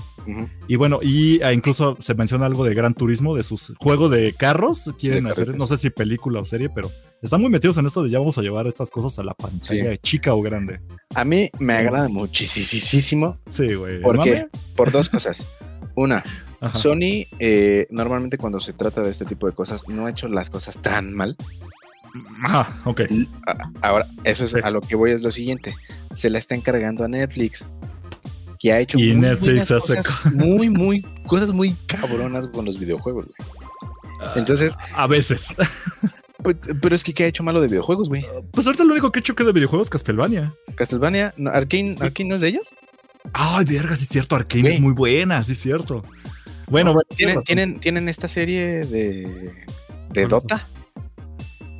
[0.67, 4.33] Y bueno, y ah, incluso se menciona algo de Gran Turismo, de sus juegos de
[4.33, 4.91] carros.
[4.99, 6.91] Quieren hacer, no sé si película o serie, pero
[7.21, 9.97] están muy metidos en esto de ya vamos a llevar estas cosas a la pantalla,
[9.97, 10.81] chica o grande.
[11.15, 13.37] A mí me agrada muchísimo.
[13.49, 14.01] Sí, güey.
[14.01, 14.47] ¿Por qué?
[14.75, 15.47] Por dos cosas.
[15.95, 16.23] Una,
[16.71, 20.49] Sony eh, normalmente cuando se trata de este tipo de cosas no ha hecho las
[20.49, 21.35] cosas tan mal.
[22.43, 23.01] Ah, ok.
[23.81, 25.75] Ahora, eso es a lo que voy es lo siguiente.
[26.11, 27.65] Se la está encargando a Netflix,
[28.59, 32.79] que ha hecho y muy, Netflix hace cosas muy, muy, cosas muy cabronas con los
[32.79, 33.49] videojuegos, güey.
[34.21, 34.75] Ah, Entonces.
[34.93, 35.55] a veces.
[36.43, 38.25] Pues, pero es que ¿qué ha hecho malo de videojuegos, güey?
[38.51, 40.53] Pues ahorita lo único que he hecho que de videojuegos es Castlevania.
[40.75, 42.75] Castlevania, Arkane, Arkane no es de ellos.
[43.31, 44.35] Ay, verga, sí es cierto.
[44.35, 46.03] Arkane es muy buena, sí es cierto.
[46.67, 49.53] Bueno, ¿tienen, ¿tienen, ¿tienen, esta serie de,
[50.11, 50.67] de Dota.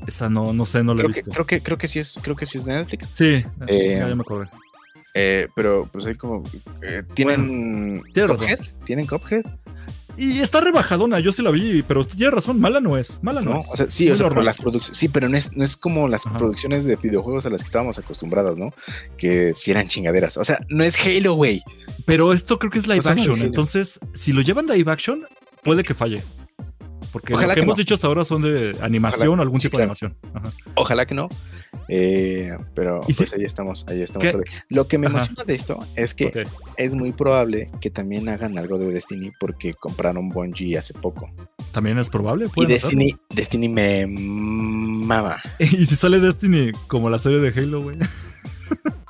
[0.08, 1.32] Esa no, no sé, no la he visto.
[1.32, 3.10] creo, que, creo que sí es, creo que sí es de Netflix.
[3.14, 4.49] Sí, eh, ya, me acordé.
[5.14, 6.43] Eh, pero pues hay como.
[6.82, 8.60] Eh, ¿Tienen Cuphead?
[8.84, 9.43] ¿Tienen Cuphead?
[10.16, 13.60] Y está rebajadona, yo sí la vi, pero tiene razón, mala no es, mala no,
[13.60, 13.66] es.
[13.72, 16.08] O sea, sí, o sea, pero las producciones, sí, pero no es, no es como
[16.08, 18.74] las producciones de videojuegos a las que estábamos acostumbrados, ¿no?
[19.18, 20.38] Que si eran chingaderas.
[20.38, 21.64] O sea, no es Halo, güey.
[22.06, 25.26] Pero esto creo que es live action, entonces, si lo llevan live action,
[25.64, 26.24] puede que falle.
[27.14, 30.16] Porque lo que, hemos dicho hasta ahora son de animación o algún tipo de animación.
[30.74, 31.30] Ojalá que no.
[31.88, 34.28] Eh, pero pues ahí estamos, ahí estamos.
[34.70, 38.80] Lo que me emociona de esto es que es muy probable que también hagan algo
[38.80, 41.30] de Destiny porque compraron Bungie hace poco.
[41.72, 42.47] También es probable.
[42.55, 45.39] Y Destiny, Destiny me mama.
[45.59, 47.97] y si sale Destiny como la serie de Halo, güey.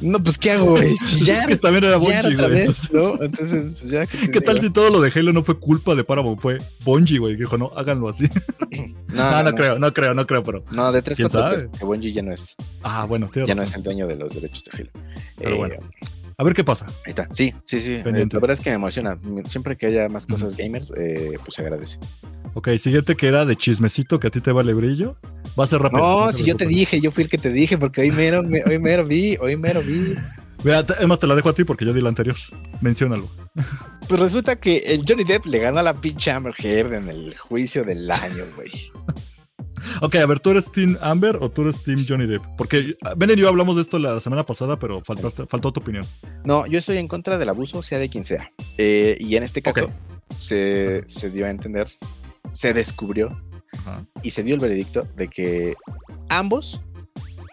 [0.00, 0.94] No, pues ¿qué hago, güey?
[1.04, 1.38] Chillar.
[1.40, 2.66] Es que también era Bungie, güey.
[2.92, 3.14] ¿no?
[3.22, 4.06] Entonces, pues ya.
[4.06, 6.40] ¿Qué tal si todo lo de Halo no fue culpa de Paramount?
[6.40, 8.28] Fue Bungie, güey, que dijo, no, háganlo así.
[9.08, 10.62] No, no, creo, no creo, no creo, pero.
[10.74, 12.54] No, de tres cuatro que Bungie ya no es.
[12.82, 13.46] Ah, bueno, tío.
[13.46, 14.90] Ya no es el dueño de los derechos de Halo.
[15.38, 15.76] Pero eh, bueno.
[16.38, 16.86] A ver qué pasa.
[16.86, 17.28] Ahí está.
[17.30, 17.94] Sí, sí, sí.
[17.94, 19.18] Eh, la verdad es que me emociona.
[19.46, 21.98] Siempre que haya más cosas gamers, eh, pues se agradece.
[22.52, 25.16] Ok, siguiente que era de chismecito, que a ti te vale brillo.
[25.58, 26.02] Va a ser rápido.
[26.02, 28.78] No, si yo te dije, yo fui el que te dije, porque hoy mero, hoy
[28.78, 30.14] mero vi, hoy mero vi.
[30.62, 32.36] Mira, además te la dejo a ti porque yo di la anterior.
[32.80, 33.30] Menciónalo.
[34.08, 37.36] Pues resulta que el Johnny Depp le ganó a la pinche Amber Heard en el
[37.36, 38.70] juicio del año, güey.
[40.00, 42.44] Ok, a ver, ¿tú eres Team Amber o tú eres Team Johnny Depp?
[42.56, 46.06] Porque Ben y yo hablamos de esto la semana pasada, pero faltaste, faltó tu opinión.
[46.44, 48.52] No, yo estoy en contra del abuso, sea de quien sea.
[48.78, 49.90] Eh, y en este caso
[50.34, 51.88] se, dio a entender,
[52.50, 53.40] se descubrió
[54.22, 55.74] y se dio el veredicto de que
[56.28, 56.80] ambos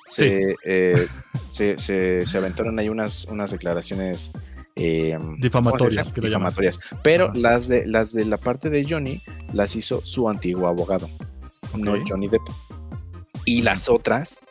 [0.03, 1.07] se, eh,
[1.47, 4.31] se, se, aventaron ahí unas, unas declaraciones
[4.75, 6.79] eh, difamatorias, difamatorias.
[7.03, 9.21] Pero las de las de la parte de Johnny
[9.53, 11.09] las hizo su antiguo abogado
[11.77, 12.41] no Johnny Depp.
[13.45, 14.41] Y las otras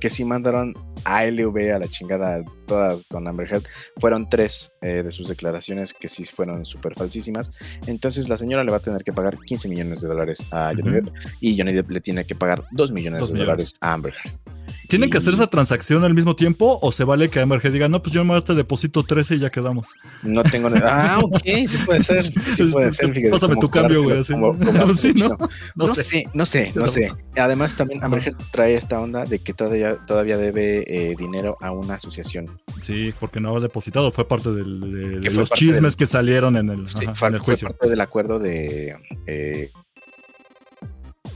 [0.00, 0.74] que sí mandaron
[1.04, 3.64] a LV a la chingada, todas con Amber Heard,
[3.98, 7.50] fueron tres eh, de sus declaraciones que sí fueron súper falsísimas.
[7.86, 10.92] Entonces la señora le va a tener que pagar 15 millones de dólares a Johnny
[10.92, 11.08] Depp
[11.40, 14.57] y Johnny Depp le tiene que pagar 2 millones de dólares a Amber Heard.
[14.88, 18.02] ¿Tienen que hacer esa transacción al mismo tiempo o se vale que Amber diga, no,
[18.02, 19.88] pues yo me te deposito 13 y ya quedamos?
[20.22, 21.16] No tengo nada.
[21.16, 22.24] Ah, ok, sí puede ser.
[22.24, 23.12] Sí puede ser.
[23.30, 24.18] Pásame tu cambio, güey.
[24.30, 27.12] no, no, sé, no sé, no sé.
[27.36, 31.94] Además, también Amber trae esta onda de que todavía, todavía debe eh, dinero a una
[31.94, 32.58] asociación.
[32.80, 34.10] Sí, porque no ha depositado.
[34.10, 37.68] Fue parte del, de, los chismes que salieron en el, sí, fue, juicio.
[37.68, 39.70] parte del acuerdo de eh,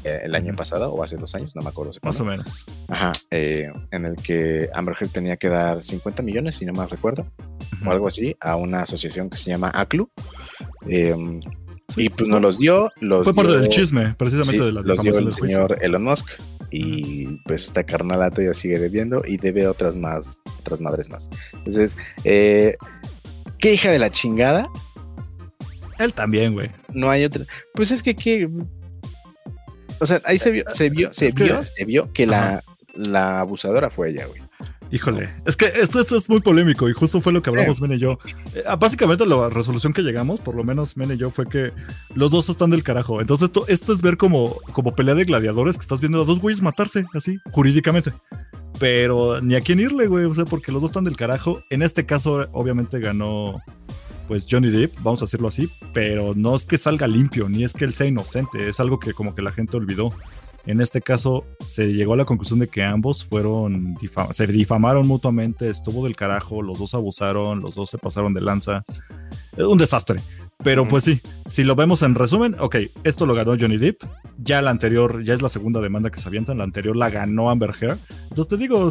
[0.05, 1.92] el año pasado o hace dos años, no me acuerdo.
[2.03, 2.66] Más o menos.
[2.88, 6.91] Ajá, eh, en el que Amber Heard tenía que dar 50 millones, si no mal
[6.91, 7.26] recuerdo,
[7.84, 10.11] o algo así, a una asociación que se llama ACLU.
[10.87, 11.41] Em,
[11.96, 12.91] y pues nos los dio.
[13.00, 16.41] Los fue parte del chisme, precisamente de la Los dio el señor Elon Musk.
[16.70, 21.29] Y pues esta carnalata ya sigue debiendo y debe otras más, otras madres más.
[21.53, 22.76] Entonces, eh,
[23.58, 24.68] ¿qué hija de la chingada?
[25.99, 26.70] Él también, güey.
[26.95, 27.45] No hay otra.
[27.74, 28.49] Pues es que, ¿qué?
[30.03, 32.61] O sea, ahí se vio, se vio, se vio, se vio que la,
[32.95, 34.42] la abusadora fue ella, güey.
[34.91, 37.99] Híjole, es que esto, es muy polémico y justo fue lo que hablamos Men y
[37.99, 38.18] yo.
[38.53, 41.72] Eh, ah, básicamente la resolución que llegamos, por lo menos Men y yo, fue que
[42.16, 43.20] los dos están del carajo.
[43.20, 46.41] Entonces esto, esto es ver como, como pelea de gladiadores que estás viendo a dos
[46.41, 48.12] güeyes matarse, así, jurídicamente.
[48.79, 51.62] Pero ni a quién irle, güey, o sea, porque los dos están del carajo.
[51.70, 53.62] En este caso, obviamente ganó
[54.28, 57.72] pues Johnny Depp, vamos a hacerlo así, pero no es que salga limpio, ni es
[57.72, 60.12] que él sea inocente, es algo que como que la gente olvidó.
[60.64, 63.96] En este caso, se llegó a la conclusión de que ambos fueron
[64.30, 68.84] se difamaron mutuamente, estuvo del carajo, los dos abusaron, los dos se pasaron de lanza.
[69.57, 70.20] Es un desastre.
[70.62, 74.04] Pero pues sí, si lo vemos en resumen, ok, esto lo ganó Johnny Depp.
[74.38, 76.58] Ya la anterior, ya es la segunda demanda que se avientan.
[76.58, 77.99] La anterior la ganó Amber Heard.
[78.28, 78.88] Entonces te digo,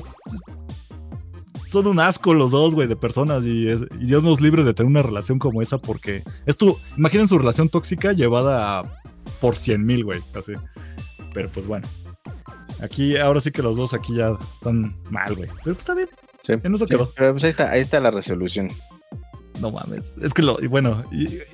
[1.72, 3.44] son un asco los dos, güey, de personas.
[3.46, 3.66] Y,
[4.00, 8.12] Dios nos libre de tener una relación como esa porque esto, imaginen su relación tóxica
[8.12, 8.84] llevada
[9.40, 10.54] por 100 mil, güey, así.
[11.34, 11.88] Pero pues bueno.
[12.82, 15.48] Aquí, ahora sí que los dos aquí ya están mal, güey.
[15.64, 16.10] Pero pues está bien.
[16.42, 16.54] Sí.
[16.64, 17.14] no se quedó.
[17.16, 18.72] Pero pues ahí está, ahí está la resolución.
[19.60, 20.18] No mames.
[20.22, 21.06] Es que lo, y bueno,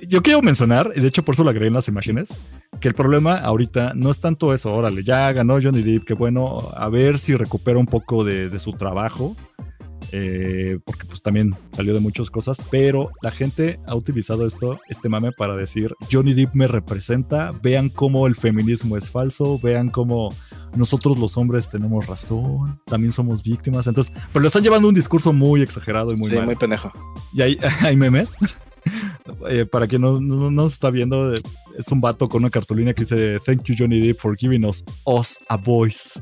[0.08, 2.34] yo quiero mencionar, y de hecho por eso lo agregué en las imágenes,
[2.80, 6.72] que el problema ahorita no es tanto eso, órale, ya ganó Johnny Depp, que bueno,
[6.74, 9.36] a ver si recupera un poco de, de su trabajo.
[10.12, 15.08] Eh, porque pues también salió de muchas cosas, pero la gente ha utilizado esto, este
[15.08, 20.34] mame para decir, Johnny Depp me representa, vean cómo el feminismo es falso, vean cómo
[20.74, 25.32] nosotros los hombres tenemos razón, también somos víctimas, entonces, pero lo están llevando un discurso
[25.32, 26.90] muy exagerado y muy muy pendejo.
[27.32, 28.36] Y hay, hay memes.
[29.48, 33.38] Eh, para quien no, no, está viendo, es un vato con una cartulina que dice
[33.44, 36.20] Thank you Johnny Depp for giving us, us a voice.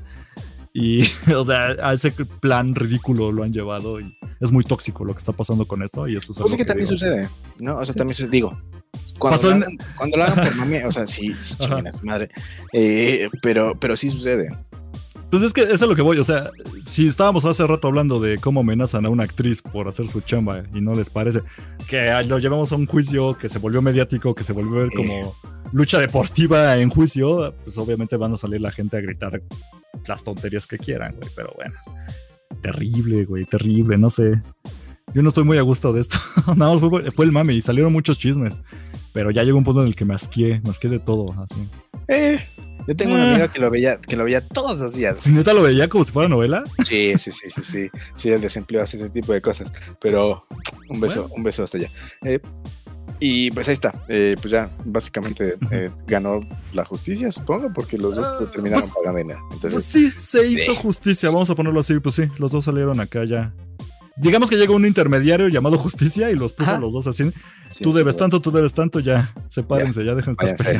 [0.79, 1.05] Y,
[1.35, 5.21] o sea, a ese plan ridículo lo han llevado y es muy tóxico lo que
[5.21, 6.07] está pasando con esto.
[6.07, 7.79] Y eso es pues que, también sucede, ¿no?
[7.79, 8.61] O sea, también sucede, digo,
[9.19, 12.29] cuando, lo hagan, cuando lo hagan por mami, o sea, sí, sí chingas, madre.
[12.75, 14.51] Eh, pero, pero sí sucede.
[15.31, 16.51] Pues es que eso es lo que voy, o sea,
[16.85, 20.63] si estábamos hace rato hablando de cómo amenazan a una actriz por hacer su chamba
[20.75, 21.41] y no les parece
[21.89, 25.35] que lo llevamos a un juicio que se volvió mediático, que se volvió como
[25.73, 29.43] lucha deportiva en juicio, pues obviamente van a salir la gente a gritar
[30.07, 31.75] las tonterías que quieran, güey, pero bueno.
[32.63, 34.43] Terrible, güey, terrible, no sé.
[35.15, 36.19] Yo no estoy muy a gusto de esto.
[36.57, 36.81] Nada más
[37.15, 38.61] fue, el mame y salieron muchos chismes.
[39.13, 41.69] Pero ya llegó un punto en el que me asqué, me asqué de todo, así.
[42.09, 42.39] Eh,
[42.87, 45.17] yo tengo un amigo que lo veía, que lo veía todos los días.
[45.23, 46.65] ¿Si neta lo veía como si fuera novela?
[46.85, 47.89] Sí, sí, sí, sí, sí.
[48.15, 49.73] Sí, el desempleo hace ese tipo de cosas.
[50.01, 50.45] Pero
[50.89, 51.91] un beso, un beso hasta allá.
[52.25, 52.41] Eh,
[53.19, 56.41] y pues ahí está, eh, pues ya básicamente eh, ganó
[56.73, 59.41] la justicia, supongo, porque los dos ah, terminaron pues, pagando dinero.
[59.53, 63.01] Entonces, pues sí, se hizo justicia, vamos a ponerlo así, pues sí, los dos salieron
[63.01, 63.55] acá ya.
[64.17, 67.31] Digamos que llegó un intermediario llamado justicia y los puso los dos así.
[67.83, 70.77] tú debes tanto, tú debes tanto, ya, sepárense, ya, ya dejen estar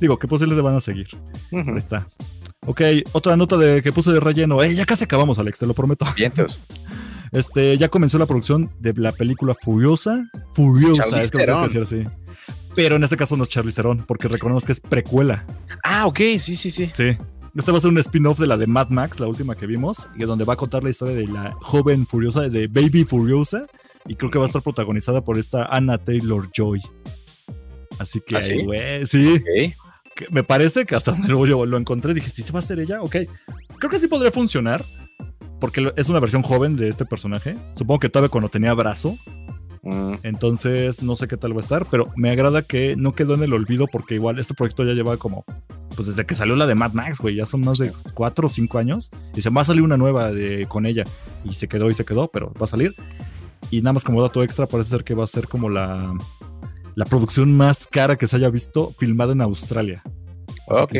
[0.00, 1.08] Digo, ¿qué posibles van a seguir?
[1.52, 2.06] Ahí está.
[2.66, 2.82] Ok,
[3.12, 4.62] otra nota de que puse de relleno.
[4.62, 6.04] Eh, ya casi acabamos, Alex, te lo prometo.
[6.16, 6.60] Vientos.
[7.32, 10.28] Este, ya comenzó la producción de la película Furiosa.
[10.52, 12.06] Furiosa, es que decir así.
[12.74, 13.72] Pero en este caso no es Charlie
[14.06, 15.44] porque recordemos que es precuela.
[15.82, 16.88] Ah, ok, sí, sí, sí.
[16.94, 17.16] Sí.
[17.56, 20.06] Este va a ser un spin-off de la de Mad Max, la última que vimos,
[20.16, 23.66] y donde va a contar la historia de la joven Furiosa, de Baby Furiosa,
[24.06, 26.80] y creo que va a estar protagonizada por esta Anna Taylor Joy.
[27.98, 29.42] Así que, ¿Ah, güey, sí.
[30.30, 33.02] me parece que hasta donde lo, lo encontré, dije, si se va a hacer ella,
[33.02, 33.16] ok.
[33.78, 34.84] Creo que sí podría funcionar
[35.60, 37.56] porque es una versión joven de este personaje.
[37.74, 39.18] Supongo que todavía cuando tenía brazo.
[39.82, 40.14] Mm.
[40.22, 43.42] Entonces, no sé qué tal va a estar, pero me agrada que no quedó en
[43.42, 45.44] el olvido porque igual este proyecto ya lleva como,
[45.94, 48.48] pues desde que salió la de Mad Max, güey, ya son más de cuatro o
[48.48, 49.10] cinco años.
[49.34, 51.04] Y se va a salir una nueva de, con ella.
[51.44, 52.94] Y se quedó y se quedó, pero va a salir.
[53.70, 56.14] Y nada más como dato extra, parece ser que va a ser como la,
[56.94, 60.02] la producción más cara que se haya visto filmada en Australia.
[60.66, 60.94] ok.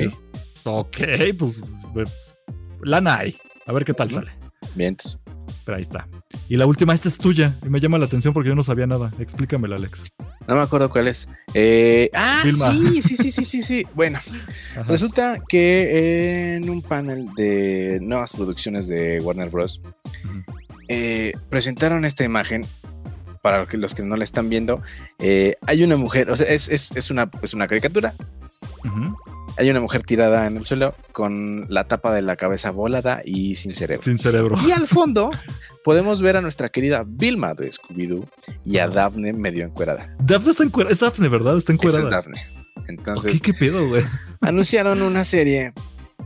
[0.65, 0.99] ok,
[1.39, 1.63] pues,
[1.93, 2.35] pues
[2.83, 3.37] lana hay.
[3.67, 4.38] A ver qué tal sale.
[4.75, 5.19] Mientes.
[5.65, 6.09] Pero ahí está.
[6.49, 7.59] Y la última, esta es tuya.
[7.65, 9.13] Y me llama la atención porque yo no sabía nada.
[9.19, 10.13] Explícamela, Alex.
[10.47, 11.29] No me acuerdo cuál es.
[11.53, 12.53] Eh, ah, sí,
[13.03, 13.87] sí, sí, sí, sí, sí.
[13.95, 14.19] Bueno,
[14.87, 19.83] resulta que en un panel de nuevas producciones de Warner Bros.
[20.89, 22.67] Eh, presentaron esta imagen.
[23.43, 24.83] Para los que no la están viendo,
[25.21, 28.15] eh, hay una mujer, o sea, es, es, una, es una caricatura.
[29.59, 33.57] Hay una mujer tirada en el suelo con la tapa de la cabeza volada y
[33.57, 34.05] sin cerebro.
[34.05, 34.57] Sin cerebro.
[34.65, 35.33] Y al fondo
[35.83, 38.25] podemos ver a nuestra querida Vilma de Scooby-Doo
[38.65, 40.15] y a Daphne medio encuerada.
[40.21, 40.93] Daphne está encuerada.
[40.93, 41.59] Es Daphne, ¿verdad?
[41.59, 42.05] Está encuerada.
[42.05, 42.47] es Daphne.
[42.87, 43.43] Entonces.
[43.43, 44.05] ¿Qué pedo, güey?
[44.43, 45.73] Anunciaron una serie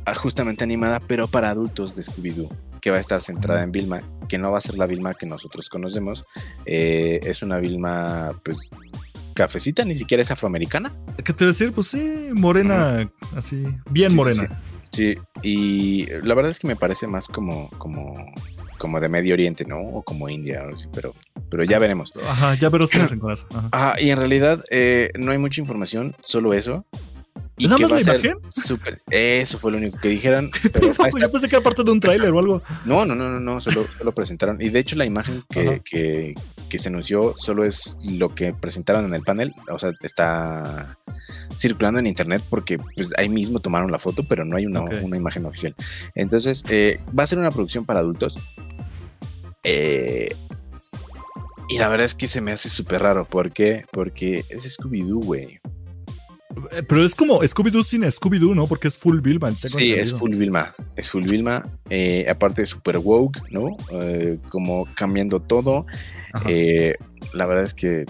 [0.04, 4.02] ah, justamente animada, pero para adultos de Scooby-Doo, que va a estar centrada en Vilma,
[4.28, 6.26] que no va a ser la Vilma que nosotros conocemos.
[6.66, 8.68] Eh, es una Vilma, pues,
[9.42, 10.94] cafecita, ni siquiera es afroamericana.
[11.24, 11.72] ¿Qué te decir?
[11.72, 14.62] Pues sí, morena, así, bien morena.
[14.92, 18.24] Sí, y la verdad es que me parece más como, como,
[18.78, 19.80] como de Medio Oriente, ¿no?
[19.80, 20.64] O como India,
[20.94, 21.12] pero,
[21.50, 22.12] pero ya veremos.
[22.24, 23.46] Ajá, ya veremos qué hacen con eso.
[23.72, 24.00] Ajá.
[24.00, 26.86] y en realidad eh, no hay mucha información, solo eso.
[27.58, 28.38] ¿Y ¿Nada más la imagen?
[28.48, 30.52] Super, eso fue lo único que dijeron.
[30.72, 32.62] Pero Yo pensé que era parte de un tráiler o algo.
[32.84, 34.60] No, no, no, no, no, solo, lo presentaron.
[34.62, 36.34] Y de hecho la imagen que, que,
[36.72, 39.52] que, se anunció solo es lo que presentaron en el panel.
[39.70, 40.98] O sea, está
[41.56, 45.16] circulando en internet porque pues ahí mismo tomaron la foto, pero no hay una, una
[45.16, 45.74] imagen oficial.
[46.14, 48.38] Entonces, eh, va a ser una producción para adultos.
[49.64, 50.34] Eh,
[51.68, 53.24] y la verdad es que se me hace súper raro.
[53.24, 53.84] ¿Por qué?
[53.92, 55.60] Porque es Scooby-Doo, güey.
[56.70, 58.66] Eh, pero es como Scooby-Doo sin Scooby-Doo, ¿no?
[58.66, 59.50] Porque es full Vilma.
[59.50, 60.74] Sí, es full Vilma.
[60.96, 61.66] Es full Vilma.
[61.90, 63.76] Eh, aparte, super woke, ¿no?
[63.92, 65.86] Eh, como cambiando todo.
[67.32, 68.04] la verdad es que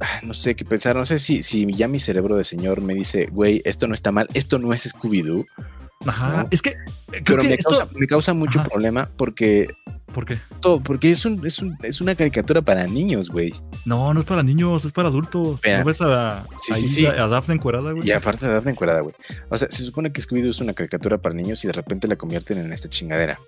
[0.00, 0.96] ah, no sé qué pensar.
[0.96, 4.12] No sé si, si ya mi cerebro de señor me dice, güey, esto no está
[4.12, 5.46] mal, esto no es Scooby-Doo.
[6.06, 6.46] Ajá.
[6.50, 6.74] Es que.
[7.24, 9.68] Pero me, causa, me, causa, mucho problema porque
[10.12, 10.38] ¿Por qué?
[10.60, 13.52] Todo, porque es, un, es, un, es una caricatura para niños, güey.
[13.84, 15.60] No, no es para niños, es para adultos.
[15.64, 17.06] ¿No ves a, sí, sí, sí.
[17.06, 18.08] a Daphne encuerada, güey?
[18.08, 19.14] Y aparte de Daphne encuerada, güey.
[19.48, 22.16] O sea, se supone que Scooby-Doo es una caricatura para niños y de repente la
[22.16, 23.38] convierten en esta chingadera.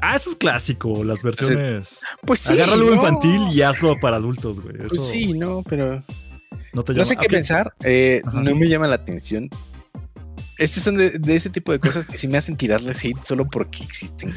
[0.00, 2.00] Ah, eso es clásico, las versiones.
[2.24, 2.52] pues sí.
[2.54, 4.76] Agárralo infantil y hazlo para adultos, güey.
[4.76, 6.02] Pues sí, no, pero.
[6.72, 7.72] No, te no sé qué pensar.
[7.84, 9.48] Eh, no me llama la atención.
[10.58, 13.48] Estos son de, de, ese tipo de cosas que sí me hacen tirarles hate solo
[13.48, 14.34] porque existen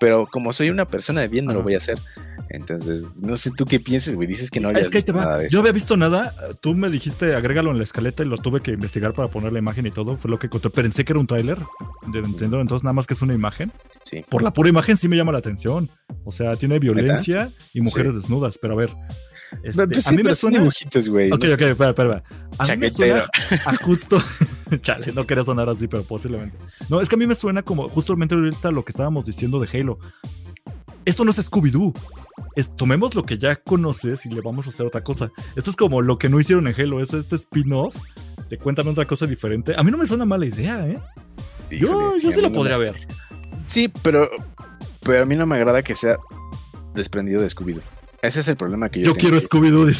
[0.00, 2.00] pero como soy una persona de bien, no lo voy a hacer.
[2.48, 4.26] Entonces, no sé tú qué pienses, güey.
[4.26, 6.34] Dices que no había visto nada de Yo había visto nada.
[6.60, 9.60] Tú me dijiste, agrégalo en la escaleta y lo tuve que investigar para poner la
[9.60, 10.16] imagen y todo.
[10.16, 10.70] Fue lo que encontré.
[10.70, 11.58] Pensé que era un tráiler.
[12.12, 13.72] Entiendo, entonces nada más que es una imagen.
[14.02, 14.24] Sí.
[14.28, 15.90] Por la pura imagen sí me llama la atención.
[16.24, 18.58] O sea, tiene violencia y mujeres desnudas.
[18.58, 18.90] Pero a ver,
[19.62, 21.30] este, a mí me suena dibujitos, güey.
[21.30, 22.22] Ok, ok, espera, espera.
[22.58, 23.24] A mí me suena
[23.66, 24.22] a justo.
[24.80, 26.56] Chale, no quería sonar así, pero posiblemente.
[26.88, 29.68] No, es que a mí me suena como justamente ahorita lo que estábamos diciendo de
[29.78, 29.98] Halo.
[31.04, 31.94] Esto no es Scooby-Doo.
[32.56, 35.30] Es, tomemos lo que ya conoces y le vamos a hacer otra cosa.
[35.56, 37.96] Esto es como lo que no hicieron en Halo, es este spin-off.
[38.48, 39.74] Te cuentan otra cosa diferente.
[39.76, 40.98] A mí no me suena mala idea, ¿eh?
[41.70, 43.06] yo, yo sí, lo podría ver.
[43.66, 44.28] Sí, pero,
[45.02, 46.18] pero a mí no me agrada que sea
[46.94, 47.82] desprendido de Scooby-Doo.
[48.22, 49.92] Ese es el problema que yo Yo quiero Scooby-Doo.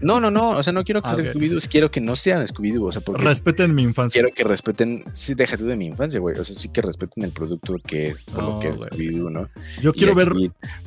[0.00, 0.50] No, no, no.
[0.50, 1.68] O sea, no quiero que ah, sea Scooby-Doo.
[1.68, 2.86] Quiero que no sean Scooby-Doo.
[2.86, 4.20] O sea, porque respeten mi infancia.
[4.20, 5.04] Quiero que respeten.
[5.12, 6.38] Sí, deja tú de mi infancia, güey.
[6.38, 9.48] O sea, sí que respeten el producto que es, por lo que es Scooby-Doo, ¿no?
[9.80, 10.32] Yo quiero ver.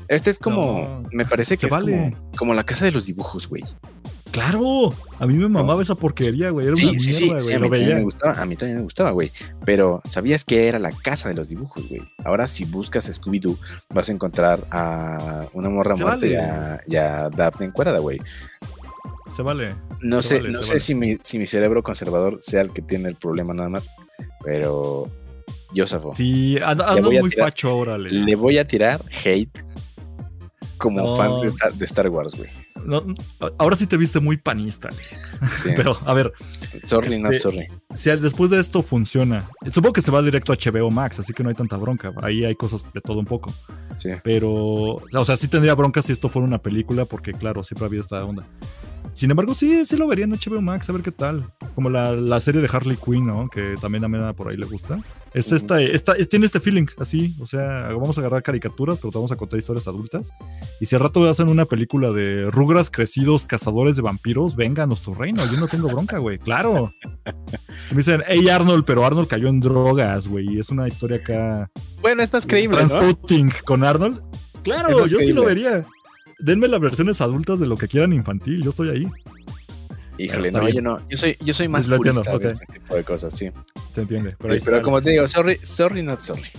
[0.08, 1.04] Este es como.
[1.12, 3.64] me parece que es como, como la casa de los dibujos, güey.
[4.32, 6.68] Claro, a mí me mamaba esa porquería, güey.
[6.68, 7.54] Era una mierda, güey.
[7.54, 9.32] a, mí también me gustaba, a mí también me gustaba, güey.
[9.66, 12.02] Pero sabías que era la casa de los dibujos, güey.
[12.24, 13.58] Ahora, si buscas Scooby-Doo,
[13.90, 16.26] vas a encontrar a una morra muerta
[16.88, 18.20] y, a, Daphne encuerada, güey.
[19.36, 19.76] Se vale.
[20.02, 23.16] No sé, no sé si, mi, si mi cerebro conservador sea el que tiene el
[23.16, 23.94] problema nada más,
[24.44, 25.10] pero
[25.74, 26.14] yo safo.
[26.16, 27.98] Sí, ando, muy facho ahora.
[27.98, 29.66] Le voy a tirar hate
[30.78, 31.32] como fan
[31.76, 32.67] de Star Wars, güey
[33.58, 35.40] ahora sí te viste muy panista, Alex.
[35.76, 36.34] Pero, a ver.
[36.84, 37.68] Sorry, no este, sorry.
[37.94, 41.44] Si después de esto funciona, supongo que se va directo a HBO Max, así que
[41.44, 42.12] no hay tanta bronca.
[42.22, 43.54] Ahí hay cosas de todo un poco.
[43.98, 44.10] Sí.
[44.24, 48.02] Pero, o sea, sí tendría bronca si esto fuera una película, porque claro, siempre había
[48.02, 48.46] esta onda.
[49.18, 51.52] Sin embargo, sí, sí lo vería en HBO Max, a ver qué tal.
[51.74, 53.50] Como la, serie de Harley Quinn, ¿no?
[53.50, 55.00] Que también a mí por ahí le gusta.
[55.34, 59.18] Es esta, esta, tiene este feeling así, o sea, vamos a agarrar caricaturas, pero te
[59.18, 60.34] vamos a contar historias adultas.
[60.80, 64.86] Y si al rato hacen una película de rugras crecidos, cazadores de vampiros, venga a
[64.86, 66.94] nuestro reino, yo no tengo bronca, güey, claro.
[67.86, 71.18] Se me dicen, hey Arnold, pero Arnold cayó en drogas, güey, y es una historia
[71.18, 71.72] acá.
[72.04, 72.78] Bueno, es más creíble.
[72.78, 74.22] Transporting con Arnold.
[74.62, 75.88] Claro, yo sí lo vería
[76.40, 79.08] denme las versiones adultas de lo que quieran infantil, yo estoy ahí.
[80.18, 83.36] Híjole, no, yo no, yo soy, yo soy más purista de este tipo de cosas,
[83.36, 83.52] sí.
[83.92, 84.36] Se entiende.
[84.40, 86.50] pero como te digo, sorry, sorry, not sorry.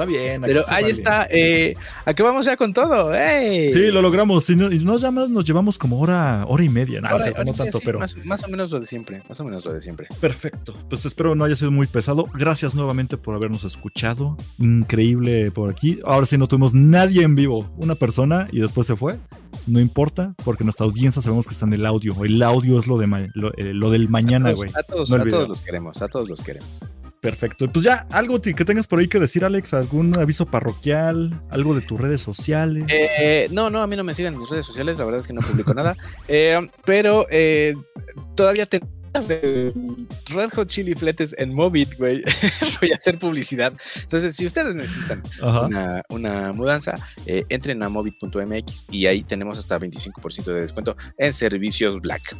[0.00, 0.40] Está bien.
[0.40, 1.28] Pero ahí está.
[1.30, 3.12] Eh, ¿A qué vamos ya con todo?
[3.12, 4.48] Sí, lo logramos.
[4.48, 7.00] Y nos, nos llevamos como hora, hora y media.
[7.00, 7.98] no tanto, pero.
[7.98, 9.22] Más, o menos lo de siempre.
[9.28, 10.08] Más o menos lo de siempre.
[10.18, 10.74] Perfecto.
[10.88, 12.26] Pues espero no haya sido muy pesado.
[12.32, 14.38] Gracias nuevamente por habernos escuchado.
[14.58, 16.00] Increíble por aquí.
[16.04, 17.70] Ahora sí no tuvimos nadie en vivo.
[17.76, 19.18] Una persona y después se fue.
[19.66, 22.24] No importa, porque nuestra audiencia sabemos que está en el audio.
[22.24, 24.70] El audio es lo, de eh, lo, del mañana, güey.
[24.74, 26.00] A, todos, a todos los queremos.
[26.00, 26.80] A todos los queremos.
[27.20, 27.70] Perfecto.
[27.70, 31.82] Pues ya, algo que tengas por ahí que decir, Alex, algún aviso parroquial, algo de
[31.82, 32.86] tus redes sociales.
[32.88, 35.26] Eh, no, no, a mí no me sigan en mis redes sociales, la verdad es
[35.26, 35.96] que no publico nada.
[36.32, 37.74] Eh, pero eh,
[38.36, 38.66] todavía
[39.18, 39.72] de
[40.26, 42.22] Red Hot Chili Fletes en Mobit, güey.
[42.80, 43.72] Voy a hacer publicidad.
[44.00, 45.22] Entonces, si ustedes necesitan
[46.08, 52.00] una, mudanza, eh, entren a mobit.mx y ahí tenemos hasta 25% de descuento en servicios
[52.00, 52.36] Black.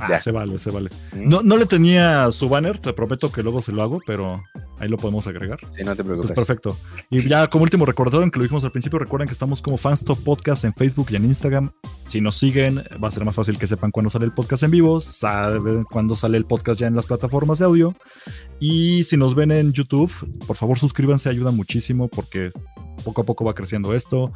[0.00, 0.90] Ah, se vale, se vale.
[1.12, 4.42] No, no le tenía su banner, te prometo que luego se lo hago, pero
[4.78, 5.58] ahí lo podemos agregar.
[5.66, 6.32] Sí, no te preocupes.
[6.32, 6.76] Pues perfecto.
[7.10, 10.18] Y ya como último recordatorio, que lo dijimos al principio, recuerden que estamos como Fanstop
[10.20, 11.72] Podcast en Facebook y en Instagram.
[12.06, 14.70] Si nos siguen, va a ser más fácil que sepan cuándo sale el podcast en
[14.70, 17.94] vivo, saben cuándo sale el podcast ya en las plataformas de audio.
[18.60, 20.12] Y si nos ven en YouTube,
[20.46, 22.52] por favor suscríbanse, ayuda muchísimo porque
[23.04, 24.32] poco a poco va creciendo esto.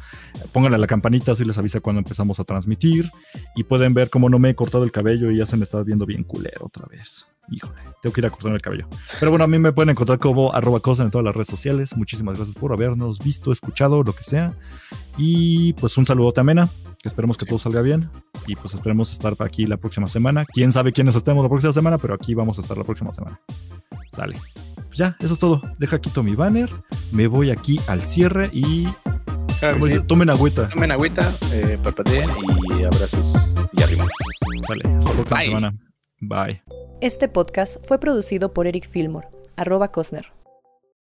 [0.51, 3.11] Pónganle a la campanita si les avisa cuando empezamos a transmitir.
[3.55, 5.83] Y pueden ver cómo no me he cortado el cabello y ya se me está
[5.83, 7.27] viendo bien culero otra vez.
[7.51, 8.87] Híjole, tengo que ir a cortarme el cabello.
[9.19, 11.95] Pero bueno, a mí me pueden encontrar como arroba cosa en todas las redes sociales.
[11.95, 14.57] Muchísimas gracias por habernos visto, escuchado, lo que sea.
[15.15, 16.67] Y pues un saludo también
[17.01, 18.09] que esperemos que todo salga bien.
[18.47, 20.45] Y pues esperemos estar aquí la próxima semana.
[20.45, 23.39] Quién sabe quiénes estemos la próxima semana, pero aquí vamos a estar la próxima semana.
[24.11, 24.39] Sale.
[24.75, 25.61] Pues ya, eso es todo.
[25.77, 26.71] Deja quito mi banner.
[27.11, 28.87] Me voy aquí al cierre y.
[30.07, 30.69] tomen agüita.
[30.69, 31.77] Tomen agüita, eh,
[32.79, 34.05] y abrazos y arriba.
[34.67, 34.95] Sale.
[34.97, 35.73] Hasta la próxima semana.
[36.19, 36.63] Bye.
[37.01, 40.31] Este podcast fue producido por Eric Fillmore, arroba Cosner.